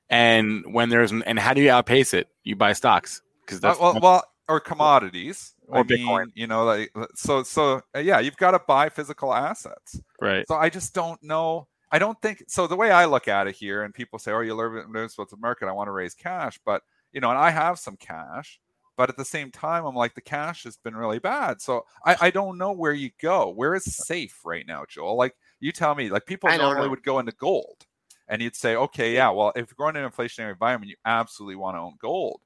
And 0.09 0.73
when 0.73 0.89
there's 0.89 1.11
and 1.11 1.37
how 1.37 1.53
do 1.53 1.61
you 1.61 1.69
outpace 1.69 2.13
it? 2.13 2.29
You 2.43 2.55
buy 2.55 2.73
stocks 2.73 3.21
because 3.41 3.57
Uh, 3.59 3.67
that's 3.67 3.79
well, 3.79 3.99
well, 4.01 4.23
or 4.49 4.59
commodities, 4.59 5.53
Or 5.67 5.79
I 5.79 5.83
mean, 5.83 5.99
Bitcoin. 5.99 6.25
You 6.33 6.47
know, 6.47 6.65
like 6.65 6.91
so, 7.15 7.43
so 7.43 7.81
uh, 7.95 7.99
yeah, 7.99 8.19
you've 8.19 8.35
got 8.35 8.51
to 8.51 8.59
buy 8.67 8.89
physical 8.89 9.33
assets. 9.33 10.01
right. 10.19 10.45
So 10.47 10.55
I 10.55 10.69
just 10.69 10.93
don't 10.93 11.21
know. 11.23 11.67
I 11.91 11.99
don't 11.99 12.19
think 12.21 12.43
so. 12.47 12.67
The 12.67 12.75
way 12.75 12.91
I 12.91 13.05
look 13.05 13.27
at 13.27 13.47
it 13.47 13.55
here, 13.55 13.83
and 13.83 13.93
people 13.93 14.19
say, 14.19 14.31
"Oh, 14.31 14.41
you 14.41 14.55
learn 14.55 14.91
this 14.91 15.17
what's 15.17 15.31
the 15.31 15.37
market." 15.37 15.67
I 15.67 15.71
want 15.71 15.87
to 15.87 15.91
raise 15.91 16.15
cash, 16.15 16.59
but 16.65 16.81
you 17.13 17.21
know, 17.21 17.29
and 17.29 17.37
I 17.37 17.51
have 17.51 17.79
some 17.79 17.95
cash, 17.95 18.59
but 18.97 19.09
at 19.09 19.17
the 19.17 19.25
same 19.25 19.51
time, 19.51 19.85
I'm 19.85 19.95
like, 19.95 20.15
the 20.15 20.21
cash 20.21 20.63
has 20.63 20.77
been 20.77 20.95
really 20.95 21.19
bad. 21.19 21.61
So 21.61 21.85
I, 22.05 22.15
I 22.21 22.29
don't 22.31 22.57
know 22.57 22.71
where 22.71 22.93
you 22.93 23.11
go. 23.21 23.49
Where 23.49 23.73
is 23.75 23.85
safe 23.85 24.41
right 24.43 24.65
now, 24.67 24.83
Joel? 24.89 25.15
Like 25.15 25.35
you 25.59 25.71
tell 25.71 25.93
me, 25.95 26.09
like 26.09 26.25
people 26.25 26.49
normally 26.49 26.85
know. 26.85 26.89
would 26.89 27.03
go 27.03 27.19
into 27.19 27.31
gold, 27.33 27.85
and 28.27 28.41
you'd 28.41 28.55
say, 28.55 28.75
okay, 28.75 29.13
yeah, 29.13 29.29
well, 29.29 29.51
if 29.55 29.69
you're 29.69 29.85
going 29.85 29.95
in 29.95 30.03
an 30.03 30.11
inflationary 30.11 30.51
environment, 30.51 30.89
you 30.89 30.95
absolutely 31.05 31.55
want 31.55 31.75
to 31.75 31.81
own 31.81 31.95
gold. 32.01 32.41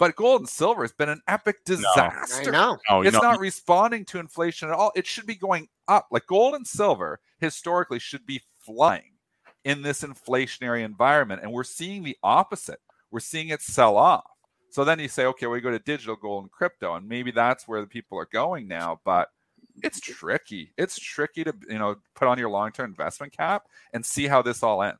But 0.00 0.16
gold 0.16 0.40
and 0.40 0.48
silver 0.48 0.80
has 0.80 0.92
been 0.92 1.10
an 1.10 1.20
epic 1.28 1.58
I 1.58 1.72
disaster 1.72 2.50
know. 2.50 2.78
Oh, 2.88 3.02
it's 3.02 3.12
no, 3.12 3.20
not 3.20 3.38
responding 3.38 4.06
to 4.06 4.18
inflation 4.18 4.70
at 4.70 4.74
all. 4.74 4.92
It 4.96 5.06
should 5.06 5.26
be 5.26 5.34
going 5.34 5.68
up. 5.88 6.06
Like 6.10 6.26
gold 6.26 6.54
and 6.54 6.66
silver 6.66 7.20
historically 7.38 7.98
should 7.98 8.24
be 8.24 8.40
flying 8.58 9.12
in 9.62 9.82
this 9.82 10.00
inflationary 10.00 10.84
environment. 10.86 11.42
And 11.42 11.52
we're 11.52 11.64
seeing 11.64 12.02
the 12.02 12.16
opposite. 12.22 12.80
We're 13.10 13.20
seeing 13.20 13.50
it 13.50 13.60
sell 13.60 13.98
off. 13.98 14.24
So 14.70 14.84
then 14.84 14.98
you 15.00 15.08
say, 15.08 15.26
okay, 15.26 15.46
we 15.46 15.60
go 15.60 15.70
to 15.70 15.78
digital 15.78 16.16
gold 16.16 16.44
and 16.44 16.50
crypto, 16.50 16.94
and 16.94 17.06
maybe 17.06 17.30
that's 17.30 17.68
where 17.68 17.82
the 17.82 17.86
people 17.86 18.18
are 18.18 18.28
going 18.32 18.66
now. 18.66 19.00
But 19.04 19.28
it's 19.82 20.00
tricky. 20.00 20.72
It's 20.78 20.98
tricky 20.98 21.44
to 21.44 21.54
you 21.68 21.78
know 21.78 21.96
put 22.14 22.26
on 22.26 22.38
your 22.38 22.48
long 22.48 22.72
term 22.72 22.88
investment 22.88 23.36
cap 23.36 23.64
and 23.92 24.06
see 24.06 24.28
how 24.28 24.40
this 24.40 24.62
all 24.62 24.82
ends. 24.82 24.98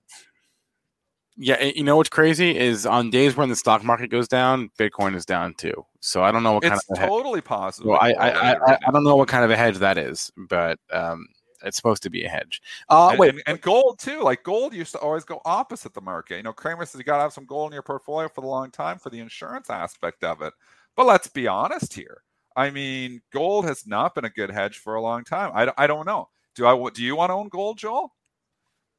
Yeah, 1.37 1.63
you 1.63 1.85
know 1.85 1.97
what's 1.97 2.11
crazy 2.11 2.59
is 2.59 2.85
on 2.85 3.11
days 3.11 3.37
when 3.37 3.49
the 3.49 3.57
stock 3.57 3.83
market 3.83 4.11
goes 4.11 4.29
down, 4.29 4.71
Bitcoin 4.79 5.15
is 5.15 5.25
down 5.25 5.55
too. 5.55 5.87
So 6.01 6.23
I 6.23 6.33
don't 6.33 6.43
know 6.43 6.53
what 6.53 6.63
kind 6.63 6.75
of 6.75 6.97
a 6.97 7.01
he- 7.01 7.07
totally 7.07 7.41
possible. 7.41 7.93
well, 7.93 8.01
I, 8.01 8.13
I, 8.13 8.29
I, 8.29 8.53
I 8.53 8.79
I 8.87 8.91
don't 8.91 9.05
know 9.05 9.17
what 9.17 9.29
kind 9.29 9.45
of 9.45 9.51
a 9.51 9.57
hedge 9.57 9.79
that 9.79 9.97
is, 9.97 10.31
but 10.37 10.79
um, 10.93 11.27
it's 11.65 11.77
supposed 11.77 12.03
to 12.03 12.11
be 12.11 12.25
a 12.25 12.29
hedge. 12.29 12.61
Uh, 12.89 13.11
and, 13.11 13.19
wait, 13.19 13.31
and, 13.31 13.43
and 13.47 13.61
gold 13.61 13.99
too. 13.99 14.23
Like 14.23 14.43
gold 14.43 14.75
used 14.75 14.93
to 14.93 14.99
always 14.99 15.25
go 15.25 15.41
opposite 15.45 15.95
the 15.95 16.01
market. 16.01 16.37
You 16.37 16.43
know, 16.43 16.53
Cramer 16.53 16.85
says 16.85 16.99
you 16.99 17.05
got 17.05 17.17
to 17.17 17.23
have 17.23 17.33
some 17.33 17.47
gold 17.47 17.71
in 17.71 17.75
your 17.75 17.83
portfolio 17.83 18.29
for 18.29 18.41
the 18.41 18.47
long 18.47 18.71
time 18.71 18.99
for 18.99 19.11
the 19.11 19.21
insurance 19.21 19.71
aspect 19.71 20.25
of 20.25 20.43
it. 20.43 20.53
But 20.97 21.07
let's 21.07 21.29
be 21.29 21.47
honest 21.47 21.95
here. 21.95 22.23
I 22.57 22.71
mean, 22.71 23.23
gold 23.33 23.65
has 23.67 23.87
not 23.87 24.15
been 24.15 24.25
a 24.25 24.31
good 24.31 24.51
hedge 24.51 24.79
for 24.79 24.97
a 24.97 25.03
long 25.03 25.25
time. 25.25 25.53
I, 25.55 25.73
I 25.83 25.87
don't 25.87 26.07
know. 26.07 26.29
Do 26.55 26.67
I? 26.67 26.91
Do 26.91 27.03
you 27.03 27.15
want 27.17 27.31
to 27.31 27.35
own 27.35 27.49
gold, 27.49 27.79
Joel? 27.79 28.13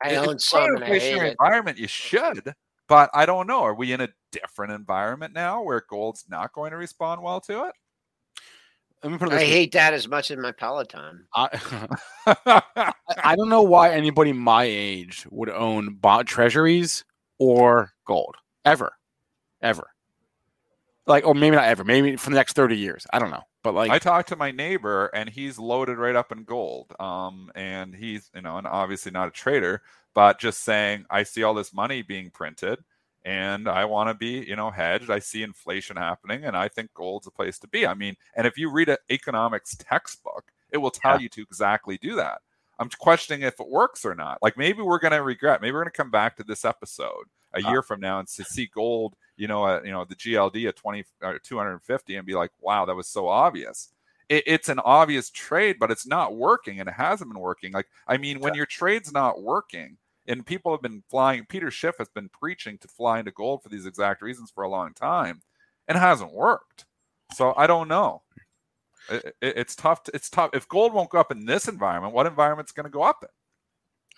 I 0.03 0.09
If 0.11 0.17
own 0.19 0.23
you're 0.25 0.33
in 0.33 0.39
some 0.39 0.63
an 0.63 0.75
and 0.77 0.83
I 0.83 0.87
hate 0.87 1.01
inflationary 1.17 1.27
it. 1.27 1.31
environment. 1.39 1.77
You 1.77 1.87
should, 1.87 2.53
but 2.87 3.09
I 3.13 3.25
don't 3.25 3.47
know. 3.47 3.61
Are 3.61 3.73
we 3.75 3.93
in 3.93 4.01
a 4.01 4.09
different 4.31 4.71
environment 4.73 5.33
now 5.33 5.61
where 5.63 5.83
gold's 5.89 6.25
not 6.29 6.53
going 6.53 6.71
to 6.71 6.77
respond 6.77 7.21
well 7.21 7.41
to 7.41 7.65
it? 7.65 7.73
let 9.03 9.11
me 9.11 9.17
put 9.17 9.29
it 9.29 9.33
I 9.33 9.37
way. 9.37 9.45
hate 9.47 9.71
that 9.71 9.93
as 9.95 10.07
much 10.07 10.29
as 10.29 10.37
my 10.37 10.51
Peloton. 10.51 11.25
I, 11.35 11.49
I- 12.27 12.93
I 13.23 13.35
don't 13.35 13.49
know 13.49 13.63
why 13.63 13.91
anybody 13.91 14.31
my 14.31 14.63
age 14.63 15.25
would 15.31 15.49
own 15.49 15.95
bond 15.95 16.27
treasuries 16.27 17.03
or 17.39 17.91
gold 18.05 18.35
ever, 18.63 18.93
ever. 19.61 19.87
Like, 21.11 21.25
or 21.27 21.35
maybe 21.35 21.55
not 21.55 21.65
ever. 21.65 21.83
Maybe 21.83 22.15
for 22.15 22.29
the 22.29 22.35
next 22.35 22.53
thirty 22.53 22.77
years. 22.77 23.05
I 23.13 23.19
don't 23.19 23.29
know. 23.29 23.43
But 23.63 23.73
like, 23.75 23.91
I 23.91 23.99
talked 23.99 24.29
to 24.29 24.35
my 24.35 24.49
neighbor 24.51 25.07
and 25.13 25.29
he's 25.29 25.59
loaded 25.59 25.97
right 25.97 26.15
up 26.15 26.31
in 26.31 26.43
gold. 26.45 26.93
Um, 26.99 27.51
and 27.53 27.93
he's, 27.93 28.31
you 28.33 28.41
know, 28.41 28.57
and 28.57 28.65
obviously 28.65 29.11
not 29.11 29.27
a 29.27 29.31
trader, 29.31 29.83
but 30.15 30.39
just 30.39 30.63
saying, 30.63 31.05
I 31.11 31.23
see 31.23 31.43
all 31.43 31.53
this 31.53 31.71
money 31.73 32.01
being 32.01 32.31
printed 32.31 32.79
and 33.23 33.67
I 33.67 33.85
want 33.85 34.09
to 34.09 34.15
be, 34.15 34.43
you 34.49 34.55
know, 34.55 34.71
hedged. 34.71 35.11
I 35.11 35.19
see 35.19 35.43
inflation 35.43 35.95
happening 35.95 36.43
and 36.45 36.57
I 36.57 36.69
think 36.69 36.91
gold's 36.95 37.27
a 37.27 37.31
place 37.31 37.59
to 37.59 37.67
be. 37.67 37.85
I 37.85 37.93
mean, 37.93 38.15
and 38.35 38.47
if 38.47 38.57
you 38.57 38.71
read 38.71 38.89
an 38.89 38.97
economics 39.11 39.75
textbook, 39.77 40.45
it 40.71 40.77
will 40.77 40.89
tell 40.89 41.17
Yeah. 41.17 41.23
you 41.23 41.29
to 41.29 41.41
exactly 41.43 41.99
do 41.99 42.15
that. 42.15 42.39
I'm 42.79 42.89
questioning 42.89 43.43
if 43.43 43.59
it 43.59 43.69
works 43.69 44.05
or 44.05 44.15
not. 44.15 44.39
Like 44.41 44.57
maybe 44.57 44.81
we're 44.81 44.97
going 44.97 45.11
to 45.11 45.21
regret. 45.21 45.61
Maybe 45.61 45.73
we're 45.73 45.83
going 45.83 45.91
to 45.91 45.97
come 45.97 46.09
back 46.09 46.35
to 46.37 46.43
this 46.43 46.65
episode 46.65 47.25
a 47.53 47.63
Uh. 47.63 47.69
year 47.69 47.83
from 47.83 47.99
now 47.99 48.17
and 48.17 48.27
to 48.29 48.43
see 48.43 48.65
gold, 48.73 49.13
you 49.41 49.47
know, 49.47 49.65
uh, 49.65 49.81
you 49.83 49.91
know, 49.91 50.05
the 50.05 50.15
GLD 50.15 50.67
at 50.67 50.75
20 50.75 51.03
or 51.23 51.39
250 51.39 52.15
and 52.15 52.27
be 52.27 52.35
like, 52.35 52.51
wow, 52.59 52.85
that 52.85 52.95
was 52.95 53.07
so 53.07 53.27
obvious. 53.27 53.91
It, 54.29 54.43
it's 54.45 54.69
an 54.69 54.79
obvious 54.79 55.31
trade, 55.31 55.77
but 55.79 55.91
it's 55.91 56.05
not 56.07 56.35
working 56.35 56.79
and 56.79 56.87
it 56.87 56.95
hasn't 56.95 57.31
been 57.31 57.41
working. 57.41 57.71
Like, 57.73 57.87
I 58.07 58.17
mean, 58.17 58.39
when 58.39 58.53
your 58.53 58.67
trade's 58.67 59.11
not 59.11 59.41
working 59.41 59.97
and 60.27 60.45
people 60.45 60.71
have 60.71 60.83
been 60.83 61.03
flying, 61.09 61.45
Peter 61.47 61.71
Schiff 61.71 61.95
has 61.97 62.09
been 62.09 62.29
preaching 62.29 62.77
to 62.79 62.87
fly 62.87 63.19
into 63.19 63.31
gold 63.31 63.63
for 63.63 63.69
these 63.69 63.87
exact 63.87 64.21
reasons 64.21 64.51
for 64.51 64.63
a 64.63 64.69
long 64.69 64.93
time 64.93 65.41
and 65.87 65.97
it 65.97 66.01
hasn't 66.01 66.33
worked. 66.33 66.85
So 67.33 67.53
I 67.57 67.67
don't 67.67 67.87
know. 67.87 68.21
It, 69.09 69.35
it- 69.41 69.57
it's 69.57 69.75
tough. 69.75 70.03
To, 70.03 70.11
it's 70.15 70.29
tough. 70.29 70.51
If 70.53 70.67
gold 70.67 70.93
won't 70.93 71.09
go 71.09 71.19
up 71.19 71.31
in 71.31 71.45
this 71.45 71.67
environment, 71.67 72.13
what 72.13 72.27
environment's 72.27 72.71
going 72.73 72.85
to 72.85 72.89
go 72.91 73.03
up 73.03 73.23
in? 73.23 73.29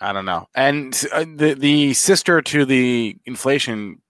I 0.00 0.12
don't 0.12 0.24
know. 0.26 0.46
And 0.54 1.00
uh, 1.12 1.24
the 1.24 1.54
the 1.54 1.94
sister 1.94 2.42
to 2.42 2.64
the 2.64 3.16
inflation 3.26 4.02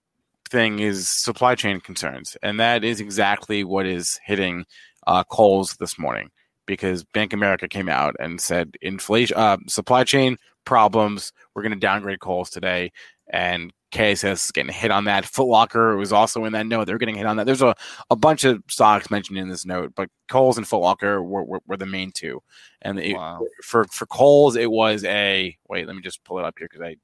thing 0.49 0.79
is 0.79 1.09
supply 1.09 1.55
chain 1.55 1.79
concerns, 1.79 2.37
and 2.43 2.59
that 2.59 2.83
is 2.83 2.99
exactly 2.99 3.63
what 3.63 3.85
is 3.85 4.19
hitting 4.23 4.65
uh, 5.07 5.23
Kohl's 5.23 5.75
this 5.77 5.97
morning 5.99 6.29
because 6.65 7.03
Bank 7.03 7.33
of 7.33 7.37
America 7.37 7.67
came 7.67 7.89
out 7.89 8.15
and 8.19 8.41
said 8.41 8.75
inflation, 8.81 9.37
uh, 9.37 9.57
supply 9.67 10.03
chain 10.03 10.37
problems. 10.65 11.31
We're 11.53 11.61
going 11.61 11.73
to 11.73 11.79
downgrade 11.79 12.19
Kohl's 12.19 12.49
today, 12.49 12.91
and 13.31 13.71
KSS 13.91 14.45
is 14.45 14.51
getting 14.51 14.73
hit 14.73 14.91
on 14.91 15.05
that. 15.05 15.25
Foot 15.25 15.47
Locker 15.47 15.95
was 15.95 16.11
also 16.11 16.43
in 16.45 16.53
that 16.53 16.65
note. 16.67 16.85
They're 16.85 16.97
getting 16.97 17.15
hit 17.15 17.25
on 17.27 17.37
that. 17.37 17.45
There's 17.45 17.61
a, 17.61 17.75
a 18.09 18.15
bunch 18.15 18.43
of 18.43 18.61
stocks 18.67 19.09
mentioned 19.09 19.37
in 19.37 19.47
this 19.47 19.65
note, 19.65 19.93
but 19.95 20.09
Kohl's 20.27 20.57
and 20.57 20.67
Foot 20.67 20.79
Locker 20.79 21.23
were, 21.23 21.43
were, 21.43 21.61
were 21.67 21.77
the 21.77 21.85
main 21.85 22.11
two. 22.11 22.41
And 22.81 22.99
it, 22.99 23.15
Wow. 23.15 23.41
for 23.63 23.85
for 23.85 24.05
Kohl's, 24.07 24.55
it 24.55 24.69
was 24.69 25.03
a 25.05 25.55
wait. 25.69 25.87
Let 25.87 25.95
me 25.95 26.01
just 26.01 26.23
pull 26.25 26.39
it 26.39 26.45
up 26.45 26.55
here 26.57 26.67
because 26.69 26.85
I 26.85 26.95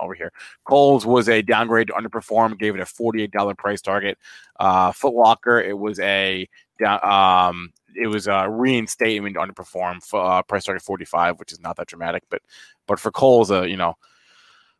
over 0.00 0.14
here. 0.14 0.32
Kohl's 0.64 1.04
was 1.06 1.28
a 1.28 1.42
downgrade 1.42 1.88
to 1.88 1.92
underperform. 1.94 2.58
Gave 2.58 2.74
it 2.74 2.80
a 2.80 2.86
forty 2.86 3.22
eight 3.22 3.30
dollar 3.30 3.54
price 3.54 3.80
target. 3.80 4.18
Uh, 4.58 4.92
Foot 4.92 5.14
Locker, 5.14 5.60
it 5.60 5.78
was 5.78 5.98
a. 6.00 6.48
Um, 7.02 7.70
it 7.94 8.06
was 8.06 8.26
a 8.28 8.48
reinstatement 8.48 9.34
to 9.34 9.40
underperform. 9.40 10.02
Fo- 10.02 10.20
Uh, 10.20 10.42
price 10.42 10.64
target 10.64 10.82
forty 10.82 11.04
five, 11.04 11.38
which 11.38 11.52
is 11.52 11.60
not 11.60 11.76
that 11.76 11.88
dramatic, 11.88 12.22
but 12.30 12.40
but 12.86 12.98
for 13.00 13.10
Kohl's, 13.10 13.50
uh, 13.50 13.62
you 13.62 13.76
know. 13.76 13.94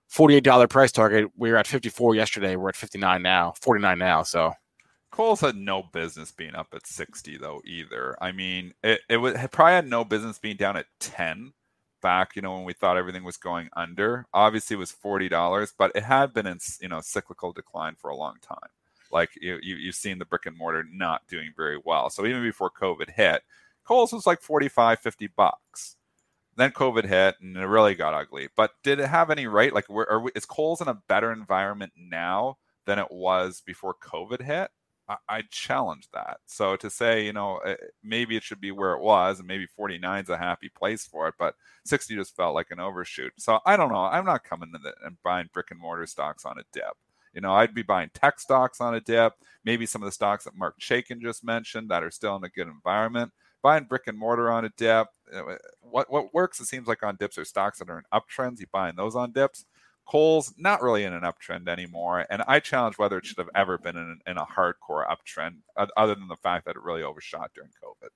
Forty-eight 0.08 0.42
dollar 0.42 0.66
price 0.66 0.90
target. 0.90 1.30
We 1.36 1.50
were 1.52 1.56
at 1.56 1.68
fifty-four 1.68 2.16
yesterday. 2.16 2.56
We're 2.56 2.70
at 2.70 2.76
fifty-nine 2.76 3.22
now. 3.22 3.52
Forty-nine 3.60 3.98
now. 3.98 4.24
So 4.24 4.52
Kohl's 5.12 5.40
had 5.40 5.56
no 5.56 5.82
business 5.92 6.32
being 6.32 6.54
up 6.54 6.68
at 6.72 6.86
60 6.86 7.36
though 7.38 7.60
either. 7.64 8.16
I 8.20 8.32
mean, 8.32 8.72
it, 8.82 9.00
it 9.08 9.16
would 9.18 9.36
it 9.36 9.50
probably 9.52 9.74
had 9.74 9.86
no 9.88 10.04
business 10.04 10.38
being 10.38 10.56
down 10.56 10.76
at 10.76 10.86
10 11.00 11.52
back, 12.00 12.36
you 12.36 12.42
know, 12.42 12.54
when 12.54 12.64
we 12.64 12.72
thought 12.72 12.96
everything 12.96 13.24
was 13.24 13.36
going 13.36 13.68
under. 13.74 14.26
Obviously 14.32 14.74
it 14.74 14.78
was 14.78 14.92
$40, 14.92 15.72
but 15.78 15.92
it 15.94 16.02
had 16.02 16.32
been 16.32 16.46
in, 16.46 16.58
you 16.80 16.88
know, 16.88 17.00
cyclical 17.00 17.52
decline 17.52 17.94
for 17.96 18.10
a 18.10 18.16
long 18.16 18.36
time. 18.42 18.70
Like 19.12 19.30
you, 19.40 19.58
you 19.62 19.76
you've 19.76 19.94
seen 19.94 20.18
the 20.18 20.24
brick 20.24 20.46
and 20.46 20.56
mortar 20.56 20.84
not 20.90 21.26
doing 21.28 21.52
very 21.56 21.80
well. 21.84 22.10
So 22.10 22.26
even 22.26 22.42
before 22.42 22.70
COVID 22.70 23.10
hit, 23.10 23.42
Kohl's 23.84 24.12
was 24.12 24.26
like 24.26 24.40
45, 24.40 25.00
50 25.00 25.26
bucks. 25.28 25.96
Then 26.56 26.70
COVID 26.70 27.06
hit 27.06 27.36
and 27.40 27.56
it 27.56 27.66
really 27.66 27.94
got 27.94 28.14
ugly. 28.14 28.48
But 28.56 28.72
did 28.82 29.00
it 29.00 29.08
have 29.08 29.30
any 29.30 29.46
right? 29.46 29.72
Like, 29.72 29.86
where 29.88 30.08
are 30.10 30.20
we, 30.20 30.30
is 30.34 30.44
Kohl's 30.44 30.80
in 30.80 30.88
a 30.88 31.02
better 31.08 31.32
environment 31.32 31.92
now 31.96 32.58
than 32.86 32.98
it 32.98 33.10
was 33.10 33.62
before 33.64 33.94
COVID 33.94 34.42
hit? 34.42 34.70
I, 35.28 35.42
challenge 35.50 36.08
that. 36.12 36.38
So 36.46 36.76
to 36.76 36.90
say, 36.90 37.24
you 37.24 37.32
know, 37.32 37.58
eh, 37.58 37.76
maybe 38.02 38.36
it 38.36 38.42
should 38.42 38.60
be 38.60 38.70
where 38.70 38.92
it 38.94 39.00
was, 39.02 39.38
and 39.38 39.48
maybe 39.48 39.66
49 39.66 40.24
is 40.24 40.30
a 40.30 40.36
happy 40.38 40.68
place 40.68 41.06
for 41.06 41.28
it, 41.28 41.34
but 41.38 41.54
60 41.84 42.14
just 42.16 42.36
felt 42.36 42.54
like 42.54 42.70
an 42.70 42.80
overshoot. 42.80 43.32
So 43.38 43.60
I 43.66 43.76
don't 43.76 43.90
know. 43.90 44.04
I'm 44.04 44.24
not 44.26 44.44
coming 44.44 44.72
to 44.72 44.92
and 45.06 45.16
buying 45.22 45.48
brick 45.52 45.70
and 45.70 45.80
mortar 45.80 46.06
stocks 46.06 46.44
on 46.44 46.58
a 46.58 46.62
dip. 46.72 46.94
You 47.32 47.40
know, 47.40 47.52
I'd 47.52 47.74
be 47.74 47.82
buying 47.82 48.10
tech 48.14 48.40
stocks 48.40 48.80
on 48.80 48.94
a 48.94 49.00
dip, 49.00 49.34
maybe 49.64 49.86
some 49.86 50.02
of 50.02 50.06
the 50.06 50.12
stocks 50.12 50.44
that 50.44 50.56
Mark 50.56 50.80
Chaikin 50.80 51.20
just 51.20 51.44
mentioned 51.44 51.90
that 51.90 52.02
are 52.02 52.10
still 52.10 52.36
in 52.36 52.44
a 52.44 52.48
good 52.48 52.66
environment. 52.66 53.32
Buying 53.62 53.84
brick 53.84 54.04
and 54.06 54.18
mortar 54.18 54.50
on 54.50 54.64
a 54.64 54.70
dip. 54.76 55.08
uh, 55.34 55.56
What 55.82 56.10
what 56.10 56.32
works? 56.34 56.60
It 56.60 56.66
seems 56.66 56.88
like 56.88 57.02
on 57.02 57.16
dips 57.16 57.36
are 57.38 57.44
stocks 57.44 57.78
that 57.78 57.90
are 57.90 57.98
in 57.98 58.04
uptrends. 58.12 58.58
You 58.58 58.66
buying 58.72 58.96
those 58.96 59.14
on 59.14 59.32
dips. 59.32 59.66
Kohl's 60.10 60.52
not 60.58 60.82
really 60.82 61.04
in 61.04 61.12
an 61.12 61.22
uptrend 61.22 61.68
anymore, 61.68 62.26
and 62.30 62.42
I 62.48 62.58
challenge 62.58 62.98
whether 62.98 63.18
it 63.18 63.26
should 63.26 63.38
have 63.38 63.50
ever 63.54 63.78
been 63.78 63.96
in, 63.96 64.18
in 64.26 64.38
a 64.38 64.44
hardcore 64.44 65.04
uptrend, 65.06 65.58
other 65.96 66.16
than 66.16 66.26
the 66.26 66.36
fact 66.36 66.66
that 66.66 66.74
it 66.74 66.82
really 66.82 67.02
overshot 67.02 67.52
during 67.54 67.70
COVID. 67.82 68.08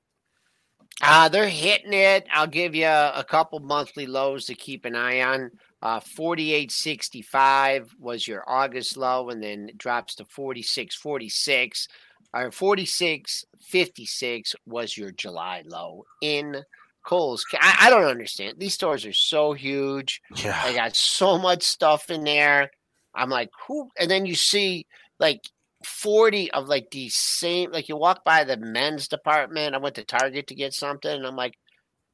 Uh, 1.02 1.28
they're 1.28 1.48
hitting 1.48 1.92
it. 1.92 2.26
I'll 2.32 2.48
give 2.48 2.74
you 2.74 2.86
a 2.86 3.24
couple 3.28 3.60
monthly 3.60 4.06
lows 4.06 4.46
to 4.46 4.54
keep 4.54 4.84
an 4.84 4.96
eye 4.96 5.22
on. 5.22 5.50
Uh, 5.82 6.00
48.65 6.00 7.90
was 8.00 8.26
your 8.26 8.42
August 8.48 8.96
low, 8.96 9.30
and 9.30 9.42
then 9.42 9.68
it 9.68 9.78
drops 9.78 10.16
to 10.16 10.24
46.46. 10.24 11.88
All 12.32 12.42
right, 12.44 12.52
46 12.54 13.44
56 13.60 14.56
was 14.66 14.96
your 14.96 15.12
July 15.12 15.62
low 15.66 16.04
in 16.20 16.64
Kohl's. 17.04 17.44
I, 17.54 17.76
I 17.82 17.90
don't 17.90 18.04
understand. 18.04 18.56
These 18.58 18.74
stores 18.74 19.06
are 19.06 19.12
so 19.12 19.52
huge. 19.52 20.20
Yeah. 20.36 20.60
They 20.66 20.74
got 20.74 20.96
so 20.96 21.38
much 21.38 21.62
stuff 21.62 22.10
in 22.10 22.24
there. 22.24 22.70
I'm 23.14 23.30
like, 23.30 23.50
who? 23.66 23.90
And 23.98 24.10
then 24.10 24.26
you 24.26 24.34
see 24.34 24.86
like 25.20 25.42
40 25.84 26.50
of 26.52 26.66
like 26.68 26.90
these 26.90 27.16
same, 27.16 27.70
like 27.70 27.88
you 27.88 27.96
walk 27.96 28.24
by 28.24 28.44
the 28.44 28.56
men's 28.56 29.08
department. 29.08 29.74
I 29.74 29.78
went 29.78 29.94
to 29.96 30.04
Target 30.04 30.48
to 30.48 30.54
get 30.54 30.74
something, 30.74 31.10
and 31.10 31.26
I'm 31.26 31.36
like, 31.36 31.54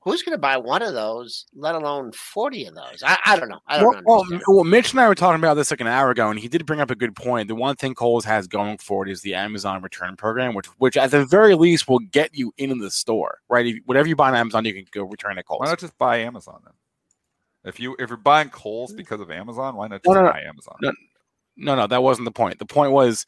who's 0.01 0.23
going 0.23 0.35
to 0.35 0.41
buy 0.41 0.57
one 0.57 0.83
of 0.83 0.95
those, 0.95 1.47
let 1.55 1.75
alone 1.75 2.13
40 2.13 2.67
of 2.67 2.75
those? 2.75 3.03
I, 3.05 3.19
I 3.25 3.39
don't 3.39 3.49
know. 3.49 3.61
I 3.67 3.79
don't 3.79 4.05
well, 4.05 4.25
well, 4.29 4.41
well, 4.49 4.65
Mitch 4.65 4.93
and 4.93 5.01
I 5.01 5.09
were 5.09 5.15
talking 5.15 5.41
about 5.41 5.55
this 5.55 5.71
like 5.71 5.81
an 5.81 5.87
hour 5.87 6.11
ago, 6.11 6.31
and 6.31 6.39
he 6.39 6.49
did 6.49 6.67
bring 6.67 6.81
up 6.81 6.91
a 6.91 6.95
good 6.95 7.15
point. 7.15 7.49
The 7.49 7.55
one 7.55 7.77
thing 7.77 7.95
Kohl's 7.95 8.25
has 8.25 8.47
going 8.47 8.79
forward 8.79 9.09
is 9.09 9.23
the 9.23 9.35
Amazon 9.35 9.83
return 9.83 10.17
program, 10.17 10.55
which, 10.55 10.67
which 10.79 10.97
at 10.97 11.11
the 11.11 11.25
very 11.25 11.55
least 11.55 11.89
will 11.89 11.99
get 11.99 12.35
you 12.35 12.53
in 12.57 12.79
the 12.79 12.91
store, 12.91 13.39
right? 13.49 13.67
If, 13.67 13.77
whatever 13.85 14.09
you 14.09 14.17
buy 14.17 14.29
on 14.29 14.35
Amazon, 14.37 14.65
you 14.65 14.75
can 14.75 14.87
go 14.91 15.05
return 15.05 15.39
at 15.39 15.47
Kohl's. 15.47 15.61
Why 15.61 15.67
not 15.67 15.79
just 15.79 15.97
buy 15.99 16.19
Amazon 16.19 16.61
then? 16.65 16.75
If 17.63 17.79
you 17.79 17.95
if 17.99 18.09
you're 18.09 18.17
buying 18.17 18.49
Kohl's 18.49 18.93
mm. 18.93 18.97
because 18.97 19.21
of 19.21 19.31
Amazon, 19.31 19.77
why 19.77 19.89
not 19.89 20.01
No, 20.07 20.15
just 20.15 20.21
no, 20.21 20.27
no. 20.27 20.33
buy 20.33 20.41
Amazon? 20.43 20.77
No. 20.81 20.93
No, 21.57 21.75
no, 21.75 21.87
that 21.87 22.03
wasn't 22.03 22.25
the 22.25 22.33
point. 22.33 22.59
The 22.59 22.65
point 22.65 22.93
was, 22.93 23.27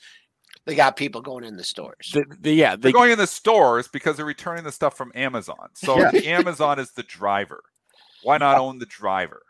they 0.66 0.74
got 0.74 0.96
people 0.96 1.20
going 1.20 1.44
in 1.44 1.56
the 1.56 1.64
stores. 1.64 2.10
the, 2.12 2.24
the 2.40 2.52
yeah, 2.52 2.76
They're 2.76 2.92
going 2.92 3.10
in 3.10 3.18
the 3.18 3.26
stores 3.26 3.88
because 3.88 4.16
they're 4.16 4.24
returning 4.24 4.64
the 4.64 4.72
stuff 4.72 4.96
from 4.96 5.12
Amazon. 5.14 5.70
So 5.74 5.98
Amazon 6.24 6.78
is 6.78 6.92
the 6.92 7.02
driver. 7.02 7.62
Why 8.22 8.38
not 8.38 8.58
own 8.58 8.78
the 8.78 8.86
driver? 8.86 9.42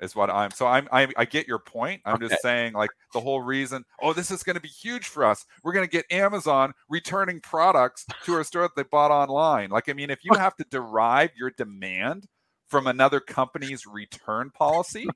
Is 0.00 0.14
what 0.14 0.28
I'm. 0.28 0.50
So 0.50 0.66
I'm. 0.66 0.88
I, 0.92 1.08
I 1.16 1.24
get 1.24 1.46
your 1.46 1.60
point. 1.60 2.02
I'm 2.04 2.16
Okay. 2.16 2.26
just 2.28 2.42
saying, 2.42 2.74
like 2.74 2.90
the 3.12 3.20
whole 3.20 3.40
reason. 3.40 3.84
Oh, 4.02 4.12
this 4.12 4.30
is 4.30 4.42
going 4.42 4.56
to 4.56 4.60
be 4.60 4.68
huge 4.68 5.06
for 5.06 5.24
us. 5.24 5.46
We're 5.62 5.72
going 5.72 5.86
to 5.86 5.90
get 5.90 6.04
Amazon 6.10 6.72
returning 6.88 7.40
products 7.40 8.04
to 8.24 8.34
our 8.34 8.44
store 8.44 8.62
that 8.62 8.74
they 8.76 8.82
bought 8.82 9.12
online. 9.12 9.70
Like, 9.70 9.88
I 9.88 9.92
mean, 9.92 10.10
if 10.10 10.24
you 10.24 10.32
have 10.36 10.56
to 10.56 10.64
derive 10.70 11.30
your 11.36 11.50
demand 11.56 12.26
from 12.68 12.88
another 12.88 13.20
company's 13.20 13.86
return 13.86 14.50
policy, 14.50 15.08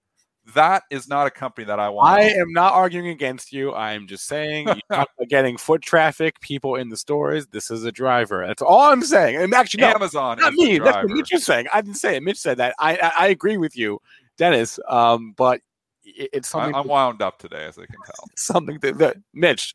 that 0.55 0.85
is 0.91 1.09
not 1.09 1.27
a 1.27 1.31
company 1.31 1.65
that 1.67 1.79
I 1.79 1.89
want. 1.89 2.09
I 2.09 2.31
to 2.31 2.39
am 2.39 2.53
not 2.53 2.73
arguing 2.73 3.09
against 3.09 3.53
you. 3.53 3.73
I 3.73 3.93
am 3.93 4.07
just 4.07 4.27
saying, 4.27 4.69
you 4.69 4.75
talk 4.93 5.09
about 5.17 5.29
getting 5.29 5.57
foot 5.57 5.83
traffic, 5.83 6.41
people 6.41 6.77
in 6.77 6.89
the 6.89 6.97
stores. 6.97 7.47
This 7.49 7.71
is 7.71 7.85
a 7.85 7.93
driver. 7.93 8.47
That's 8.47 8.63
all 8.63 8.81
I'm 8.81 9.03
saying. 9.03 9.37
And 9.37 9.53
actually, 9.55 9.83
no, 9.83 9.89
Amazon 9.89 10.39
not 10.39 10.53
is 10.53 10.59
the 10.59 10.65
me. 10.65 10.79
That's 10.79 10.97
what 10.97 11.09
Mitch 11.09 11.33
is 11.33 11.45
saying. 11.45 11.67
I 11.73 11.81
didn't 11.81 11.97
say 11.97 12.17
it. 12.17 12.23
Mitch 12.23 12.39
said 12.39 12.59
that. 12.59 12.75
I 12.79 12.97
I, 12.97 13.13
I 13.19 13.29
agree 13.29 13.57
with 13.57 13.77
you, 13.77 14.01
Dennis. 14.37 14.79
Um, 14.89 15.35
but 15.37 15.61
it, 16.05 16.31
it's 16.33 16.55
I, 16.55 16.59
something. 16.59 16.75
I'm 16.75 16.89
wound 16.89 17.23
up 17.23 17.39
today, 17.39 17.67
as 17.67 17.79
I 17.79 17.87
can 17.87 17.97
tell. 18.05 18.29
something 18.37 18.79
that, 18.83 18.99
that 18.99 19.17
Mitch. 19.35 19.75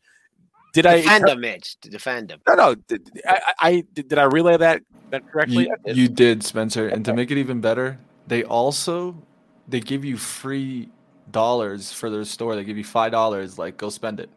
Did 0.72 0.86
I? 0.86 1.02
defend 1.02 1.28
him, 1.28 1.40
Mitch. 1.40 1.80
To 1.82 1.90
defend 1.90 2.32
him. 2.32 2.40
No, 2.48 2.54
no. 2.54 2.74
Did, 2.74 3.08
I, 3.28 3.32
I 3.32 3.68
I- 3.68 3.84
did, 3.92 4.08
did 4.08 4.18
I 4.18 4.24
relay 4.24 4.56
that 4.56 4.82
that 5.10 5.30
correctly? 5.30 5.70
You, 5.86 5.94
you 5.94 6.08
did, 6.08 6.42
Spencer. 6.42 6.88
And 6.88 7.04
to 7.04 7.14
make 7.14 7.30
it 7.30 7.38
even 7.38 7.60
better, 7.60 7.98
they 8.26 8.42
also 8.42 9.22
they 9.68 9.80
give 9.80 10.04
you 10.04 10.16
free 10.16 10.90
dollars 11.30 11.92
for 11.92 12.10
their 12.10 12.24
store. 12.24 12.54
They 12.54 12.64
give 12.64 12.78
you 12.78 12.84
five 12.84 13.12
dollars. 13.12 13.58
Like, 13.58 13.76
go 13.76 13.88
spend 13.88 14.20
it. 14.20 14.30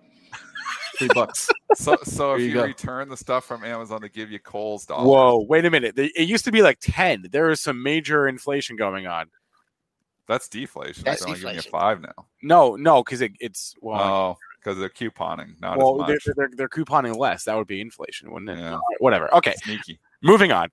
Free 0.98 1.10
bucks. 1.14 1.50
So, 1.76 1.96
so 2.04 2.34
if 2.34 2.42
you, 2.42 2.48
you 2.48 2.64
return 2.64 3.08
the 3.08 3.18
stuff 3.18 3.46
from 3.46 3.64
Amazon, 3.64 4.02
they 4.02 4.10
give 4.10 4.32
you 4.32 4.40
Kohl's 4.40 4.86
dollars. 4.86 5.06
Whoa! 5.08 5.46
Wait 5.48 5.64
a 5.66 5.70
minute. 5.70 5.96
They- 5.96 6.12
It 6.16 6.28
used 6.28 6.44
to 6.46 6.52
be 6.52 6.64
like 6.64 6.80
ten. 6.82 7.26
There 7.30 7.52
is 7.52 7.62
some 7.62 7.84
major 7.84 8.28
inflation 8.28 8.78
going 8.78 9.06
on. 9.06 9.28
That's 10.28 10.48
deflation. 10.48 11.04
That's 11.04 11.20
They're 11.20 11.28
only 11.28 11.40
giving 11.42 11.56
you 11.58 11.62
five 11.62 12.02
now. 12.02 12.26
No, 12.42 12.76
no, 12.78 13.04
because 13.04 13.22
it, 13.22 13.34
it's 13.40 13.76
well. 13.80 14.02
Oh, 14.02 14.38
because 14.60 14.80
they're 14.80 14.90
couponing, 14.90 15.60
not 15.62 15.78
well, 15.78 16.02
as 16.02 16.08
they're, 16.08 16.16
much. 16.16 16.36
they're, 16.36 16.50
they're 16.56 16.70
couponing 16.70 17.16
less. 17.16 17.44
That 17.44 17.56
would 17.58 17.68
be 17.68 17.80
inflation, 17.80 18.32
wouldn't 18.32 18.50
it? 18.50 18.58
Yeah. 18.58 18.72
All 18.72 18.78
right, 18.78 18.98
whatever. 19.02 19.32
Okay, 19.36 19.54
Sneaky. 19.64 20.00
Moving 20.22 20.52
on. 20.52 20.70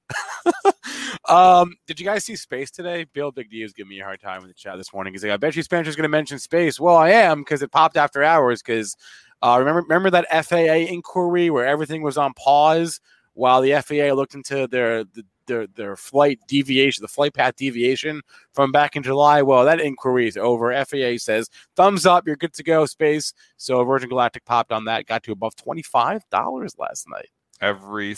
um, 1.29 1.75
did 1.87 2.01
you 2.01 2.07
guys 2.07 2.25
see 2.25 2.37
space 2.37 2.71
today? 2.71 3.07
Bill 3.13 3.31
Big 3.31 3.51
D 3.51 3.63
was 3.63 3.73
giving 3.73 3.91
me 3.91 4.01
a 4.01 4.05
hard 4.05 4.21
time 4.21 4.43
in 4.43 4.49
the 4.49 4.55
chat 4.55 4.77
this 4.77 4.93
morning. 4.93 5.13
He's 5.13 5.23
like, 5.23 5.33
"I 5.33 5.37
bet 5.37 5.57
you 5.57 5.63
Spencer's 5.63 5.97
going 5.97 6.05
to 6.05 6.09
mention 6.09 6.39
space." 6.39 6.81
Well, 6.81 6.97
I 6.97 7.11
am 7.11 7.41
because 7.41 7.63
it 7.63 7.71
popped 7.71 7.97
after 7.97 8.23
hours. 8.23 8.63
Because 8.63 8.97
uh, 9.43 9.57
remember, 9.59 9.83
remember 9.83 10.11
that 10.11 10.47
FAA 10.47 10.93
inquiry 10.93 11.51
where 11.51 11.67
everything 11.67 12.03
was 12.03 12.19
on 12.19 12.33
pause 12.35 13.01
while 13.35 13.61
the 13.61 13.75
FAA 13.83 14.15
looked 14.15 14.35
into 14.35 14.67
their 14.67 15.05
their 15.47 15.67
their 15.67 15.97
flight 15.97 16.39
deviation, 16.49 17.03
the 17.03 17.09
flight 17.09 17.35
path 17.35 17.57
deviation 17.57 18.23
from 18.53 18.73
back 18.73 18.97
in 18.97 19.03
July. 19.03 19.43
Well, 19.43 19.65
that 19.65 19.81
inquiry 19.81 20.27
is 20.27 20.37
over. 20.37 20.73
FAA 20.85 21.19
says 21.19 21.51
thumbs 21.77 22.07
up, 22.07 22.27
you're 22.27 22.37
good 22.37 22.55
to 22.55 22.63
go, 22.63 22.87
space. 22.87 23.35
So 23.57 23.85
Virgin 23.85 24.09
Galactic 24.09 24.45
popped 24.45 24.73
on 24.73 24.85
that, 24.87 25.07
got 25.07 25.23
to 25.25 25.33
above 25.33 25.57
twenty 25.57 25.83
five 25.83 26.29
dollars 26.31 26.77
last 26.79 27.09
night. 27.09 27.29
Every 27.61 28.17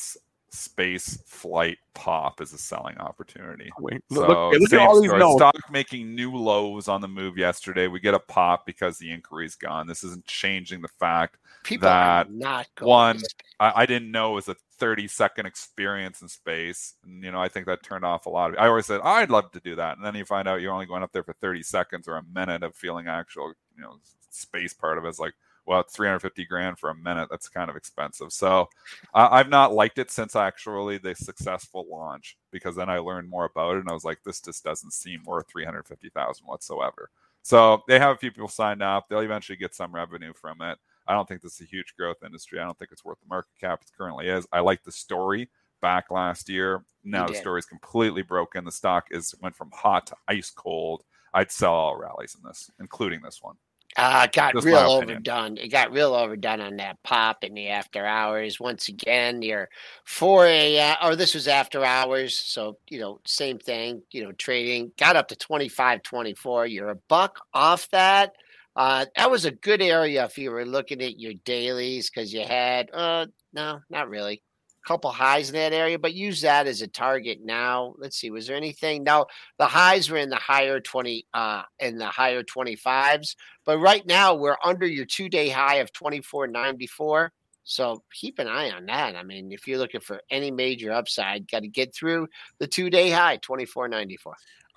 space 0.57 1.19
flight 1.27 1.79
pop 1.95 2.41
is 2.41 2.53
a 2.53 2.59
selling 2.59 2.97
opportunity. 2.99 3.71
Wait, 3.79 4.03
So 4.13 4.21
look, 4.21 4.29
look, 4.29 4.53
look 4.55 4.63
at 4.65 4.71
same 4.71 4.81
all 4.81 5.01
these 5.01 5.13
notes. 5.13 5.39
Stock 5.39 5.71
making 5.71 6.15
new 6.15 6.35
lows 6.35 6.89
on 6.89 7.01
the 7.01 7.09
move 7.09 7.39
yesterday. 7.39 7.87
We 7.87 8.01
get 8.01 8.15
a 8.15 8.19
pop 8.19 8.67
because 8.67 8.99
the 8.99 9.11
inquiry's 9.11 9.55
gone. 9.55 9.87
This 9.87 10.05
isn't 10.05 10.27
changing 10.27 10.83
the 10.83 10.89
fact 10.89 11.39
People 11.67 11.89
That 11.89 12.31
not 12.31 12.69
one- 12.81 13.21
I, 13.59 13.83
I 13.83 13.87
didn't 13.87 14.13
know 14.13 14.33
it 14.33 14.35
was 14.37 14.49
a 14.49 14.57
30 14.79 15.09
second 15.09 15.47
experience 15.47 16.23
in 16.23 16.29
space. 16.29 16.95
And, 17.05 17.25
you 17.25 17.33
know, 17.33 17.41
I 17.41 17.49
think 17.49 17.67
that 17.67 17.83
turned 17.83 18.05
off 18.05 18.27
a 18.27 18.31
lot 18.31 18.51
of 18.53 18.59
I 18.59 18.69
always 18.69 18.87
said, 18.87 19.01
I'd 19.03 19.31
love 19.31 19.51
to 19.53 19.61
do 19.61 19.75
that. 19.75 19.97
And 19.97 20.07
then 20.07 20.15
you 20.15 20.25
find 20.25 20.47
out 20.47 20.61
you're 20.61 20.73
only 20.73 20.87
going 20.87 21.03
up 21.03 21.13
there 21.13 21.25
for 21.25 21.33
30 21.33 21.63
seconds 21.65 22.07
or 22.07 22.17
a 22.17 22.23
minute 22.33 22.63
of 22.63 22.77
feeling 22.77 23.09
actual, 23.09 23.53
you 23.75 23.83
know, 23.83 23.97
space 24.31 24.75
part 24.75 24.97
of 24.99 25.05
it. 25.05 25.09
It's 25.09 25.19
like, 25.19 25.35
well, 25.67 25.81
it's 25.81 25.95
350 25.95 26.45
grand 26.45 26.79
for 26.79 26.91
a 26.91 26.95
minute. 26.95 27.29
That's 27.31 27.49
kind 27.49 27.69
of 27.69 27.77
expensive. 27.77 28.33
So 28.33 28.69
uh, 29.15 29.29
I've 29.31 29.49
not 29.49 29.75
liked 29.75 29.99
it 29.99 30.11
since 30.11 30.37
actually 30.37 30.99
the 30.99 31.15
successful 31.15 31.87
launch 31.91 32.37
because 32.53 32.77
then 32.77 32.89
I 32.89 32.99
learned 32.99 33.29
more 33.29 33.45
about 33.45 33.77
it 33.77 33.81
and 33.81 33.89
I 33.89 33.93
was 33.93 34.05
like, 34.05 34.19
this 34.25 34.41
just 34.41 34.65
doesn't 34.65 34.93
seem 34.93 35.23
worth 35.25 35.49
350,000 35.49 36.47
whatsoever. 36.47 37.11
So 37.43 37.83
they 37.87 37.99
have 37.99 38.15
a 38.15 38.19
few 38.19 38.31
people 38.31 38.49
signed 38.49 38.83
up. 38.83 39.09
They'll 39.09 39.21
eventually 39.21 39.57
get 39.57 39.75
some 39.75 39.95
revenue 39.95 40.33
from 40.33 40.63
it. 40.63 40.79
I 41.07 41.13
don't 41.13 41.29
think 41.29 41.43
this 41.43 41.55
is 41.55 41.61
a 41.61 41.71
huge 41.71 41.95
growth 41.97 42.17
industry. 42.25 42.59
I 42.59 42.65
don't 42.65 42.79
think 42.79 42.91
it's 42.91 43.05
worth 43.05 43.21
the 43.21 43.29
market 43.29 43.53
cap 43.61 43.81
it 43.83 43.91
currently 43.97 44.29
is. 44.29 44.47
I 44.53 44.61
like 44.61 44.83
the 44.83 44.93
story 44.93 45.49
back 45.81 46.11
last 46.11 46.49
year. 46.49 46.85
Now 47.05 47.27
the 47.27 47.35
story 47.35 47.61
is 47.61 47.67
completely 47.67 48.23
broken. 48.23 48.65
The 48.65 48.73
stock 48.73 49.07
is 49.11 49.35
went 49.41 49.55
from 49.55 49.71
hot 49.73 50.07
to 50.09 50.17
ice 50.27 50.51
cold. 50.51 51.05
I'd 51.35 51.53
sell 51.53 51.75
all 51.75 51.97
rallies 51.97 52.37
in 52.37 52.49
this, 52.49 52.71
including 52.81 53.21
this 53.23 53.41
one. 53.43 53.57
Uh, 53.97 54.23
it 54.25 54.33
got 54.33 54.55
real 54.63 54.99
opinion. 54.99 55.11
overdone. 55.11 55.57
It 55.57 55.69
got 55.69 55.91
real 55.91 56.15
overdone 56.15 56.61
on 56.61 56.77
that 56.77 57.03
pop 57.03 57.43
in 57.43 57.55
the 57.55 57.69
after 57.69 58.05
hours. 58.05 58.61
Once 58.61 58.89
again, 58.89 59.41
your 59.41 59.69
4 60.05 60.47
a.m. 60.47 60.97
or 61.03 61.17
this 61.17 61.35
was 61.35 61.49
after 61.49 61.83
hours. 61.83 62.39
So, 62.39 62.79
you 62.91 63.01
know, 63.01 63.21
same 63.25 63.59
thing, 63.59 64.03
you 64.11 64.23
know, 64.23 64.33
trading 64.33 64.93
got 64.99 65.17
up 65.17 65.29
to 65.29 65.37
25, 65.37 66.03
24. 66.03 66.67
You're 66.67 66.91
a 66.91 66.97
buck 67.09 67.41
off 67.55 67.89
that. 67.91 68.33
Uh, 68.75 69.07
that 69.17 69.31
was 69.31 69.47
a 69.47 69.51
good 69.51 69.81
area 69.81 70.25
if 70.27 70.37
you 70.37 70.51
were 70.51 70.67
looking 70.67 71.01
at 71.01 71.19
your 71.19 71.33
dailies 71.47 72.11
because 72.11 72.35
you 72.35 72.45
had, 72.45 72.91
uh, 72.93 73.25
no, 73.55 73.81
not 73.89 74.11
really. 74.11 74.43
Couple 74.87 75.11
highs 75.11 75.49
in 75.49 75.57
that 75.57 75.73
area, 75.73 75.99
but 75.99 76.15
use 76.15 76.41
that 76.43 76.67
as 76.67 76.81
a 76.81 76.87
target 76.87 77.41
now. 77.43 77.95
Let's 77.99 78.17
see, 78.17 78.31
was 78.31 78.47
there 78.47 78.57
anything? 78.57 79.03
No, 79.03 79.27
the 79.59 79.67
highs 79.67 80.09
were 80.09 80.19
in 80.19 80.31
the 80.31 80.37
higher 80.37 80.79
20, 80.79 81.27
uh, 81.35 81.63
in 81.81 81.99
the 81.99 82.07
higher 82.07 82.43
25s. 82.45 83.35
But 83.65 83.79
right 83.79 84.07
now 84.07 84.35
we're 84.35 84.57
under 84.65 84.87
your 84.87 85.05
two 85.05 85.29
day 85.29 85.49
high 85.49 85.77
of 85.77 85.93
24.94. 85.93 87.31
So 87.65 88.05
keep 88.13 88.39
an 88.39 88.47
eye 88.47 88.71
on 88.71 88.87
that. 88.87 89.17
I 89.17 89.25
mean, 89.25 89.51
if 89.51 89.67
you're 89.67 89.79
looking 89.79 90.01
for 90.01 90.21
any 90.31 90.53
major 90.53 90.93
upside, 90.93 91.51
got 91.51 91.63
to 91.63 91.69
get 91.69 91.93
through 91.93 92.29
the 92.61 92.69
two 92.69 92.89
day 92.89 93.11
high, 93.11 93.39
24.94. 93.39 94.17
All 94.27 94.35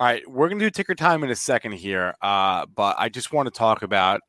right, 0.08 0.24
we're 0.30 0.48
gonna 0.48 0.62
do 0.62 0.70
ticker 0.70 0.96
time 0.96 1.26
in 1.26 1.30
a 1.30 1.36
second 1.36 1.74
here, 1.74 2.16
uh, 2.22 2.66
but 2.74 2.96
I 2.98 3.10
just 3.10 3.34
want 3.34 3.48
to 3.48 3.52
talk 3.52 3.82
about 3.82 4.22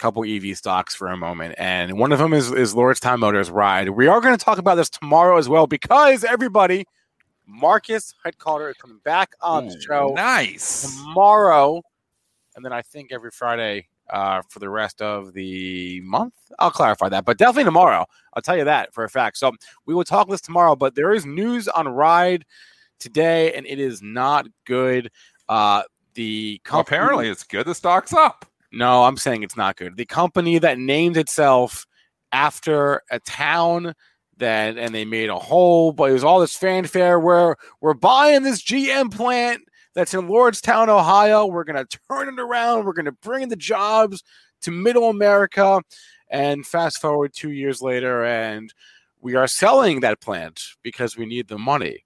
couple 0.00 0.24
EV 0.24 0.56
stocks 0.56 0.94
for 0.94 1.08
a 1.08 1.16
moment, 1.16 1.54
and 1.58 1.98
one 1.98 2.10
of 2.10 2.18
them 2.18 2.32
is 2.32 2.50
is 2.50 2.74
Lordstown 2.74 3.18
Motors 3.20 3.50
Ride. 3.50 3.90
We 3.90 4.08
are 4.08 4.20
going 4.20 4.36
to 4.36 4.44
talk 4.44 4.58
about 4.58 4.74
this 4.74 4.90
tomorrow 4.90 5.36
as 5.36 5.48
well 5.48 5.66
because 5.66 6.24
everybody, 6.24 6.86
Marcus 7.46 8.14
Headcarter 8.24 8.70
is 8.70 8.76
coming 8.76 9.00
back 9.04 9.34
on 9.40 9.68
the 9.68 9.80
show 9.80 10.12
nice. 10.16 10.90
tomorrow, 10.90 11.82
and 12.56 12.64
then 12.64 12.72
I 12.72 12.82
think 12.82 13.12
every 13.12 13.30
Friday 13.30 13.88
uh, 14.10 14.42
for 14.48 14.58
the 14.58 14.68
rest 14.68 15.00
of 15.00 15.32
the 15.34 16.00
month. 16.00 16.34
I'll 16.58 16.70
clarify 16.70 17.08
that, 17.10 17.24
but 17.24 17.38
definitely 17.38 17.64
tomorrow. 17.64 18.06
I'll 18.34 18.42
tell 18.42 18.56
you 18.56 18.64
that 18.64 18.92
for 18.92 19.04
a 19.04 19.08
fact. 19.08 19.36
So 19.38 19.52
we 19.86 19.94
will 19.94 20.04
talk 20.04 20.28
this 20.28 20.40
tomorrow. 20.40 20.76
But 20.76 20.94
there 20.94 21.12
is 21.12 21.24
news 21.24 21.68
on 21.68 21.88
Ride 21.88 22.44
today, 22.98 23.52
and 23.54 23.66
it 23.66 23.78
is 23.78 24.02
not 24.02 24.46
good. 24.64 25.10
Uh, 25.48 25.82
the 26.14 26.60
Well, 26.70 26.80
apparently 26.80 27.28
it's 27.28 27.44
good. 27.44 27.66
The 27.66 27.74
stock's 27.74 28.12
up. 28.12 28.49
No, 28.72 29.04
I'm 29.04 29.16
saying 29.16 29.42
it's 29.42 29.56
not 29.56 29.76
good. 29.76 29.96
The 29.96 30.06
company 30.06 30.58
that 30.58 30.78
named 30.78 31.16
itself 31.16 31.86
after 32.32 33.02
a 33.10 33.18
town 33.20 33.94
that, 34.38 34.78
and 34.78 34.94
they 34.94 35.04
made 35.04 35.28
a 35.28 35.38
whole, 35.38 35.92
but 35.92 36.10
it 36.10 36.12
was 36.12 36.24
all 36.24 36.40
this 36.40 36.56
fanfare 36.56 37.18
where 37.18 37.56
we're 37.80 37.94
buying 37.94 38.42
this 38.42 38.62
GM 38.62 39.14
plant 39.14 39.62
that's 39.94 40.14
in 40.14 40.28
Lordstown, 40.28 40.88
Ohio. 40.88 41.46
We're 41.46 41.64
going 41.64 41.84
to 41.84 41.98
turn 42.08 42.28
it 42.28 42.40
around. 42.40 42.84
We're 42.84 42.92
going 42.92 43.06
to 43.06 43.12
bring 43.12 43.48
the 43.48 43.56
jobs 43.56 44.22
to 44.62 44.70
middle 44.70 45.10
America. 45.10 45.82
And 46.28 46.64
fast 46.64 47.00
forward 47.00 47.32
two 47.34 47.50
years 47.50 47.82
later, 47.82 48.24
and 48.24 48.72
we 49.20 49.34
are 49.34 49.48
selling 49.48 50.00
that 50.00 50.20
plant 50.20 50.62
because 50.82 51.16
we 51.16 51.26
need 51.26 51.48
the 51.48 51.58
money. 51.58 52.04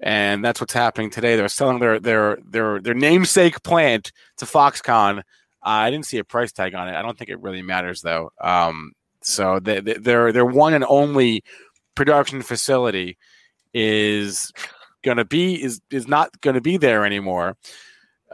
And 0.00 0.44
that's 0.44 0.60
what's 0.60 0.72
happening 0.72 1.10
today. 1.10 1.36
They're 1.36 1.48
selling 1.48 1.80
their 1.80 1.98
their 1.98 2.38
their 2.46 2.80
their 2.80 2.94
namesake 2.94 3.62
plant 3.62 4.12
to 4.36 4.44
Foxconn. 4.44 5.22
I 5.66 5.90
didn't 5.90 6.06
see 6.06 6.18
a 6.18 6.24
price 6.24 6.52
tag 6.52 6.74
on 6.74 6.88
it. 6.88 6.94
I 6.94 7.02
don't 7.02 7.18
think 7.18 7.30
it 7.30 7.42
really 7.42 7.62
matters 7.62 8.00
though. 8.00 8.30
Um, 8.40 8.92
so 9.22 9.58
they, 9.58 9.80
they, 9.80 9.94
their 9.94 10.32
their 10.32 10.46
one 10.46 10.72
and 10.74 10.84
only 10.88 11.42
production 11.94 12.40
facility 12.42 13.18
is 13.74 14.52
to 15.16 15.24
be 15.24 15.62
is 15.62 15.80
is 15.90 16.08
not 16.08 16.30
to 16.54 16.60
be 16.60 16.76
there 16.76 17.04
anymore. 17.04 17.56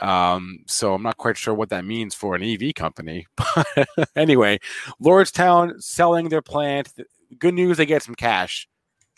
Um, 0.01 0.61
so 0.67 0.95
I'm 0.95 1.03
not 1.03 1.19
quite 1.19 1.37
sure 1.37 1.55
what 1.55 1.69
that 1.69 1.85
means 1.85 2.15
for 2.15 2.35
an 2.35 2.43
EV 2.43 2.75
company. 2.75 3.27
But 3.37 3.89
anyway, 4.17 4.59
Lordstown 5.03 5.83
selling 5.83 6.29
their 6.29 6.43
plant. 6.43 6.93
Good 7.39 7.55
news, 7.55 7.77
they 7.77 7.87
get 7.87 8.03
some 8.03 8.15
cash. 8.15 8.69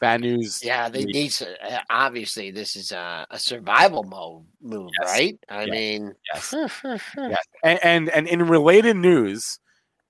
Bad 0.05 0.21
news. 0.21 0.61
Yeah, 0.65 0.89
they 0.89 1.05
need 1.05 1.31
to. 1.33 1.47
uh, 1.75 1.81
Obviously, 1.91 2.51
this 2.51 2.77
is 2.77 2.93
a, 2.93 3.27
a 3.31 3.39
survival 3.39 4.03
mode 4.05 4.45
move, 4.61 4.91
Yes. 5.01 5.11
right? 5.11 5.39
I 5.49 5.65
Yes. 5.65 5.71
mean, 5.71 6.13
Yes. 6.33 6.55
Yes. 7.17 7.39
And, 7.63 7.79
and 7.83 8.09
and 8.11 8.29
in 8.29 8.43
related 8.47 8.97
news, 8.97 9.59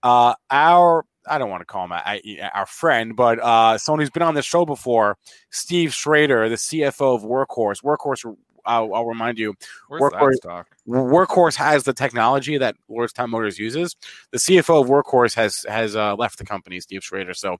uh, 0.02 0.34
our 0.50 1.04
I 1.26 1.38
don't 1.38 1.48
want 1.48 1.62
to 1.62 1.64
call 1.64 1.84
him 1.86 1.92
a- 1.92 2.02
a- 2.22 2.50
our 2.54 2.66
friend, 2.66 3.16
but 3.16 3.38
uh, 3.40 3.78
someone 3.78 4.00
who's 4.00 4.10
been 4.10 4.22
on 4.22 4.34
the 4.34 4.42
show 4.42 4.66
before, 4.66 5.16
Steve 5.50 5.94
Schrader, 5.94 6.48
the 6.50 6.56
CFO 6.56 7.14
of 7.16 7.22
Workhorse. 7.22 7.82
Workhorse, 7.82 8.36
I'll, 8.66 8.94
I'll 8.94 9.06
remind 9.06 9.38
you, 9.38 9.54
Where's 9.88 10.02
Workhorse- 10.02 10.64
Workhorse 10.86 11.56
has 11.56 11.84
the 11.84 11.92
technology 11.92 12.58
that 12.58 12.76
Lordstown 12.90 13.28
Motors 13.28 13.58
uses. 13.58 13.96
The 14.30 14.38
CFO 14.38 14.82
of 14.82 14.88
Workhorse 14.88 15.34
has 15.34 15.64
has 15.68 15.96
uh, 15.96 16.14
left 16.16 16.38
the 16.38 16.44
company, 16.44 16.80
Steve 16.80 17.04
Schrader. 17.04 17.34
So, 17.34 17.56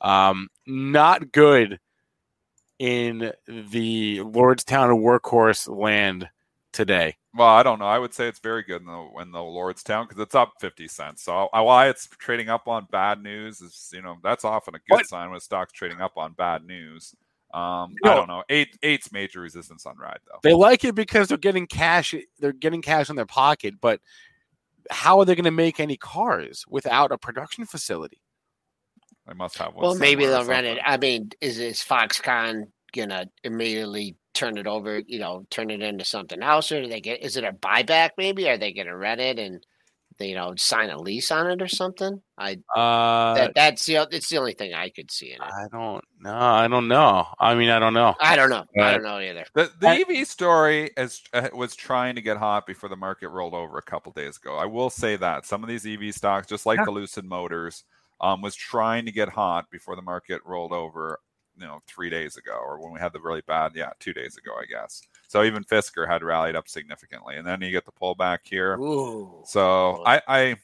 um, 0.00 0.48
not 0.66 1.32
good 1.32 1.78
in 2.78 3.32
the 3.48 4.18
Lordstown 4.18 5.00
Workhorse 5.02 5.68
land 5.68 6.28
today. 6.72 7.16
Well, 7.34 7.48
I 7.48 7.62
don't 7.62 7.78
know. 7.78 7.86
I 7.86 7.98
would 7.98 8.14
say 8.14 8.26
it's 8.26 8.38
very 8.40 8.62
good 8.62 8.80
in 8.82 8.86
the 8.86 9.08
in 9.20 9.30
the 9.30 9.38
Lordstown 9.38 10.08
because 10.08 10.20
it's 10.22 10.34
up 10.34 10.54
fifty 10.60 10.88
cents. 10.88 11.22
So 11.22 11.48
why 11.52 11.88
it's 11.88 12.08
trading 12.18 12.48
up 12.48 12.66
on 12.68 12.86
bad 12.90 13.22
news 13.22 13.60
is 13.60 13.90
you 13.92 14.02
know 14.02 14.16
that's 14.22 14.44
often 14.44 14.74
a 14.74 14.78
good 14.78 14.96
What? 14.96 15.08
sign 15.08 15.30
when 15.30 15.40
stocks 15.40 15.72
trading 15.72 16.00
up 16.00 16.16
on 16.16 16.32
bad 16.32 16.64
news. 16.64 17.14
Um, 17.54 17.94
No. 18.04 18.10
I 18.10 18.14
don't 18.14 18.28
know. 18.28 18.44
Eight 18.50 18.76
eight's 18.82 19.10
major 19.10 19.40
resistance 19.40 19.86
on 19.86 19.96
ride 19.96 20.18
though. 20.26 20.38
They 20.42 20.52
like 20.54 20.84
it 20.84 20.94
because 20.94 21.28
they're 21.28 21.38
getting 21.38 21.66
cash. 21.66 22.14
They're 22.38 22.52
getting 22.52 22.82
cash 22.82 23.08
in 23.08 23.16
their 23.16 23.26
pocket, 23.26 23.74
but 23.80 24.00
how 24.90 25.18
are 25.18 25.24
they 25.24 25.34
going 25.34 25.44
to 25.44 25.50
make 25.50 25.80
any 25.80 25.96
cars 25.96 26.64
without 26.68 27.12
a 27.12 27.18
production 27.18 27.64
facility? 27.66 28.20
They 29.26 29.34
must 29.34 29.58
have 29.58 29.74
one. 29.74 29.82
well, 29.84 29.94
maybe 29.94 30.24
they'll 30.26 30.44
rent 30.44 30.66
it. 30.66 30.78
I 30.84 30.96
mean, 30.96 31.30
is 31.40 31.58
is 31.58 31.80
Foxconn 31.80 32.64
gonna 32.94 33.26
immediately 33.44 34.16
turn 34.32 34.56
it 34.56 34.66
over? 34.66 35.00
You 35.00 35.18
know, 35.18 35.46
turn 35.50 35.70
it 35.70 35.82
into 35.82 36.04
something 36.04 36.42
else, 36.42 36.72
or 36.72 36.82
do 36.82 36.88
they 36.88 37.00
get? 37.02 37.22
Is 37.22 37.36
it 37.36 37.44
a 37.44 37.52
buyback? 37.52 38.10
Maybe 38.16 38.48
are 38.48 38.56
they 38.56 38.72
gonna 38.72 38.96
rent 38.96 39.20
it 39.20 39.38
and 39.38 39.56
they, 39.56 39.66
you 40.20 40.34
know 40.34 40.54
sign 40.56 40.90
a 40.90 40.98
lease 41.00 41.30
on 41.30 41.50
it 41.50 41.62
or 41.62 41.68
something? 41.68 42.20
I 42.36 42.58
Uh, 42.74 43.34
that 43.34 43.52
that's 43.54 43.86
the 43.86 43.98
o- 43.98 44.06
it's 44.10 44.28
the 44.28 44.38
only 44.38 44.52
thing 44.54 44.74
I 44.74 44.88
could 44.90 45.10
see 45.10 45.28
in 45.32 45.36
it. 45.42 45.42
I 45.42 45.66
don't 45.70 46.04
know. 46.20 46.34
I 46.34 46.68
don't 46.68 46.88
know. 46.88 47.26
I 47.38 47.54
mean, 47.54 47.68
I 47.70 47.78
don't 47.78 47.94
know. 47.94 48.14
I 48.20 48.36
don't 48.36 48.50
know. 48.50 48.64
I 48.80 48.92
don't 48.92 49.02
know 49.02 49.18
either. 49.18 49.44
The, 49.54 49.70
the 49.80 49.88
I- 49.88 50.04
EV 50.08 50.26
story 50.26 50.90
is 50.96 51.22
uh, 51.32 51.48
was 51.52 51.74
trying 51.76 52.14
to 52.16 52.20
get 52.22 52.36
hot 52.36 52.66
before 52.66 52.88
the 52.88 52.96
market 52.96 53.28
rolled 53.28 53.54
over 53.54 53.78
a 53.78 53.82
couple 53.82 54.12
days 54.12 54.36
ago. 54.36 54.56
I 54.56 54.66
will 54.66 54.90
say 54.90 55.16
that 55.16 55.46
some 55.46 55.62
of 55.62 55.68
these 55.68 55.86
EV 55.86 56.14
stocks, 56.14 56.46
just 56.46 56.66
like 56.66 56.78
Yeah. 56.78 56.84
the 56.86 56.90
Lucid 56.92 57.24
Motors, 57.24 57.84
um, 58.20 58.42
was 58.42 58.54
trying 58.54 59.04
to 59.06 59.12
get 59.12 59.28
hot 59.28 59.70
before 59.70 59.96
the 59.96 60.02
market 60.02 60.40
rolled 60.44 60.72
over. 60.72 61.20
You 61.60 61.66
know, 61.66 61.80
three 61.88 62.08
days 62.08 62.36
ago, 62.36 62.52
or 62.52 62.80
when 62.80 62.92
we 62.92 63.00
had 63.00 63.12
the 63.12 63.18
really 63.20 63.40
bad, 63.40 63.72
yeah, 63.74 63.90
two 63.98 64.12
days 64.12 64.36
ago, 64.36 64.52
I 64.56 64.64
guess. 64.66 65.02
So 65.28 65.44
even 65.44 65.62
Fisker 65.62 66.08
had 66.08 66.22
rallied 66.22 66.56
up 66.56 66.68
significantly, 66.68 67.36
and 67.36 67.46
then 67.46 67.60
you 67.60 67.70
get 67.70 67.84
the 67.84 67.92
pullback 67.92 68.38
here. 68.44 68.76
Ooh. 68.78 69.42
So 69.44 70.02
I, 70.04 70.22
I, 70.26 70.56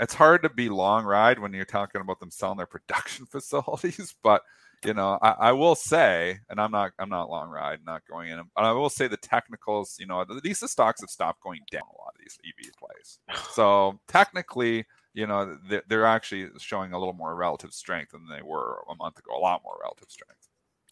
it's 0.00 0.14
hard 0.14 0.42
to 0.42 0.48
be 0.48 0.70
long 0.70 1.04
ride 1.04 1.38
when 1.38 1.52
you're 1.52 1.64
talking 1.66 2.00
about 2.00 2.20
them 2.20 2.30
selling 2.30 2.56
their 2.56 2.66
production 2.88 3.26
facilities, 3.26 4.14
but 4.22 4.42
you 4.84 4.94
know, 4.94 5.18
I, 5.22 5.30
I 5.38 5.52
will 5.52 5.74
say, 5.74 6.40
and 6.48 6.60
I'm 6.60 6.72
not, 6.72 6.92
I'm 6.98 7.08
not 7.08 7.30
long 7.30 7.50
ride, 7.50 7.80
not 7.86 8.02
going 8.10 8.30
in, 8.30 8.40
but 8.56 8.64
I 8.64 8.72
will 8.72 8.90
say 8.90 9.06
the 9.06 9.16
technicals, 9.16 9.96
you 10.00 10.06
know, 10.06 10.24
these 10.42 10.60
the 10.60 10.66
stocks 10.66 11.02
have 11.02 11.10
stopped 11.10 11.42
going 11.42 11.60
down 11.70 11.82
a 11.82 12.02
lot 12.02 12.14
of 12.14 12.20
these 12.20 12.38
EV 12.44 12.72
plays. 12.78 13.18
So 13.52 14.00
technically, 14.08 14.86
you 15.14 15.26
know, 15.26 15.58
they're, 15.68 15.82
they're 15.86 16.06
actually 16.06 16.48
showing 16.58 16.94
a 16.94 16.98
little 16.98 17.12
more 17.12 17.34
relative 17.36 17.74
strength 17.74 18.12
than 18.12 18.26
they 18.26 18.42
were 18.42 18.82
a 18.90 18.94
month 18.94 19.18
ago, 19.18 19.36
a 19.36 19.38
lot 19.38 19.62
more 19.62 19.78
relative 19.82 20.10
strength. 20.10 20.48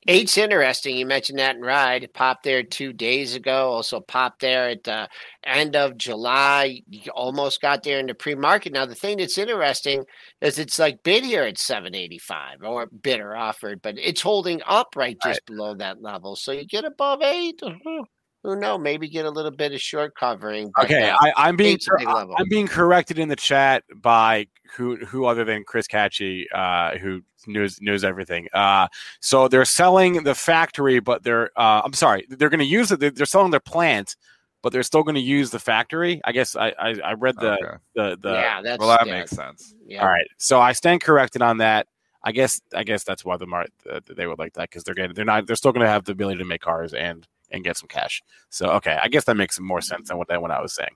Eight's 0.09 0.39
interesting. 0.39 0.97
You 0.97 1.05
mentioned 1.05 1.39
that 1.39 1.57
in 1.57 1.63
ride. 1.63 2.05
It 2.05 2.15
popped 2.15 2.45
there 2.45 2.63
two 2.63 2.93
days 2.93 3.35
ago. 3.35 3.71
Also 3.71 4.01
popped 4.01 4.41
there 4.41 4.71
at 4.71 4.85
the 4.85 5.09
end 5.45 5.77
of 5.77 5.99
July. 5.99 6.81
You 6.89 7.11
almost 7.13 7.61
got 7.61 7.83
there 7.83 8.01
in 8.01 8.07
the 8.07 8.15
pre-market. 8.15 8.73
Now 8.73 8.87
the 8.87 8.95
thing 8.95 9.19
that's 9.19 9.37
interesting 9.37 10.05
is 10.41 10.59
it's 10.59 10.79
like 10.79 11.03
bid 11.03 11.25
here 11.25 11.45
at 11.45 11.59
785 11.59 12.63
or 12.63 12.87
bid 12.87 13.21
or 13.21 13.37
offered, 13.37 13.83
but 13.83 13.97
it's 13.99 14.23
holding 14.23 14.63
up 14.67 14.97
right 14.97 15.19
just 15.23 15.45
below 15.45 15.75
that 15.75 16.01
level. 16.01 16.35
So 16.35 16.53
you 16.53 16.67
get 16.67 16.87
above 16.87 17.21
eight. 17.23 17.61
Uh-huh. 17.63 18.05
Who 18.43 18.57
know? 18.57 18.79
Maybe 18.79 19.09
get 19.09 19.27
a 19.27 19.31
little 19.31 19.51
bit 19.51 19.73
of 19.73 19.81
short 19.81 20.15
covering. 20.15 20.73
but, 20.75 20.87
Okay, 20.87 21.11
uh, 21.11 21.17
I, 21.21 21.33
I'm 21.37 21.57
being 21.57 21.75
eight's 21.75 21.89
a 21.89 21.93
big 21.99 22.09
level. 22.09 22.35
I'm 22.39 22.49
being 22.49 22.67
corrected 22.67 23.19
in 23.19 23.29
the 23.29 23.37
chat 23.37 23.85
by 23.97 24.47
who 24.77 24.97
who 24.97 25.27
other 25.27 25.45
than 25.45 25.65
Chris 25.65 25.87
Catchy, 25.87 26.47
uh, 26.55 26.97
who 26.99 27.21
knows 27.47 27.81
knows 27.81 28.03
everything. 28.03 28.49
Uh, 28.55 28.89
so 29.21 29.47
they're 29.49 29.65
selling 29.65 30.23
the 30.23 30.35
factory, 30.35 31.01
but 31.01 31.23
they're 31.23 31.51
uh, 31.57 31.83
I'm 31.85 31.93
sorry, 31.93 32.27
they're 32.31 32.49
going 32.49 32.61
to 32.61 32.65
use 32.65 32.91
it. 32.93 33.01
They're, 33.01 33.11
they're 33.11 33.27
selling 33.27 33.51
their 33.51 33.61
plant, 33.61 34.17
but 34.63 34.73
they're 34.73 34.83
still 34.85 35.03
going 35.03 35.17
to 35.17 35.21
use 35.21 35.51
the 35.51 35.59
factory. 35.59 36.21
I 36.25 36.33
guess 36.33 36.57
I 36.57 36.69
I, 36.79 36.95
I 37.05 37.13
read 37.15 37.37
the 37.37 37.53
okay. 37.53 37.77
the 37.95 38.19
the. 38.21 38.33
yeah, 38.33 38.63
that's 38.63 38.79
Well, 38.79 38.89
that 38.89 39.07
yeah, 39.07 39.19
makes 39.19 39.33
sense. 39.33 39.75
yeah. 39.87 40.03
All 40.03 40.09
right, 40.09 40.27
so 40.39 40.61
I 40.61 40.73
stand 40.73 41.03
corrected 41.03 41.43
on 41.43 41.59
that. 41.59 41.89
I 42.23 42.33
guess 42.33 42.61
I 42.75 42.85
guess 42.85 43.05
that's 43.05 43.25
why 43.25 43.37
the 43.37 43.47
mar- 43.47 43.67
uh, 43.91 44.01
they 44.07 44.27
would 44.27 44.39
like 44.39 44.55
that 44.55 44.71
because 44.71 44.85
they're 44.85 44.95
getting 44.95 45.15
they're 45.15 45.25
not 45.25 45.47
they're 45.47 45.57
still 45.57 45.73
going 45.73 45.85
to 45.85 45.91
have 45.91 46.05
the 46.05 46.13
ability 46.13 46.39
to 46.39 46.45
make 46.45 46.61
cars 46.63 46.95
and 46.95 47.27
and 47.51 47.65
get 47.65 47.77
some 47.77 47.89
cash. 47.89 48.23
So 48.49 48.67
okay, 48.73 48.99
I 49.03 49.09
guess 49.09 49.25
that 49.25 49.37
makes 49.37 49.59
more 49.61 49.81
sense 49.81 50.09
than 50.09 50.19
what 50.19 50.29
that 50.29 50.43
what 50.43 50.51
I 50.51 50.61
was 50.61 50.75
saying. 50.75 50.95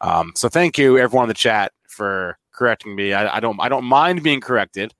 Um, 0.00 0.32
so 0.34 0.48
thank 0.48 0.78
you 0.78 0.98
everyone 0.98 1.24
in 1.24 1.28
the 1.28 1.34
chat 1.34 1.72
for 1.88 2.38
correcting 2.52 2.94
me. 2.94 3.12
I, 3.12 3.36
I 3.36 3.40
don't 3.40 3.60
I 3.60 3.68
don't 3.68 3.84
mind 3.84 4.22
being 4.22 4.40
corrected 4.40 4.94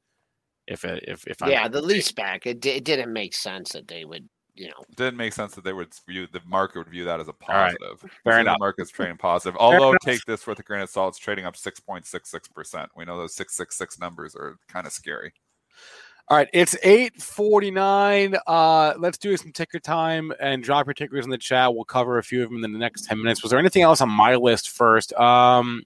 if 0.66 0.84
it, 0.84 1.04
if 1.06 1.26
if 1.26 1.42
I'm 1.42 1.50
Yeah, 1.50 1.68
the 1.68 1.82
lease 1.82 2.12
back. 2.12 2.46
It, 2.46 2.60
di- 2.60 2.70
it 2.70 2.84
didn't 2.84 3.12
make 3.12 3.34
sense 3.34 3.72
that 3.72 3.88
they 3.88 4.04
would, 4.04 4.28
you 4.54 4.66
know. 4.66 4.84
It 4.88 4.96
didn't 4.96 5.16
make 5.16 5.32
sense 5.32 5.54
that 5.54 5.64
they 5.64 5.72
would 5.72 5.92
view 6.08 6.26
the 6.32 6.40
market 6.46 6.78
would 6.78 6.88
view 6.88 7.04
that 7.04 7.20
as 7.20 7.28
a 7.28 7.34
right. 7.48 7.76
positive. 7.78 8.10
Fair 8.24 8.34
See, 8.34 8.40
enough. 8.40 8.56
The 8.56 8.60
market's 8.60 8.90
trading 8.92 9.16
positive. 9.16 9.56
Although 9.58 9.96
take 10.02 10.24
this 10.24 10.46
with 10.46 10.58
a 10.58 10.62
grain 10.62 10.82
of 10.82 10.90
salt, 10.90 11.10
it's 11.10 11.18
trading 11.18 11.44
up 11.44 11.56
six 11.56 11.80
point 11.80 12.06
six 12.06 12.30
six 12.30 12.48
percent. 12.48 12.90
We 12.96 13.04
know 13.04 13.16
those 13.16 13.34
six 13.34 13.54
six 13.54 13.76
six 13.76 13.98
numbers 13.98 14.34
are 14.34 14.58
kind 14.68 14.86
of 14.86 14.92
scary. 14.92 15.32
All 16.28 16.36
right, 16.36 16.48
it's 16.52 16.76
eight 16.82 17.22
forty 17.22 17.70
nine. 17.70 18.36
Uh, 18.48 18.94
let's 18.98 19.16
do 19.16 19.36
some 19.36 19.52
ticker 19.52 19.78
time 19.78 20.32
and 20.40 20.62
drop 20.62 20.86
your 20.86 20.94
tickers 20.94 21.24
in 21.24 21.30
the 21.30 21.38
chat. 21.38 21.72
We'll 21.72 21.84
cover 21.84 22.18
a 22.18 22.22
few 22.22 22.42
of 22.42 22.50
them 22.50 22.64
in 22.64 22.72
the 22.72 22.78
next 22.78 23.06
ten 23.06 23.18
minutes. 23.18 23.42
Was 23.42 23.50
there 23.50 23.60
anything 23.60 23.82
else 23.82 24.00
on 24.00 24.08
my 24.08 24.34
list 24.34 24.70
first? 24.70 25.12
Um, 25.12 25.84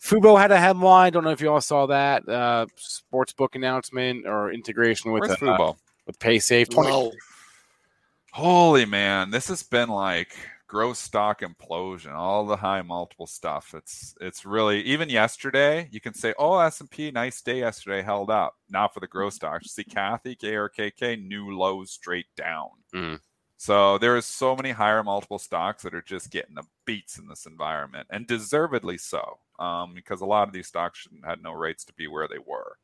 Fubo 0.00 0.36
had 0.36 0.50
a 0.50 0.58
headline. 0.58 1.12
Don't 1.12 1.22
know 1.22 1.30
if 1.30 1.40
you 1.40 1.48
all 1.48 1.60
saw 1.60 1.86
that. 1.86 2.28
Uh, 2.28 2.66
sports 2.74 3.32
book 3.32 3.54
announcement 3.54 4.26
or 4.26 4.52
integration 4.52 5.12
with 5.12 5.20
Where's 5.20 5.34
uh, 5.34 5.36
Fubo? 5.36 5.76
with 6.06 6.18
PaySafe. 6.18 6.68
20, 6.68 6.90
Whoa. 6.90 7.12
Holy 8.32 8.84
man, 8.84 9.30
this 9.30 9.46
has 9.46 9.62
been 9.62 9.88
like 9.88 10.36
gross 10.72 10.98
stock 10.98 11.42
implosion. 11.42 12.14
All 12.14 12.46
the 12.46 12.56
high 12.56 12.80
multiple 12.80 13.26
stuff. 13.26 13.74
It's 13.74 14.14
it's 14.22 14.46
really 14.46 14.80
even 14.84 15.10
yesterday. 15.10 15.86
You 15.92 16.00
can 16.00 16.14
say, 16.14 16.32
"Oh, 16.38 16.58
S 16.58 16.80
and 16.80 16.90
P, 16.90 17.10
nice 17.10 17.42
day 17.42 17.58
yesterday, 17.58 18.00
held 18.00 18.30
up." 18.30 18.54
Not 18.70 18.94
for 18.94 19.00
the 19.00 19.06
growth 19.06 19.34
stocks. 19.34 19.70
See, 19.70 19.84
Cathie 19.84 20.34
ARKK 20.36 21.22
new 21.22 21.54
lows 21.54 21.90
straight 21.90 22.34
down. 22.38 22.70
Mm. 22.94 23.20
So 23.58 23.98
there 23.98 24.16
is 24.16 24.24
so 24.24 24.56
many 24.56 24.70
higher 24.70 25.04
multiple 25.04 25.38
stocks 25.38 25.82
that 25.82 25.94
are 25.94 26.00
just 26.02 26.30
getting 26.30 26.54
the 26.54 26.64
beats 26.86 27.18
in 27.18 27.28
this 27.28 27.44
environment, 27.44 28.06
and 28.10 28.26
deservedly 28.26 28.96
so, 28.96 29.40
um, 29.58 29.92
because 29.94 30.22
a 30.22 30.26
lot 30.26 30.48
of 30.48 30.54
these 30.54 30.68
stocks 30.68 31.06
had 31.22 31.42
no 31.42 31.52
rights 31.52 31.84
to 31.84 31.92
be 31.92 32.08
where 32.08 32.28
they 32.28 32.38
were. 32.38 32.78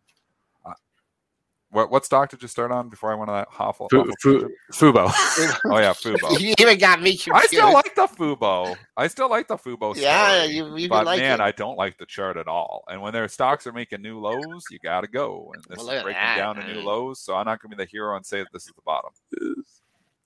What 1.70 1.90
what 1.90 2.04
stock 2.04 2.30
did 2.30 2.40
you 2.40 2.48
start 2.48 2.72
on 2.72 2.88
before 2.88 3.12
I 3.12 3.14
went 3.14 3.28
to 3.28 3.32
that 3.32 3.48
Hoffle? 3.50 3.88
Fu, 3.90 4.10
Fu, 4.22 4.48
Fubo. 4.72 5.12
Oh 5.66 5.78
yeah, 5.78 5.92
Fubo. 5.92 6.40
You 6.40 6.54
even 6.58 6.78
got 6.78 7.02
me 7.02 7.10
confused. 7.10 7.30
I 7.34 7.46
still 7.46 7.72
like 7.72 7.94
the 7.94 8.06
Fubo. 8.06 8.74
I 8.96 9.06
still 9.06 9.28
like 9.28 9.48
the 9.48 9.56
Fubo. 9.56 9.92
Story, 9.92 10.00
Yeah, 10.00 10.44
you 10.44 10.76
even 10.78 10.88
but 10.88 11.04
like 11.04 11.20
man, 11.20 11.40
it. 11.40 11.44
I 11.44 11.52
don't 11.52 11.76
like 11.76 11.98
the 11.98 12.06
chart 12.06 12.38
at 12.38 12.48
all. 12.48 12.84
And 12.88 13.02
when 13.02 13.12
their 13.12 13.28
stocks 13.28 13.66
are 13.66 13.72
making 13.72 14.00
new 14.00 14.18
lows, 14.18 14.64
you 14.70 14.78
got 14.82 15.02
to 15.02 15.08
go. 15.08 15.52
And 15.54 15.64
this 15.68 15.84
Well, 15.84 15.90
is 15.90 16.02
breaking 16.02 16.22
that, 16.22 16.36
down 16.38 16.56
to 16.56 16.72
new 16.72 16.80
lows, 16.80 17.20
so 17.20 17.34
I'm 17.34 17.44
not 17.44 17.60
going 17.60 17.70
to 17.70 17.76
be 17.76 17.84
the 17.84 17.90
hero 17.90 18.16
and 18.16 18.24
say 18.24 18.38
that 18.38 18.48
this 18.52 18.62
is 18.62 18.72
the 18.74 18.82
bottom. 18.82 19.10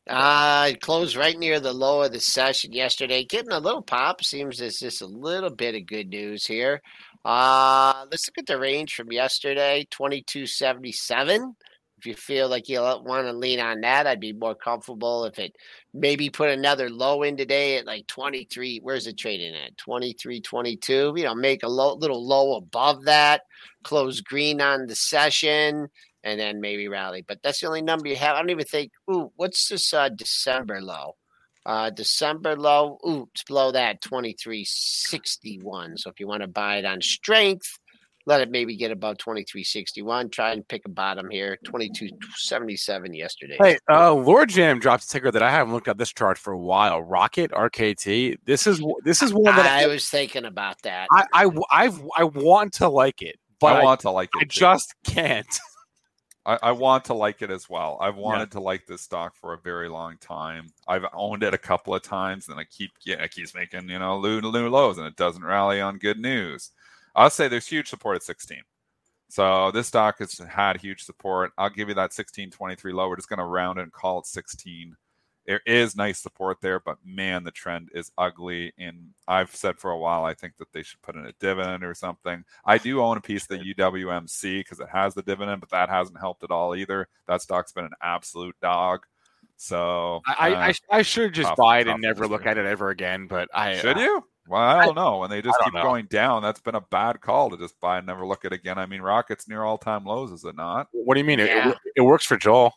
Uh, 0.09 0.69
it 0.71 0.81
closed 0.81 1.17
right 1.17 1.39
near 1.39 1.61
the 1.61 1.73
low 1.73 2.03
of 2.03 2.13
the 2.13 2.21
session 2.21 2.73
yesterday. 2.73 3.25
Getting 3.25 3.53
a 3.53 3.59
little 3.59 3.83
pop. 3.83 4.25
Seems 4.25 4.59
there's 4.59 4.79
just 4.79 5.03
a 5.03 5.07
little 5.07 5.51
bit 5.51 5.75
of 5.75 5.87
good 5.87 6.09
news 6.09 6.45
here. 6.45 6.83
Uh, 7.25 8.05
let's 8.11 8.29
look 8.29 8.39
at 8.39 8.47
the 8.47 8.59
range 8.59 8.95
from 8.95 9.13
yesterday 9.13 9.87
2277. 9.91 11.55
If 11.99 12.07
you 12.07 12.15
feel 12.15 12.49
like 12.49 12.69
you 12.69 12.81
want 12.81 13.27
to 13.29 13.33
lean 13.33 13.61
on 13.61 13.83
that, 13.83 14.09
I'd 14.09 14.19
be 14.19 14.33
more 14.33 14.57
comfortable 14.57 15.25
if 15.25 15.39
it 15.39 15.55
maybe 15.95 16.31
put 16.31 16.51
another 16.51 16.91
low 16.91 17.23
in 17.23 17.37
today 17.37 17.79
at 17.79 17.87
like 17.87 18.09
23. 18.09 18.81
Where's 18.83 19.07
it 19.07 19.17
trading 19.17 19.55
at? 19.55 19.77
23, 19.77 20.41
22. 20.41 21.15
You 21.17 21.23
know, 21.23 21.35
make 21.37 21.63
a 21.63 21.69
low, 21.69 21.95
little 21.95 22.27
low 22.27 22.57
above 22.57 23.05
that, 23.05 23.43
close 23.85 24.21
green 24.21 24.61
on 24.61 24.89
the 24.89 24.97
session, 24.97 25.87
and 26.25 26.41
then 26.41 26.61
maybe 26.61 26.89
rally. 26.89 27.25
But 27.27 27.39
that's 27.45 27.61
the 27.61 27.69
only 27.69 27.83
number 27.83 28.09
you 28.09 28.17
have. 28.17 28.35
I 28.35 28.41
don't 28.41 28.51
even 28.51 28.65
think, 28.65 28.91
ooh, 29.09 29.31
what's 29.37 29.69
this 29.69 29.95
uh, 29.95 30.09
December 30.09 30.83
low? 30.83 31.15
Uh, 31.65 31.91
December 31.91 32.57
low, 32.57 32.99
oops, 33.07 33.45
below 33.45 33.71
that 33.71 34.01
2361. 34.01 35.97
So 35.97 36.11
if 36.11 36.19
you 36.19 36.27
want 36.27 36.43
to 36.43 36.49
buy 36.49 36.79
it 36.79 36.85
on 36.85 37.01
strength, 37.01 37.79
let 38.27 38.41
it 38.41 38.51
maybe 38.51 38.77
get 38.77 38.91
above 38.91 39.19
2361. 39.19 40.31
Try 40.31 40.53
and 40.53 40.67
pick 40.67 40.83
a 40.85 40.89
bottom 40.89 41.29
here. 41.31 41.59
2277 41.65 43.15
yesterday. 43.15 43.57
Hey, 43.61 43.79
uh, 43.91 44.13
Lord 44.13 44.49
Jam 44.49 44.79
dropped 44.79 45.05
a 45.05 45.09
ticker 45.09 45.31
that 45.31 45.43
I 45.43 45.51
haven't 45.51 45.73
looked 45.73 45.89
at 45.89 45.99
this 45.99 46.13
chart 46.13 46.39
for 46.39 46.53
a 46.53 46.59
while. 46.59 47.03
Rocket 47.03 47.51
RKT. 47.51 48.39
This 48.45 48.67
is 48.67 48.83
this 49.05 49.23
is 49.23 49.33
one 49.33 49.57
that 49.57 49.67
I, 49.67 49.85
I 49.85 49.87
was 49.87 50.09
thinking 50.09 50.45
about 50.45 50.81
that. 50.83 51.09
I, 51.13 51.27
I 51.33 51.51
I've, 51.71 52.03
I 52.17 52.25
want 52.25 52.75
to 52.75 52.89
like 52.89 53.23
it, 53.23 53.37
but 53.61 53.77
I 53.77 53.85
want 53.85 54.01
to 54.01 54.11
like 54.11 54.31
it. 54.35 54.39
I 54.39 54.45
too. 54.45 54.61
just 54.61 54.95
can't. 55.05 55.47
I, 56.45 56.59
I, 56.63 56.73
want 56.73 57.05
to 57.05 57.15
like 57.15 57.41
it 57.43 57.51
as 57.51 57.71
well. 57.71 57.99
I've 58.01 58.17
wanted 58.17 58.49
yeah. 58.49 58.59
to 58.59 58.61
like 58.61 58.87
this 58.87 59.03
stock 59.03 59.37
for 59.37 59.53
a 59.53 59.59
very 59.59 59.89
long 59.89 60.17
time. 60.19 60.71
I've 60.89 61.07
owned 61.13 61.43
it 61.43 61.55
a 61.55 61.59
couple 61.59 61.95
of 61.95 62.03
times, 62.03 62.49
and 62.49 62.59
I 62.59 62.65
keep 62.65 62.93
yeah, 63.05 63.23
it 63.23 63.31
keeps 63.31 63.55
making 63.55 63.89
you 63.89 63.99
know 63.99 64.21
new, 64.21 64.41
new 64.41 64.69
lows, 64.69 64.99
and 64.99 65.07
it 65.07 65.17
doesn't 65.17 65.45
rally 65.45 65.81
on 65.81 65.99
good 65.99 66.19
news. 66.19 66.71
I'll 67.15 67.31
say 67.31 67.49
there's 67.49 67.67
huge 67.67 67.89
support 67.89 68.17
at 68.17 68.23
16. 68.23 68.63
So 69.29 69.71
this 69.71 69.87
stock 69.87 70.19
has 70.19 70.37
had 70.39 70.81
huge 70.81 71.05
support. 71.05 71.53
I'll 71.57 71.71
give 71.71 71.89
you 71.89 71.95
that 71.95 72.13
1623 72.13 72.93
low. 72.93 73.09
We're 73.09 73.17
just 73.17 73.29
going 73.29 73.39
to 73.39 73.45
round 73.45 73.79
and 73.79 73.93
call 73.93 74.19
it 74.21 74.27
16. 74.27 74.95
There 75.47 75.61
is 75.67 75.97
nice 75.97 76.21
support 76.21 76.61
there, 76.61 76.79
but 76.79 76.99
man, 77.05 77.45
the 77.45 77.51
trend 77.51 77.91
is 77.95 78.13
ugly. 78.17 78.73
And 78.79 79.11
I've 79.27 79.55
said 79.55 79.79
for 79.79 79.91
a 79.91 79.99
while, 79.99 80.25
I 80.25 80.35
think 80.35 80.57
that 80.59 80.73
they 80.73 80.83
should 80.83 81.03
put 81.03 81.17
in 81.17 81.27
a 81.27 81.33
dividend 81.41 81.85
or 81.85 81.95
something. 81.95 82.45
I 82.65 82.79
do 82.79 83.01
own 83.01 83.17
a 83.17 83.21
piece 83.21 83.43
of 83.51 83.59
the 83.59 83.75
UWMC 83.75 84.61
because 84.61 84.81
it 84.81 84.89
has 84.93 85.15
the 85.15 85.23
dividend, 85.23 85.61
but 85.61 85.71
that 85.71 85.89
hasn't 85.89 86.21
helped 86.21 86.45
at 86.45 86.51
all 86.51 86.77
either. 86.77 87.09
That 87.27 87.43
stock's 87.43 87.73
been 87.73 87.85
an 87.85 87.95
absolute 88.01 88.57
dog. 88.63 89.01
So 89.57 90.23
I, 90.27 90.53
uh, 90.53 90.59
I, 90.59 90.75
I, 90.99 91.03
should 91.03 91.35
just 91.35 91.49
tough, 91.49 91.57
buy 91.57 91.81
it 91.81 91.89
and 91.89 92.01
never 92.01 92.27
look 92.27 92.47
at 92.47 92.59
it 92.59 92.67
ever 92.67 92.91
again. 92.91 93.27
But 93.29 93.49
I 93.55 93.77
should 93.77 93.97
uh, 93.97 94.01
you? 94.01 94.25
Well, 94.49 94.61
I 94.61 94.85
don't 94.85 94.97
know. 94.97 95.19
When 95.19 95.31
they 95.31 95.41
just 95.41 95.59
keep 95.63 95.75
know. 95.75 95.83
going 95.83 96.07
down, 96.07 96.43
that's 96.43 96.61
been 96.61 96.75
a 96.75 96.81
bad 96.81 97.21
call 97.21 97.51
to 97.51 97.57
just 97.57 97.79
buy 97.81 97.99
and 97.99 98.07
never 98.07 98.27
look 98.27 98.45
at 98.45 98.53
it 98.53 98.57
again. 98.57 98.77
I 98.77 98.87
mean, 98.87 99.01
Rocket's 99.01 99.49
near 99.49 99.63
all 99.63 99.79
time 99.79 100.05
lows, 100.05 100.33
is 100.33 100.45
it 100.45 100.57
not? 100.57 100.89
What 100.93 101.15
do 101.15 101.21
you 101.21 101.25
mean? 101.25 101.39
Yeah. 101.39 101.71
It, 101.71 101.77
it, 101.97 102.01
works 102.01 102.25
for 102.25 102.37
Joel. 102.37 102.75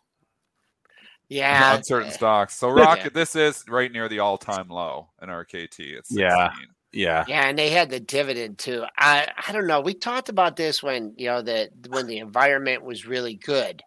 Yeah, 1.30 1.74
on 1.76 1.84
certain 1.84 2.10
eh. 2.10 2.14
stocks. 2.14 2.56
So 2.56 2.70
Rocket, 2.70 3.06
yeah. 3.06 3.10
this 3.14 3.36
is 3.36 3.64
right 3.68 3.92
near 3.92 4.08
the 4.08 4.20
all 4.20 4.38
time 4.38 4.70
low 4.70 5.10
in 5.22 5.30
RKT. 5.30 5.80
It's 5.80 6.12
yeah, 6.12 6.52
yeah, 6.92 7.26
yeah, 7.28 7.48
and 7.48 7.58
they 7.58 7.70
had 7.70 7.90
the 7.90 8.00
dividend 8.00 8.58
too. 8.58 8.86
I 8.98 9.28
I 9.48 9.52
don't 9.52 9.68
know. 9.68 9.82
We 9.82 9.94
talked 9.94 10.30
about 10.30 10.56
this 10.56 10.84
when 10.84 11.14
you 11.18 11.28
know 11.28 11.42
the 11.42 11.70
when 11.90 12.08
the 12.08 12.20
environment 12.20 12.84
was 12.84 13.06
really 13.06 13.36
good 13.36 13.82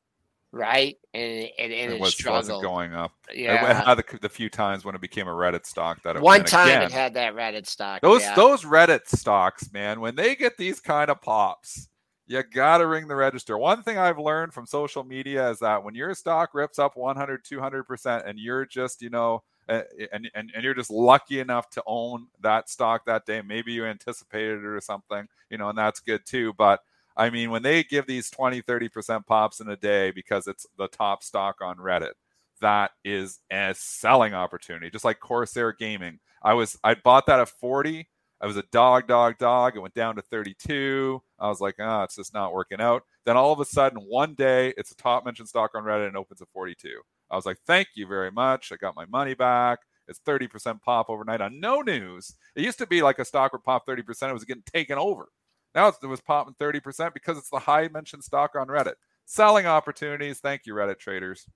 right? 0.53 0.97
And 1.15 1.49
and, 1.59 1.73
and 1.73 1.93
it, 1.93 2.01
was, 2.01 2.15
struggled. 2.15 2.63
going 2.63 2.95
up. 2.95 3.13
Yeah, 3.33 3.95
the, 3.95 4.05
the, 4.21 4.29
few 4.29 4.49
times 4.49 4.85
when 4.85 4.95
it 4.95 5.01
became 5.01 5.29
a 5.29 5.33
Reddit 5.33 5.67
stock 5.67 6.03
that 6.03 6.17
it 6.17 6.23
one 6.23 6.45
time 6.45 6.69
again. 6.69 6.83
it 6.83 6.93
had 6.93 7.15
that 7.15 7.35
Reddit 7.35 7.67
stock. 7.67 8.01
Those 8.01 8.23
yeah. 8.23 8.35
those 8.35 8.65
Reddit 8.65 9.07
stocks, 9.07 9.73
man, 9.73 10.01
when 10.01 10.15
they 10.15 10.37
get 10.37 10.57
these 10.57 10.81
kind 10.81 11.11
of 11.11 11.21
pops, 11.21 11.89
you 12.29 12.43
got 12.43 12.79
to 12.79 12.87
ring 12.87 13.09
the 13.09 13.17
register. 13.17 13.57
One 13.57 13.83
thing 13.83 13.99
I've 13.99 14.19
learned 14.19 14.53
from 14.53 14.67
social 14.67 15.03
media 15.03 15.51
is 15.51 15.59
that 15.61 15.83
when 15.83 15.95
your 15.95 16.15
stock 16.15 16.53
rips 16.53 16.79
up 16.79 16.97
100, 16.97 17.43
200%, 17.45 18.29
and 18.29 18.39
you're 18.39 18.67
just, 18.67 19.01
you 19.01 19.09
know, 19.09 19.43
and, 19.67 19.85
and, 20.13 20.51
and 20.55 20.63
you're 20.63 20.75
just 20.75 20.91
lucky 20.91 21.41
enough 21.41 21.71
to 21.71 21.83
own 21.87 22.27
that 22.43 22.69
stock 22.69 23.07
that 23.07 23.25
day, 23.25 23.41
maybe 23.41 23.73
you 23.73 23.87
anticipated 23.87 24.59
it 24.59 24.67
or 24.67 24.81
something, 24.81 25.27
you 25.51 25.57
know, 25.57 25.71
and 25.71 25.79
that's 25.79 26.01
good 26.01 26.25
too. 26.27 26.53
But 26.53 26.81
I 27.17 27.31
mean, 27.31 27.51
when 27.51 27.63
they 27.63 27.83
give 27.83 28.07
these 28.07 28.31
20, 28.31 28.63
30% 28.63 29.27
pops 29.27 29.61
in 29.61 29.69
a 29.69 29.77
day 29.77 30.11
because 30.11 30.47
it's 30.47 30.67
the 30.77 30.89
top 30.89 31.23
stock 31.23 31.57
on 31.63 31.79
Reddit, 31.79 32.13
that 32.61 32.91
is 33.05 33.41
a 33.51 33.75
selling 33.75 34.35
opportunity. 34.35 34.91
Just 34.91 35.05
like 35.05 35.19
Corsair 35.21 35.73
Gaming. 35.73 36.19
I 36.43 36.55
was 36.55 36.79
I 36.85 36.95
bought 36.95 37.27
that 37.27 37.41
at 37.41 37.49
40. 37.49 38.07
I 38.41 38.47
was 38.47 38.57
a 38.57 38.63
dog, 38.71 39.09
dog, 39.09 39.39
dog. 39.39 39.77
It 39.77 39.81
went 39.81 39.95
down 39.95 40.17
to 40.17 40.23
32. 40.23 41.21
I 41.39 41.49
was 41.49 41.61
like, 41.61 41.77
ah, 41.81 42.05
it's 42.05 42.17
just 42.17 42.35
not 42.35 42.53
working 42.53 42.81
out. 42.81 43.05
Then 43.25 43.37
all 43.37 43.53
of 43.53 43.61
a 43.61 43.65
sudden, 43.65 44.01
one 44.03 44.35
day, 44.35 44.75
it's 44.77 44.91
a 44.91 44.97
top 44.97 45.25
mentioned 45.25 45.49
stock 45.49 45.73
on 45.75 45.85
Reddit 45.85 46.09
and 46.09 46.17
opens 46.17 46.43
at 46.43 46.49
42. 46.53 47.01
I 47.31 47.37
was 47.37 47.47
like, 47.47 47.59
thank 47.67 47.89
you 47.95 48.07
very 48.07 48.31
much. 48.31 48.73
I 48.73 48.77
got 48.77 48.97
my 48.97 49.07
money 49.07 49.35
back. 49.35 49.81
It's 50.09 50.21
30% 50.21 50.81
pop 50.81 51.11
overnight 51.11 51.41
on 51.41 51.61
no 51.61 51.83
news. 51.83 52.35
It 52.57 52.65
used 52.65 52.79
to 52.79 52.87
be 52.87 53.03
like 53.03 53.19
a 53.19 53.25
stock 53.25 53.53
would 53.53 53.63
pop 53.63 53.87
30%. 53.87 54.31
It 54.31 54.33
was 54.33 54.45
getting 54.45 54.63
taken 54.73 54.99
over. 54.99 55.29
Now 55.75 55.89
it 55.89 56.07
was 56.07 56.23
popping 56.23 56.55
30% 56.59 57.13
because 57.13 57.37
it's 57.37 57.51
the 57.51 57.59
high 57.59 57.89
mentioned 57.89 58.25
stock 58.25 58.57
on 58.57 58.69
Reddit. 58.69 58.95
Selling 59.27 59.67
opportunities. 59.67 60.41
Thank 60.41 60.63
you, 60.65 60.73
Reddit 60.75 60.99
traders. 60.99 61.47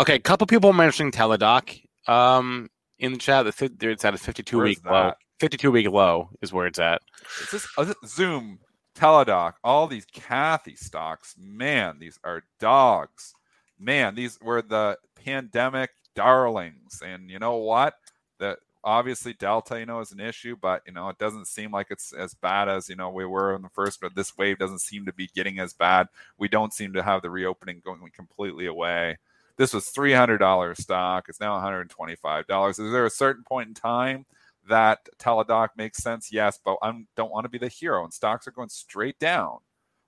Okay, 0.00 0.16
a 0.16 0.20
couple 0.20 0.46
people 0.46 0.72
mentioning 0.72 1.12
Teladoc 1.12 1.80
um, 2.08 2.68
in 2.98 3.12
the 3.12 3.18
chat. 3.18 3.46
It's 3.46 4.04
at 4.04 4.14
a 4.14 4.18
52 4.18 4.60
week 4.60 4.84
low. 4.84 5.12
52 5.40 5.70
week 5.70 5.88
low 5.88 6.30
is 6.42 6.52
where 6.52 6.66
it's 6.66 6.78
at. 6.78 7.00
Is 7.42 7.50
this, 7.50 7.68
oh, 7.78 7.82
is 7.82 7.94
Zoom, 8.06 8.58
Teladoc, 8.96 9.54
all 9.62 9.86
these 9.86 10.06
Cathie 10.06 10.76
stocks. 10.76 11.36
Man, 11.38 11.98
these 12.00 12.18
are 12.24 12.42
dogs. 12.58 13.34
Man, 13.78 14.16
these 14.16 14.40
were 14.40 14.62
the 14.62 14.98
pandemic 15.24 15.90
darlings. 16.16 17.00
And 17.04 17.30
you 17.30 17.38
know 17.38 17.56
what? 17.56 17.94
The 18.38 18.58
obviously 18.82 19.34
Delta, 19.34 19.78
you 19.78 19.86
know, 19.86 20.00
is 20.00 20.10
an 20.10 20.20
issue, 20.20 20.56
but 20.60 20.82
you 20.86 20.92
know, 20.92 21.08
it 21.08 21.18
doesn't 21.18 21.46
seem 21.46 21.70
like 21.70 21.88
it's 21.90 22.12
as 22.12 22.34
bad 22.34 22.68
as 22.68 22.88
you 22.88 22.96
know 22.96 23.10
we 23.10 23.24
were 23.24 23.54
in 23.54 23.62
the 23.62 23.68
first. 23.68 24.00
But 24.00 24.16
this 24.16 24.36
wave 24.36 24.58
doesn't 24.58 24.80
seem 24.80 25.06
to 25.06 25.12
be 25.12 25.28
getting 25.34 25.60
as 25.60 25.72
bad. 25.72 26.08
We 26.36 26.48
don't 26.48 26.72
seem 26.72 26.92
to 26.94 27.02
have 27.02 27.22
the 27.22 27.30
reopening 27.30 27.82
going 27.84 28.00
completely 28.14 28.66
away. 28.66 29.18
This 29.58 29.74
was 29.74 29.90
three 29.90 30.12
hundred 30.12 30.38
dollars 30.38 30.78
stock. 30.78 31.26
It's 31.28 31.40
now 31.40 31.54
one 31.54 31.62
hundred 31.62 31.90
twenty 31.90 32.14
five 32.14 32.46
dollars. 32.46 32.78
Is 32.78 32.92
there 32.92 33.04
a 33.04 33.10
certain 33.10 33.42
point 33.42 33.68
in 33.68 33.74
time 33.74 34.24
that 34.68 35.00
Teladoc 35.18 35.70
makes 35.76 36.02
sense? 36.02 36.32
Yes, 36.32 36.58
but 36.64 36.76
I 36.80 36.92
don't 37.16 37.32
want 37.32 37.44
to 37.44 37.50
be 37.50 37.58
the 37.58 37.68
hero. 37.68 38.04
And 38.04 38.14
stocks 38.14 38.46
are 38.46 38.52
going 38.52 38.68
straight 38.68 39.18
down. 39.18 39.58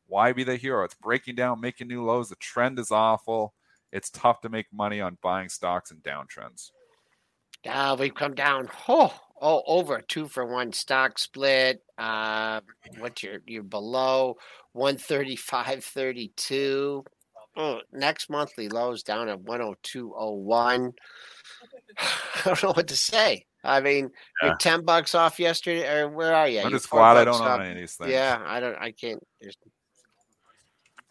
Why 0.07 0.33
be 0.33 0.45
the 0.45 0.57
hero? 0.57 0.85
It's 0.85 0.95
breaking 0.95 1.35
down, 1.35 1.61
making 1.61 1.89
new 1.89 2.05
lows. 2.05 2.29
The 2.29 2.37
trend 2.37 2.79
is 2.79 2.93
awful. 2.93 3.55
It's 3.93 4.11
tough 4.11 4.41
to 4.43 4.49
make 4.49 4.67
money 4.73 5.01
on 5.01 5.19
buying 5.21 5.49
stocks 5.49 5.91
in 5.91 5.97
downtrends. 5.99 6.71
Uh, 7.69 7.97
we've 7.99 8.15
come 8.15 8.35
down 8.35 8.69
oh, 8.89 9.13
oh 9.41 9.63
over 9.67 10.01
two 10.01 10.29
for 10.29 10.47
one 10.47 10.73
stock 10.73 11.19
split. 11.19 11.83
Uh, 11.99 12.61
what's 12.99 13.21
your 13.23 13.41
you're 13.47 13.65
below 13.65 14.37
135.32. 14.77 17.05
Oh, 17.57 17.81
next 17.93 18.31
monthly 18.31 18.69
lows 18.69 19.03
down 19.03 19.29
at 19.29 19.43
102.01. 19.43 20.93
I 21.99 22.41
don't 22.45 22.63
know 22.63 22.73
what 22.73 22.89
to 22.89 22.97
say. 22.97 23.47
I 23.63 23.81
mean, 23.81 24.11
yeah. 24.41 24.49
you're 24.49 24.57
10 24.57 24.85
bucks 24.85 25.15
off 25.15 25.39
yesterday, 25.39 25.87
or 25.87 26.09
where 26.09 26.35
are 26.35 26.49
you? 26.49 26.61
I'm 26.61 26.71
just 26.71 26.89
glad 26.89 27.17
I 27.17 27.25
don't 27.25 27.41
own 27.41 27.61
any 27.61 27.73
of 27.73 27.77
these 27.77 27.95
things. 27.95 28.11
Yeah, 28.11 28.41
I 28.45 28.61
don't, 28.61 28.77
I 28.77 28.93
can't. 28.93 29.23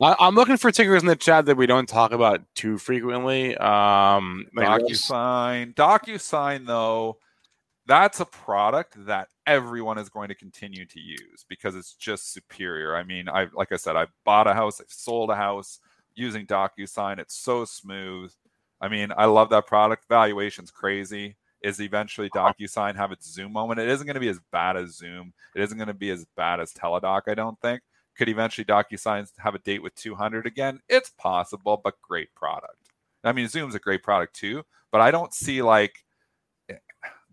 I'm 0.02 0.34
looking 0.34 0.56
for 0.56 0.72
tickers 0.72 1.02
in 1.02 1.08
the 1.08 1.16
chat 1.16 1.46
that 1.48 1.58
we 1.58 1.68
don't 1.68 1.88
talk 1.88 2.14
about 2.14 2.42
too 2.56 2.78
frequently. 2.78 3.56
Um, 3.58 4.48
like 4.56 4.68
DocuSign, 4.68 5.76
DocuSign, 5.76 6.66
though, 6.66 7.18
that's 7.86 8.22
a 8.22 8.26
product 8.26 9.06
that 9.06 9.28
everyone 9.46 9.98
is 9.98 10.08
going 10.08 10.30
to 10.30 10.36
continue 10.36 10.86
to 10.86 11.00
use 11.00 11.46
because 11.50 11.76
it's 11.76 11.94
just 11.96 12.32
superior. 12.32 12.96
I 12.96 13.04
mean, 13.04 13.28
I 13.28 13.48
like 13.54 13.74
I 13.74 13.76
said, 13.76 13.98
I 13.98 14.08
bought 14.24 14.48
a 14.48 14.54
house, 14.54 14.80
I've 14.80 14.90
sold 14.90 15.32
a 15.32 15.36
house 15.36 15.80
using 16.20 16.46
DocuSign. 16.46 17.20
It's 17.20 17.36
so 17.36 17.66
smooth. 17.66 18.34
I 18.82 18.88
mean, 18.88 19.12
I 19.18 19.26
love 19.26 19.50
that 19.50 19.68
product. 19.68 20.06
Valuation's 20.08 20.72
crazy. 20.72 21.36
Is 21.62 21.82
eventually 21.82 22.30
DocuSign 22.30 22.96
have 22.96 23.12
its 23.12 23.30
Zoom 23.30 23.52
moment? 23.52 23.80
It 23.80 23.90
isn't 23.90 24.08
going 24.08 24.14
to 24.14 24.22
be 24.22 24.30
as 24.30 24.40
bad 24.52 24.78
as 24.78 24.96
Zoom. 24.96 25.34
It 25.56 25.62
isn't 25.62 25.78
going 25.78 25.90
to 25.90 25.94
be 25.94 26.10
as 26.10 26.26
bad 26.38 26.60
as 26.60 26.74
Teladoc, 26.74 27.24
I 27.28 27.34
don't 27.34 27.60
think 27.60 27.82
could 28.20 28.28
eventually 28.28 28.66
DocuSign 28.66 29.32
have 29.38 29.56
a 29.56 29.60
date 29.60 29.82
with 29.82 29.96
200 29.96 30.46
again? 30.46 30.82
It's 30.90 31.10
possible, 31.10 31.80
but 31.82 32.02
great 32.02 32.36
product. 32.36 32.76
I 33.24 33.32
mean, 33.32 33.48
Zoom's 33.48 33.76
a 33.76 33.80
great 33.80 34.04
product 34.04 34.36
too, 34.36 34.64
but 34.92 35.00
I 35.00 35.10
don't 35.10 35.34
see 35.34 35.62
like 35.62 36.04
eh, 36.68 36.76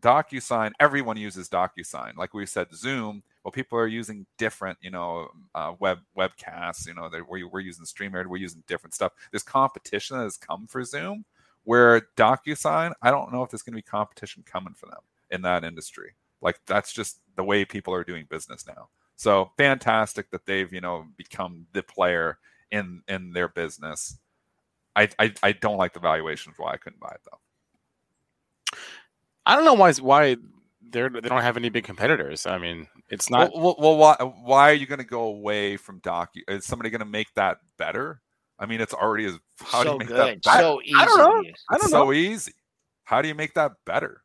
DocuSign. 0.00 0.70
Everyone 0.78 1.16
uses 1.16 1.48
DocuSign. 1.48 2.16
Like 2.16 2.34
we 2.34 2.46
said, 2.46 2.68
Zoom. 2.72 3.24
Well, 3.46 3.52
people 3.52 3.78
are 3.78 3.86
using 3.86 4.26
different, 4.38 4.76
you 4.80 4.90
know, 4.90 5.28
uh, 5.54 5.74
web 5.78 6.00
webcasts. 6.18 6.88
You 6.88 6.94
know, 6.94 7.08
we're, 7.28 7.46
we're 7.46 7.60
using 7.60 7.84
StreamYard. 7.84 8.26
We're 8.26 8.38
using 8.38 8.64
different 8.66 8.92
stuff. 8.92 9.12
There's 9.30 9.44
competition 9.44 10.18
that 10.18 10.24
has 10.24 10.36
come 10.36 10.66
for 10.66 10.82
Zoom. 10.82 11.24
Where 11.62 12.08
DocuSign, 12.16 12.92
I 13.02 13.12
don't 13.12 13.32
know 13.32 13.44
if 13.44 13.50
there's 13.50 13.62
going 13.62 13.74
to 13.74 13.78
be 13.78 13.82
competition 13.82 14.42
coming 14.44 14.74
for 14.74 14.86
them 14.86 14.98
in 15.30 15.42
that 15.42 15.62
industry. 15.62 16.16
Like 16.40 16.58
that's 16.66 16.92
just 16.92 17.20
the 17.36 17.44
way 17.44 17.64
people 17.64 17.94
are 17.94 18.02
doing 18.02 18.26
business 18.28 18.66
now. 18.66 18.88
So 19.14 19.52
fantastic 19.56 20.28
that 20.32 20.44
they've 20.44 20.72
you 20.72 20.80
know 20.80 21.06
become 21.16 21.68
the 21.72 21.84
player 21.84 22.38
in 22.72 23.00
in 23.06 23.32
their 23.32 23.46
business. 23.46 24.18
I 24.96 25.08
I, 25.20 25.32
I 25.44 25.52
don't 25.52 25.76
like 25.76 25.92
the 25.92 26.00
valuations. 26.00 26.56
Why 26.58 26.72
I 26.72 26.78
couldn't 26.78 26.98
buy 26.98 27.14
it 27.14 27.20
though. 27.30 27.38
I 29.46 29.54
don't 29.54 29.64
know 29.64 29.74
why 29.74 29.92
why 29.92 30.36
they're 30.90 31.08
they 31.08 31.28
don't 31.28 31.42
have 31.42 31.56
any 31.56 31.68
big 31.68 31.84
competitors. 31.84 32.46
I 32.46 32.58
mean, 32.58 32.86
it's 33.08 33.30
not. 33.30 33.52
Well, 33.54 33.76
well, 33.78 33.96
well 33.96 33.96
why 33.96 34.16
why 34.42 34.70
are 34.70 34.74
you 34.74 34.86
going 34.86 34.98
to 34.98 35.04
go 35.04 35.22
away 35.22 35.76
from 35.76 36.00
Docu? 36.00 36.42
Is 36.48 36.64
somebody 36.64 36.90
going 36.90 37.00
to 37.00 37.04
make 37.04 37.32
that 37.34 37.58
better? 37.78 38.20
I 38.58 38.66
mean, 38.66 38.80
it's 38.80 38.94
already 38.94 39.26
as 39.26 39.38
how 39.60 39.84
do 39.84 39.92
you 39.92 39.98
make 39.98 40.08
good, 40.08 40.16
that 40.16 40.42
better? 40.42 40.62
so 40.62 40.80
easy. 40.82 40.94
I 40.96 41.04
don't 41.04 41.18
know. 41.18 41.50
I 41.70 41.78
don't 41.78 41.92
know. 41.92 42.04
so 42.06 42.12
easy. 42.12 42.52
How 43.04 43.22
do 43.22 43.28
you 43.28 43.34
make 43.34 43.54
that 43.54 43.72
better? 43.84 44.22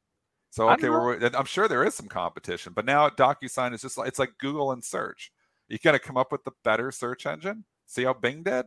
So 0.51 0.69
okay, 0.71 0.89
we're, 0.89 1.17
I'm 1.33 1.45
sure 1.45 1.67
there 1.67 1.85
is 1.85 1.95
some 1.95 2.07
competition, 2.07 2.73
but 2.73 2.85
now 2.85 3.07
DocuSign 3.09 3.73
is 3.73 3.81
just 3.81 3.97
like 3.97 4.07
it's 4.07 4.19
like 4.19 4.33
Google 4.37 4.71
and 4.71 4.83
search. 4.83 5.31
You 5.69 5.77
got 5.77 5.93
to 5.93 5.99
come 5.99 6.17
up 6.17 6.31
with 6.31 6.43
the 6.43 6.51
better 6.63 6.91
search 6.91 7.25
engine. 7.25 7.63
See 7.85 8.03
how 8.03 8.13
Bing 8.13 8.43
did? 8.43 8.65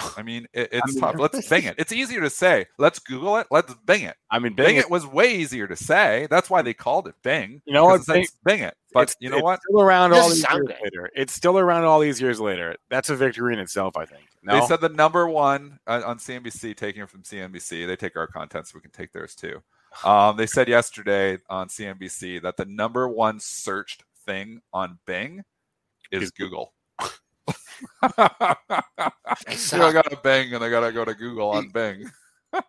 I 0.16 0.22
mean, 0.22 0.46
it, 0.52 0.68
it's 0.72 0.94
mean- 0.94 1.00
tough. 1.00 1.16
Let's 1.18 1.48
Bing 1.48 1.64
it. 1.64 1.74
It's 1.78 1.92
easier 1.92 2.20
to 2.20 2.30
say. 2.30 2.66
Let's 2.78 2.98
Google 2.98 3.36
it. 3.38 3.46
Let's 3.50 3.74
Bing 3.86 4.02
it. 4.02 4.16
I 4.30 4.38
mean, 4.38 4.54
Bing, 4.54 4.66
Bing, 4.66 4.76
it 4.76 4.90
was 4.90 5.06
way 5.06 5.34
easier 5.36 5.66
to 5.66 5.76
say. 5.76 6.26
That's 6.30 6.48
why 6.50 6.62
they 6.62 6.74
called 6.74 7.08
it 7.08 7.14
Bing. 7.22 7.62
You 7.64 7.72
know 7.74 7.84
what? 7.84 7.98
'cause 7.98 8.08
it's 8.16 8.36
Bing, 8.44 8.60
it. 8.60 8.74
But 8.92 9.00
it's- 9.02 9.16
you 9.20 9.30
know 9.30 9.36
it's 9.36 9.44
what? 9.44 9.60
Still 9.62 9.80
around 9.82 10.12
all 10.12 10.28
these 10.28 10.38
years 10.50 10.62
good. 10.66 10.76
later. 10.82 11.10
It's 11.14 11.32
still 11.34 11.58
around 11.58 11.84
all 11.84 12.00
these 12.00 12.20
years 12.20 12.40
later. 12.40 12.76
That's 12.88 13.10
a 13.10 13.16
victory 13.16 13.52
in 13.54 13.58
itself, 13.60 13.96
I 13.96 14.04
think. 14.06 14.22
No, 14.42 14.58
They 14.60 14.66
said 14.66 14.80
the 14.80 14.88
number 14.88 15.28
one 15.28 15.78
uh, 15.86 16.02
on 16.06 16.18
CNBC, 16.18 16.74
taking 16.76 17.02
it 17.02 17.10
from 17.10 17.22
CNBC. 17.22 17.86
They 17.86 17.96
take 17.96 18.16
our 18.16 18.26
content, 18.26 18.66
so 18.68 18.72
we 18.76 18.80
can 18.80 18.90
take 18.90 19.12
theirs 19.12 19.34
too. 19.34 19.62
Um, 20.04 20.36
they 20.36 20.46
said 20.46 20.68
yesterday 20.68 21.38
on 21.48 21.66
CNBC 21.68 22.40
that 22.42 22.56
the 22.56 22.64
number 22.64 23.08
one 23.08 23.40
searched 23.40 24.04
thing 24.24 24.60
on 24.72 25.00
Bing 25.04 25.42
is 26.12 26.22
Is 26.24 26.30
Google. 26.30 26.72
They 27.48 28.08
you 29.50 29.56
suck. 29.56 29.92
got 29.92 30.10
to 30.10 30.18
Bing 30.22 30.54
and 30.54 30.62
I 30.64 30.70
got 30.70 30.80
to 30.80 30.92
go 30.92 31.04
to 31.04 31.14
Google 31.14 31.50
on 31.50 31.68
Bing. 31.68 32.10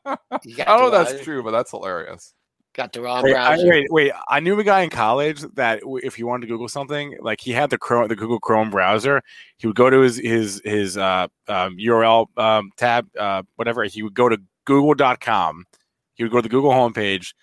You 0.45 0.61
I 0.61 0.65
don't 0.65 0.79
know 0.79 0.85
if 0.87 0.91
that's 0.93 1.13
wrong- 1.13 1.23
true, 1.23 1.43
but 1.43 1.51
that's 1.51 1.71
hilarious. 1.71 2.33
Got 2.73 2.93
the 2.93 3.01
wrong 3.01 3.23
Wait, 3.23 3.35
I, 3.35 3.55
browser. 3.55 3.67
wait, 3.67 3.91
wait! 3.91 4.11
I 4.29 4.39
knew 4.39 4.57
a 4.57 4.63
guy 4.63 4.81
in 4.83 4.89
college 4.91 5.41
that 5.55 5.81
if 6.03 6.15
he 6.15 6.23
wanted 6.23 6.41
to 6.41 6.47
Google 6.53 6.69
something, 6.69 7.17
like 7.19 7.41
he 7.41 7.51
had 7.51 7.69
the 7.71 7.77
Chrome, 7.77 8.07
the 8.07 8.15
Google 8.15 8.39
Chrome 8.39 8.69
browser, 8.69 9.21
he 9.57 9.67
would 9.67 9.75
go 9.75 9.89
to 9.89 9.99
his 10.01 10.17
his 10.17 10.61
his 10.63 10.97
uh, 10.97 11.27
um, 11.49 11.75
URL 11.77 12.27
um, 12.37 12.69
tab, 12.77 13.07
uh, 13.19 13.41
whatever. 13.57 13.83
He 13.83 14.03
would 14.03 14.13
go 14.13 14.29
to 14.29 14.37
Google.com. 14.65 15.65
He 16.13 16.23
would 16.23 16.31
go 16.31 16.37
to 16.37 16.43
the 16.43 16.47
Google 16.49 16.71
homepage, 16.71 17.33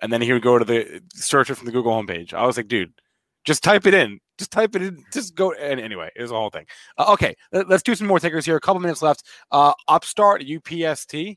and 0.00 0.10
then 0.12 0.22
he 0.22 0.32
would 0.32 0.40
go 0.42 0.56
to 0.58 0.64
the 0.64 1.02
search 1.14 1.50
it 1.50 1.56
from 1.56 1.66
the 1.66 1.72
Google 1.72 1.92
homepage. 1.92 2.32
I 2.32 2.46
was 2.46 2.56
like, 2.56 2.68
dude, 2.68 2.92
just 3.44 3.62
type 3.62 3.86
it 3.86 3.94
in. 3.94 4.20
Just 4.38 4.50
type 4.50 4.76
it 4.76 4.82
in. 4.82 5.04
Just 5.12 5.34
go. 5.34 5.52
And 5.52 5.80
anyway, 5.80 6.10
it 6.14 6.22
was 6.22 6.30
a 6.30 6.34
whole 6.34 6.50
thing. 6.50 6.66
Uh, 6.96 7.12
okay, 7.12 7.34
let, 7.52 7.70
us 7.70 7.82
do 7.82 7.94
some 7.94 8.06
more 8.06 8.20
takers 8.20 8.44
here. 8.44 8.56
A 8.56 8.60
couple 8.60 8.80
minutes 8.80 9.02
left. 9.02 9.24
Uh, 9.50 9.72
Upstart 9.88 10.42
UPST. 10.42 11.36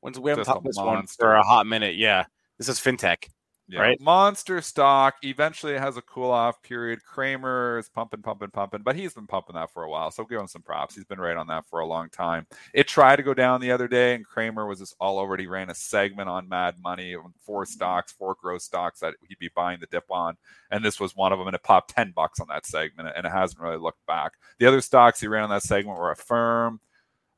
When's 0.00 0.20
we 0.20 0.30
haven't 0.30 0.44
talked 0.44 0.64
this 0.64 0.76
one 0.76 1.06
for 1.06 1.34
a 1.34 1.42
hot 1.42 1.66
minute. 1.66 1.96
Yeah, 1.96 2.24
this 2.58 2.68
is 2.68 2.78
fintech. 2.78 3.28
Yeah. 3.70 3.80
Right. 3.80 4.00
Monster 4.00 4.62
stock. 4.62 5.16
Eventually, 5.22 5.76
has 5.76 5.98
a 5.98 6.02
cool 6.02 6.30
off 6.30 6.62
period. 6.62 7.04
Cramer 7.04 7.78
is 7.78 7.90
pumping, 7.90 8.22
pumping, 8.22 8.50
pumping, 8.50 8.80
but 8.82 8.96
he's 8.96 9.12
been 9.12 9.26
pumping 9.26 9.56
that 9.56 9.70
for 9.70 9.82
a 9.82 9.90
while. 9.90 10.10
So 10.10 10.24
give 10.24 10.40
him 10.40 10.46
some 10.46 10.62
props. 10.62 10.94
He's 10.94 11.04
been 11.04 11.20
right 11.20 11.36
on 11.36 11.46
that 11.48 11.66
for 11.66 11.80
a 11.80 11.86
long 11.86 12.08
time. 12.08 12.46
It 12.72 12.88
tried 12.88 13.16
to 13.16 13.22
go 13.22 13.34
down 13.34 13.60
the 13.60 13.70
other 13.70 13.86
day, 13.86 14.14
and 14.14 14.24
Cramer 14.24 14.66
was 14.66 14.78
just 14.78 14.96
all 14.98 15.18
over 15.18 15.34
it. 15.34 15.40
He 15.40 15.46
ran 15.46 15.68
a 15.68 15.74
segment 15.74 16.30
on 16.30 16.48
Mad 16.48 16.76
Money 16.82 17.14
on 17.14 17.34
four 17.44 17.66
stocks, 17.66 18.10
four 18.10 18.36
growth 18.40 18.62
stocks 18.62 19.00
that 19.00 19.16
he'd 19.28 19.38
be 19.38 19.50
buying 19.54 19.80
the 19.80 19.86
dip 19.86 20.10
on, 20.10 20.38
and 20.70 20.82
this 20.82 20.98
was 20.98 21.14
one 21.14 21.32
of 21.34 21.38
them. 21.38 21.48
And 21.48 21.54
it 21.54 21.62
popped 21.62 21.90
ten 21.90 22.12
bucks 22.16 22.40
on 22.40 22.48
that 22.48 22.64
segment, 22.64 23.10
and 23.14 23.26
it 23.26 23.30
hasn't 23.30 23.60
really 23.60 23.76
looked 23.76 24.06
back. 24.06 24.32
The 24.58 24.66
other 24.66 24.80
stocks 24.80 25.20
he 25.20 25.28
ran 25.28 25.44
on 25.44 25.50
that 25.50 25.62
segment 25.62 25.98
were 25.98 26.10
Affirm, 26.10 26.80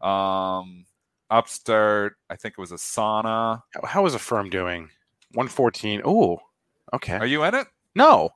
um, 0.00 0.86
Upstart. 1.28 2.14
I 2.28 2.36
think 2.36 2.54
it 2.56 2.60
was 2.60 2.70
Asana. 2.70 3.62
How, 3.74 3.84
how 3.84 4.06
is 4.06 4.14
a 4.14 4.20
firm 4.20 4.48
doing? 4.48 4.90
114. 5.32 6.02
Oh, 6.04 6.38
okay. 6.92 7.14
Are 7.16 7.26
you 7.26 7.44
in 7.44 7.54
it? 7.54 7.66
no. 7.94 8.30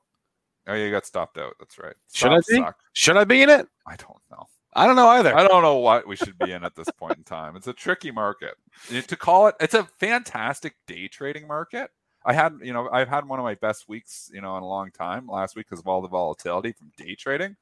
Oh, 0.67 0.73
you 0.73 0.89
got 0.89 1.05
stopped 1.05 1.37
out. 1.37 1.53
That's 1.59 1.77
right. 1.77 1.93
Should 2.11 2.31
I 2.31 2.37
be? 2.37 2.55
suck. 2.55 2.75
Should 2.93 3.17
I 3.17 3.23
be 3.23 3.43
in 3.43 3.49
it? 3.49 3.67
I 3.85 3.95
don't 3.97 4.17
know. 4.31 4.47
I 4.73 4.87
don't 4.87 4.95
know 4.95 5.07
either. 5.09 5.35
I 5.35 5.47
don't 5.47 5.61
know 5.61 5.77
what 5.77 6.07
we 6.07 6.15
should 6.15 6.37
be 6.39 6.51
in 6.51 6.63
at 6.65 6.75
this 6.75 6.89
point 6.97 7.17
in 7.17 7.23
time. 7.23 7.55
It's 7.55 7.67
a 7.67 7.73
tricky 7.73 8.11
market. 8.11 8.55
To 8.89 9.15
call 9.15 9.47
it, 9.47 9.55
it's 9.59 9.75
a 9.75 9.83
fantastic 9.83 10.75
day 10.87 11.07
trading 11.07 11.47
market. 11.47 11.91
I 12.25 12.33
had, 12.33 12.57
you 12.61 12.73
know, 12.73 12.89
I've 12.91 13.07
had 13.07 13.27
one 13.27 13.39
of 13.39 13.45
my 13.45 13.55
best 13.55 13.87
weeks, 13.87 14.29
you 14.33 14.41
know, 14.41 14.57
in 14.57 14.63
a 14.63 14.67
long 14.67 14.91
time 14.91 15.27
last 15.27 15.55
week 15.55 15.67
because 15.67 15.79
of 15.79 15.87
all 15.87 16.01
the 16.01 16.07
volatility 16.07 16.71
from 16.71 16.91
day 16.97 17.13
trading. 17.15 17.55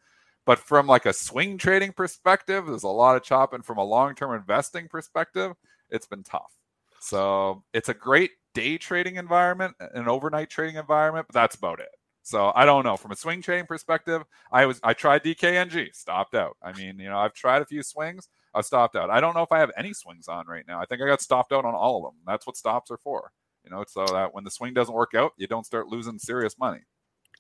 But 0.46 0.58
from 0.58 0.88
like 0.88 1.06
a 1.06 1.14
swing 1.14 1.58
trading 1.58 1.92
perspective, 1.92 2.66
there's 2.66 2.84
a 2.84 2.88
lot 2.88 3.16
of 3.16 3.24
chopping. 3.24 3.62
From 3.62 3.78
a 3.78 3.84
long-term 3.84 4.34
investing 4.34 4.88
perspective, 4.88 5.54
it's 5.90 6.08
been 6.08 6.24
tough. 6.24 6.54
So 7.00 7.64
it's 7.74 7.90
a 7.90 7.94
great 7.94 8.32
day 8.54 8.78
trading 8.78 9.16
environment, 9.16 9.76
an 9.80 10.08
overnight 10.08 10.50
trading 10.50 10.76
environment, 10.76 11.28
but 11.28 11.34
that's 11.34 11.56
about 11.56 11.80
it. 11.80 11.90
So 12.24 12.54
I 12.56 12.66
don't 12.66 12.86
know. 12.86 12.96
From 12.96 13.12
a 13.12 13.16
swing 13.16 13.42
trading 13.42 13.66
perspective, 13.66 14.24
I 14.52 14.66
was 14.66 14.80
I 14.84 14.94
tried 14.94 15.24
DKNG, 15.24 15.94
stopped 15.94 16.36
out. 16.36 16.56
I 16.62 16.72
mean, 16.74 16.98
you 17.00 17.10
know, 17.10 17.18
I've 17.18 17.34
tried 17.34 17.62
a 17.62 17.66
few 17.66 17.84
swings, 17.84 18.30
I've 18.54 18.66
stopped 18.66 18.96
out. 18.96 19.10
I 19.10 19.20
don't 19.20 19.36
know 19.36 19.44
if 19.44 19.52
I 19.52 19.60
have 19.60 19.72
any 19.78 19.94
swings 19.94 20.28
on 20.28 20.48
right 20.48 20.66
now. 20.68 20.80
I 20.80 20.86
think 20.86 21.02
I 21.02 21.08
got 21.08 21.22
stopped 21.22 21.52
out 21.52 21.66
on 21.66 21.76
all 21.76 21.98
of 21.98 22.14
them. 22.14 22.22
That's 22.26 22.48
what 22.48 22.58
stops 22.58 22.92
are 22.92 22.98
for. 22.98 23.32
You 23.64 23.72
know, 23.72 23.84
so 23.88 24.06
that 24.06 24.34
when 24.34 24.44
the 24.44 24.52
swing 24.52 24.74
doesn't 24.74 24.94
work 24.94 25.14
out, 25.16 25.34
you 25.38 25.48
don't 25.48 25.66
start 25.66 25.88
losing 25.88 26.20
serious 26.20 26.58
money. 26.58 26.82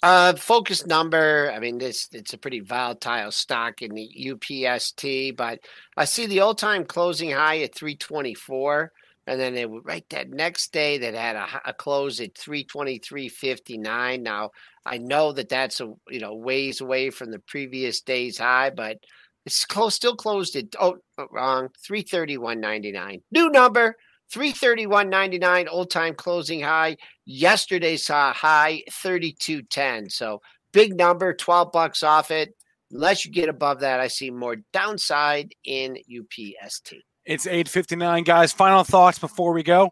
Uh, 0.01 0.33
focus 0.35 0.85
number. 0.85 1.51
I 1.53 1.59
mean, 1.59 1.77
this 1.77 2.09
it's 2.11 2.33
a 2.33 2.37
pretty 2.37 2.59
volatile 2.59 3.31
stock 3.31 3.81
in 3.81 3.93
the 3.93 4.09
UPST, 4.31 5.35
but 5.37 5.59
I 5.95 6.05
see 6.05 6.25
the 6.25 6.41
all-time 6.41 6.83
closing 6.83 7.31
high 7.31 7.61
at 7.61 7.75
324, 7.75 8.91
and 9.27 9.39
then 9.39 9.55
it 9.55 9.69
would 9.69 9.85
right 9.85 10.05
that 10.09 10.29
next 10.29 10.73
day 10.73 10.97
that 10.97 11.13
had 11.13 11.35
a, 11.35 11.47
a 11.65 11.73
close 11.73 12.19
at 12.19 12.33
323.59. 12.33 14.21
Now 14.21 14.51
I 14.85 14.97
know 14.97 15.31
that 15.31 15.49
that's 15.49 15.79
a 15.81 15.93
you 16.09 16.19
know 16.19 16.35
ways 16.35 16.81
away 16.81 17.09
from 17.09 17.31
the 17.31 17.39
previous 17.39 18.01
day's 18.01 18.37
high, 18.37 18.69
but 18.69 18.97
it's 19.45 19.65
close 19.65 19.95
still 19.95 20.15
closed 20.15 20.55
at 20.55 20.75
oh 20.79 20.97
oh, 21.17 21.27
wrong 21.31 21.69
331.99. 21.89 23.21
New 23.31 23.49
number 23.49 23.95
331.99 24.33 25.67
old-time 25.69 26.15
closing 26.15 26.61
high 26.61 26.97
yesterday's 27.25 28.09
uh, 28.09 28.33
high 28.33 28.81
32.10 28.89 30.11
so 30.11 30.41
big 30.71 30.97
number 30.97 31.33
12 31.33 31.71
bucks 31.71 32.01
off 32.01 32.31
it 32.31 32.55
unless 32.91 33.25
you 33.25 33.31
get 33.31 33.49
above 33.49 33.81
that 33.81 33.99
i 33.99 34.07
see 34.07 34.31
more 34.31 34.55
downside 34.71 35.53
in 35.65 35.97
upst 36.09 36.93
It's 37.25 37.45
8:59, 37.45 38.23
guys. 38.25 38.51
Final 38.51 38.83
thoughts 38.83 39.19
before 39.19 39.53
we 39.53 39.63
go. 39.63 39.91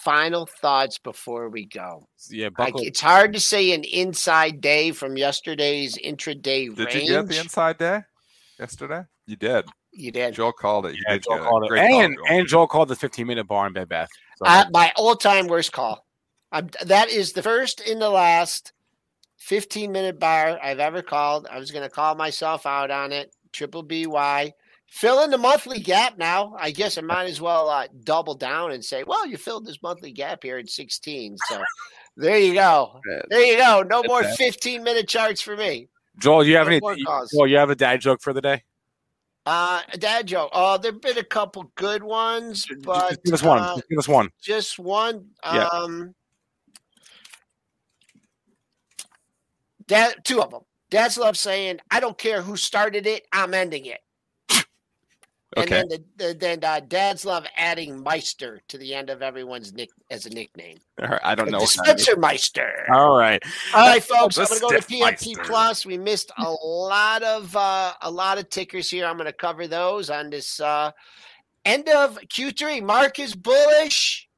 final 0.00 0.46
thoughts 0.46 0.96
before 0.96 1.50
we 1.50 1.66
go 1.66 2.06
Yeah, 2.30 2.48
I, 2.58 2.70
it's 2.76 3.00
hard 3.00 3.32
to 3.34 3.40
say 3.40 3.72
an 3.72 3.84
inside 3.84 4.60
day 4.60 4.92
from 4.92 5.16
yesterday's 5.18 5.98
intraday 5.98 6.74
Did 6.74 6.78
range 6.86 6.94
you 7.02 7.08
get 7.08 7.26
the 7.28 7.40
inside 7.40 7.78
day 7.78 8.02
yesterday? 8.58 9.02
You 9.26 9.36
did. 9.36 9.66
you 9.92 10.10
did 10.12 10.34
Joel 10.34 10.52
called 10.52 10.86
it. 10.86 10.94
You 10.94 11.02
yeah, 11.06 11.14
did 11.14 11.24
Joel 11.24 11.38
called 11.40 11.64
it. 11.64 11.68
Great 11.68 11.90
call, 11.90 12.00
And 12.00 12.16
Joel. 12.16 12.26
and 12.38 12.48
Joel 12.48 12.66
called 12.68 12.88
the 12.88 12.96
15 12.96 13.26
minute 13.26 13.44
bar 13.48 13.66
in 13.66 13.72
Bed 13.74 13.88
Bath. 13.88 14.08
So, 14.38 14.46
uh, 14.46 14.64
my 14.72 14.92
all-time 14.96 15.48
worst 15.48 15.72
call 15.72 16.06
I'm, 16.52 16.70
that 16.86 17.10
is 17.10 17.32
the 17.32 17.42
first 17.42 17.80
in 17.80 17.98
the 17.98 18.08
last 18.08 18.72
15 19.38 19.92
minute 19.92 20.18
bar 20.18 20.58
i've 20.62 20.80
ever 20.80 21.02
called 21.02 21.46
i 21.50 21.58
was 21.58 21.70
going 21.70 21.84
to 21.84 21.90
call 21.90 22.14
myself 22.14 22.64
out 22.66 22.90
on 22.90 23.12
it 23.12 23.34
triple 23.52 23.82
by 23.82 24.52
fill 24.90 25.22
in 25.22 25.30
the 25.30 25.38
monthly 25.38 25.78
gap 25.80 26.16
now 26.18 26.54
i 26.58 26.70
guess 26.70 26.96
i 26.98 27.00
might 27.00 27.28
as 27.28 27.40
well 27.40 27.68
uh, 27.68 27.86
double 28.04 28.34
down 28.34 28.72
and 28.72 28.84
say 28.84 29.04
well 29.04 29.26
you 29.26 29.36
filled 29.36 29.66
this 29.66 29.82
monthly 29.82 30.10
gap 30.12 30.42
here 30.42 30.56
at 30.58 30.68
16 30.68 31.36
so 31.46 31.62
there 32.16 32.38
you 32.38 32.54
go 32.54 33.00
there 33.28 33.44
you 33.44 33.56
go 33.58 33.82
no 33.82 34.02
more 34.06 34.24
15 34.24 34.82
minute 34.82 35.06
charts 35.08 35.40
for 35.40 35.56
me 35.56 35.88
Joel, 36.20 36.42
do 36.42 36.48
you 36.50 36.56
have 36.56 36.66
any? 36.66 36.80
calls. 36.80 37.30
Joel, 37.30 37.46
you 37.46 37.58
have 37.58 37.70
a 37.70 37.76
dad 37.76 38.00
joke 38.00 38.20
for 38.22 38.32
the 38.32 38.40
day? 38.40 38.62
uh 39.46 39.82
a 39.92 39.98
dad 39.98 40.26
joke 40.26 40.50
oh 40.52 40.78
there've 40.78 41.00
been 41.00 41.16
a 41.18 41.22
couple 41.24 41.70
good 41.76 42.02
ones 42.02 42.66
but 42.82 43.10
just 43.10 43.22
give 43.24 43.34
us 43.34 43.42
one. 43.42 43.58
uh, 43.60 43.74
Just 43.76 43.88
give 43.88 43.98
us 43.98 44.08
one. 44.08 44.28
just 44.42 44.78
one. 44.78 45.26
Yeah. 45.44 45.66
Um, 45.66 46.14
dad, 49.86 50.16
two 50.24 50.42
of 50.42 50.50
them. 50.50 50.62
Dads 50.90 51.18
love 51.18 51.36
saying, 51.36 51.80
"I 51.90 52.00
don't 52.00 52.16
care 52.18 52.40
who 52.42 52.56
started 52.56 53.06
it, 53.06 53.26
I'm 53.32 53.54
ending 53.54 53.86
it." 53.86 54.00
And 55.56 55.68
then, 55.68 55.88
the, 55.88 56.04
the, 56.18 56.34
then 56.34 56.62
uh, 56.62 56.80
dads 56.80 57.24
love 57.24 57.46
adding 57.56 58.02
Meister 58.02 58.60
to 58.68 58.76
the 58.76 58.94
end 58.94 59.08
of 59.08 59.22
everyone's 59.22 59.72
nick 59.72 59.88
as 60.10 60.26
a 60.26 60.30
nickname. 60.30 60.76
All 61.00 61.08
right, 61.08 61.20
I 61.24 61.34
don't 61.34 61.50
know. 61.50 61.58
what 61.60 61.70
that 61.70 61.86
means. 61.86 61.96
Dispenser 61.96 62.20
Meister. 62.20 62.86
All 62.92 63.16
right. 63.16 63.42
All 63.74 63.88
right, 63.88 64.02
folks. 64.04 64.36
I'm 64.36 64.46
going 64.46 64.60
to 64.60 64.60
go 64.60 64.78
to 64.78 64.98
Meister. 64.98 65.42
Plus. 65.44 65.86
We 65.86 65.96
missed 65.96 66.32
a 66.36 66.50
lot 66.50 67.22
of 67.22 67.56
uh, 67.56 67.94
a 68.02 68.10
lot 68.10 68.36
of 68.36 68.50
tickers 68.50 68.90
here. 68.90 69.06
I'm 69.06 69.16
going 69.16 69.26
to 69.26 69.32
cover 69.32 69.66
those 69.66 70.10
on 70.10 70.28
this 70.28 70.60
uh, 70.60 70.92
end 71.64 71.88
of 71.88 72.18
Q3. 72.18 72.82
Mark 72.82 73.18
is 73.18 73.34
bullish. 73.34 74.28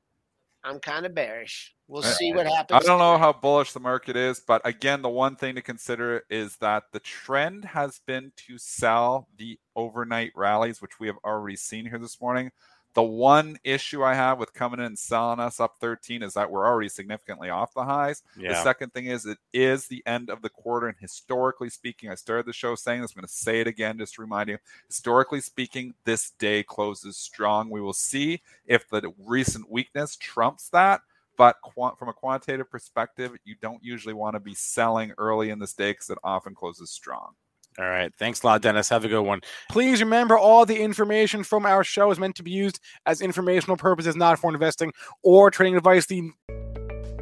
I'm 0.62 0.78
kind 0.78 1.06
of 1.06 1.14
bearish. 1.14 1.74
We'll 1.90 2.02
see 2.02 2.32
what 2.32 2.46
happens. 2.46 2.84
I 2.84 2.86
don't 2.86 3.00
know 3.00 3.18
how 3.18 3.32
bullish 3.32 3.72
the 3.72 3.80
market 3.80 4.14
is, 4.14 4.38
but 4.38 4.62
again, 4.64 5.02
the 5.02 5.08
one 5.08 5.34
thing 5.34 5.56
to 5.56 5.62
consider 5.62 6.24
is 6.30 6.56
that 6.58 6.84
the 6.92 7.00
trend 7.00 7.64
has 7.64 7.98
been 8.06 8.30
to 8.46 8.58
sell 8.58 9.26
the 9.36 9.58
overnight 9.74 10.30
rallies, 10.36 10.80
which 10.80 11.00
we 11.00 11.08
have 11.08 11.18
already 11.24 11.56
seen 11.56 11.86
here 11.86 11.98
this 11.98 12.20
morning. 12.20 12.52
The 12.94 13.02
one 13.02 13.56
issue 13.64 14.04
I 14.04 14.14
have 14.14 14.38
with 14.38 14.52
coming 14.52 14.80
in 14.80 14.86
and 14.86 14.98
selling 14.98 15.40
us 15.40 15.58
up 15.58 15.76
13 15.80 16.22
is 16.22 16.34
that 16.34 16.50
we're 16.50 16.66
already 16.66 16.88
significantly 16.88 17.48
off 17.48 17.74
the 17.74 17.84
highs. 17.84 18.22
Yeah. 18.36 18.50
The 18.50 18.62
second 18.62 18.92
thing 18.92 19.06
is 19.06 19.26
it 19.26 19.38
is 19.52 19.86
the 19.86 20.02
end 20.06 20.28
of 20.28 20.42
the 20.42 20.48
quarter. 20.48 20.88
And 20.88 20.96
historically 20.98 21.70
speaking, 21.70 22.10
I 22.10 22.16
started 22.16 22.46
the 22.46 22.52
show 22.52 22.74
saying 22.74 23.02
this. 23.02 23.12
I'm 23.12 23.20
going 23.20 23.28
to 23.28 23.32
say 23.32 23.60
it 23.60 23.68
again 23.68 23.98
just 23.98 24.14
to 24.14 24.22
remind 24.22 24.48
you. 24.48 24.58
Historically 24.88 25.40
speaking, 25.40 25.94
this 26.04 26.30
day 26.30 26.64
closes 26.64 27.16
strong. 27.16 27.70
We 27.70 27.80
will 27.80 27.92
see 27.92 28.42
if 28.66 28.88
the 28.88 29.12
recent 29.24 29.70
weakness 29.70 30.16
trumps 30.16 30.68
that. 30.70 31.00
But 31.40 31.56
quant- 31.62 31.98
from 31.98 32.10
a 32.10 32.12
quantitative 32.12 32.70
perspective, 32.70 33.32
you 33.46 33.54
don't 33.62 33.82
usually 33.82 34.12
want 34.12 34.34
to 34.34 34.40
be 34.40 34.52
selling 34.52 35.12
early 35.16 35.48
in 35.48 35.58
the 35.58 35.72
day 35.78 35.92
because 35.92 36.10
it 36.10 36.18
often 36.22 36.54
closes 36.54 36.90
strong. 36.90 37.30
All 37.78 37.86
right. 37.86 38.12
Thanks 38.18 38.42
a 38.42 38.46
lot, 38.46 38.60
Dennis. 38.60 38.90
Have 38.90 39.06
a 39.06 39.08
good 39.08 39.22
one. 39.22 39.40
Please 39.70 40.02
remember 40.02 40.36
all 40.36 40.66
the 40.66 40.78
information 40.78 41.42
from 41.42 41.64
our 41.64 41.82
show 41.82 42.10
is 42.10 42.18
meant 42.18 42.36
to 42.36 42.42
be 42.42 42.50
used 42.50 42.78
as 43.06 43.22
informational 43.22 43.78
purposes, 43.78 44.16
not 44.16 44.38
for 44.38 44.52
investing 44.52 44.92
or 45.22 45.50
trading 45.50 45.78
advice. 45.78 46.04
The 46.04 46.30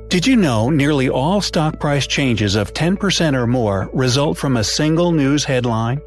Did 0.09 0.27
you 0.27 0.35
know 0.35 0.69
nearly 0.69 1.09
all 1.09 1.41
stock 1.41 1.79
price 1.79 2.09
changes 2.09 2.57
of 2.57 2.75
10% 2.75 3.37
or 3.37 3.47
more 3.47 3.89
result 3.93 4.37
from 4.37 4.57
a 4.57 4.65
single 4.65 5.13
news 5.13 5.45
headline? 5.45 6.01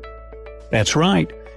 That's 0.69 0.97
right. 0.97 1.31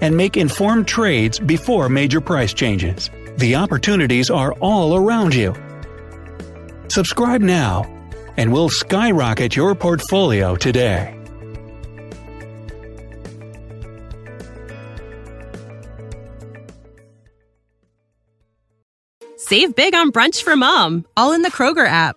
and 0.00 0.16
make 0.16 0.36
informed 0.36 0.88
trades 0.88 1.38
before 1.38 1.88
major 1.88 2.20
price 2.20 2.54
changes. 2.54 3.10
The 3.38 3.56
opportunities 3.56 4.30
are 4.30 4.52
all 4.54 4.96
around 4.96 5.34
you. 5.34 5.54
Subscribe 6.88 7.42
now, 7.42 7.84
and 8.36 8.52
we'll 8.52 8.68
skyrocket 8.68 9.54
your 9.56 9.74
portfolio 9.74 10.56
today. 10.56 11.12
Save 19.36 19.76
big 19.76 19.94
on 19.94 20.10
brunch 20.10 20.42
for 20.42 20.56
mom, 20.56 21.04
all 21.16 21.32
in 21.32 21.42
the 21.42 21.52
Kroger 21.52 21.86
app. 21.86 22.16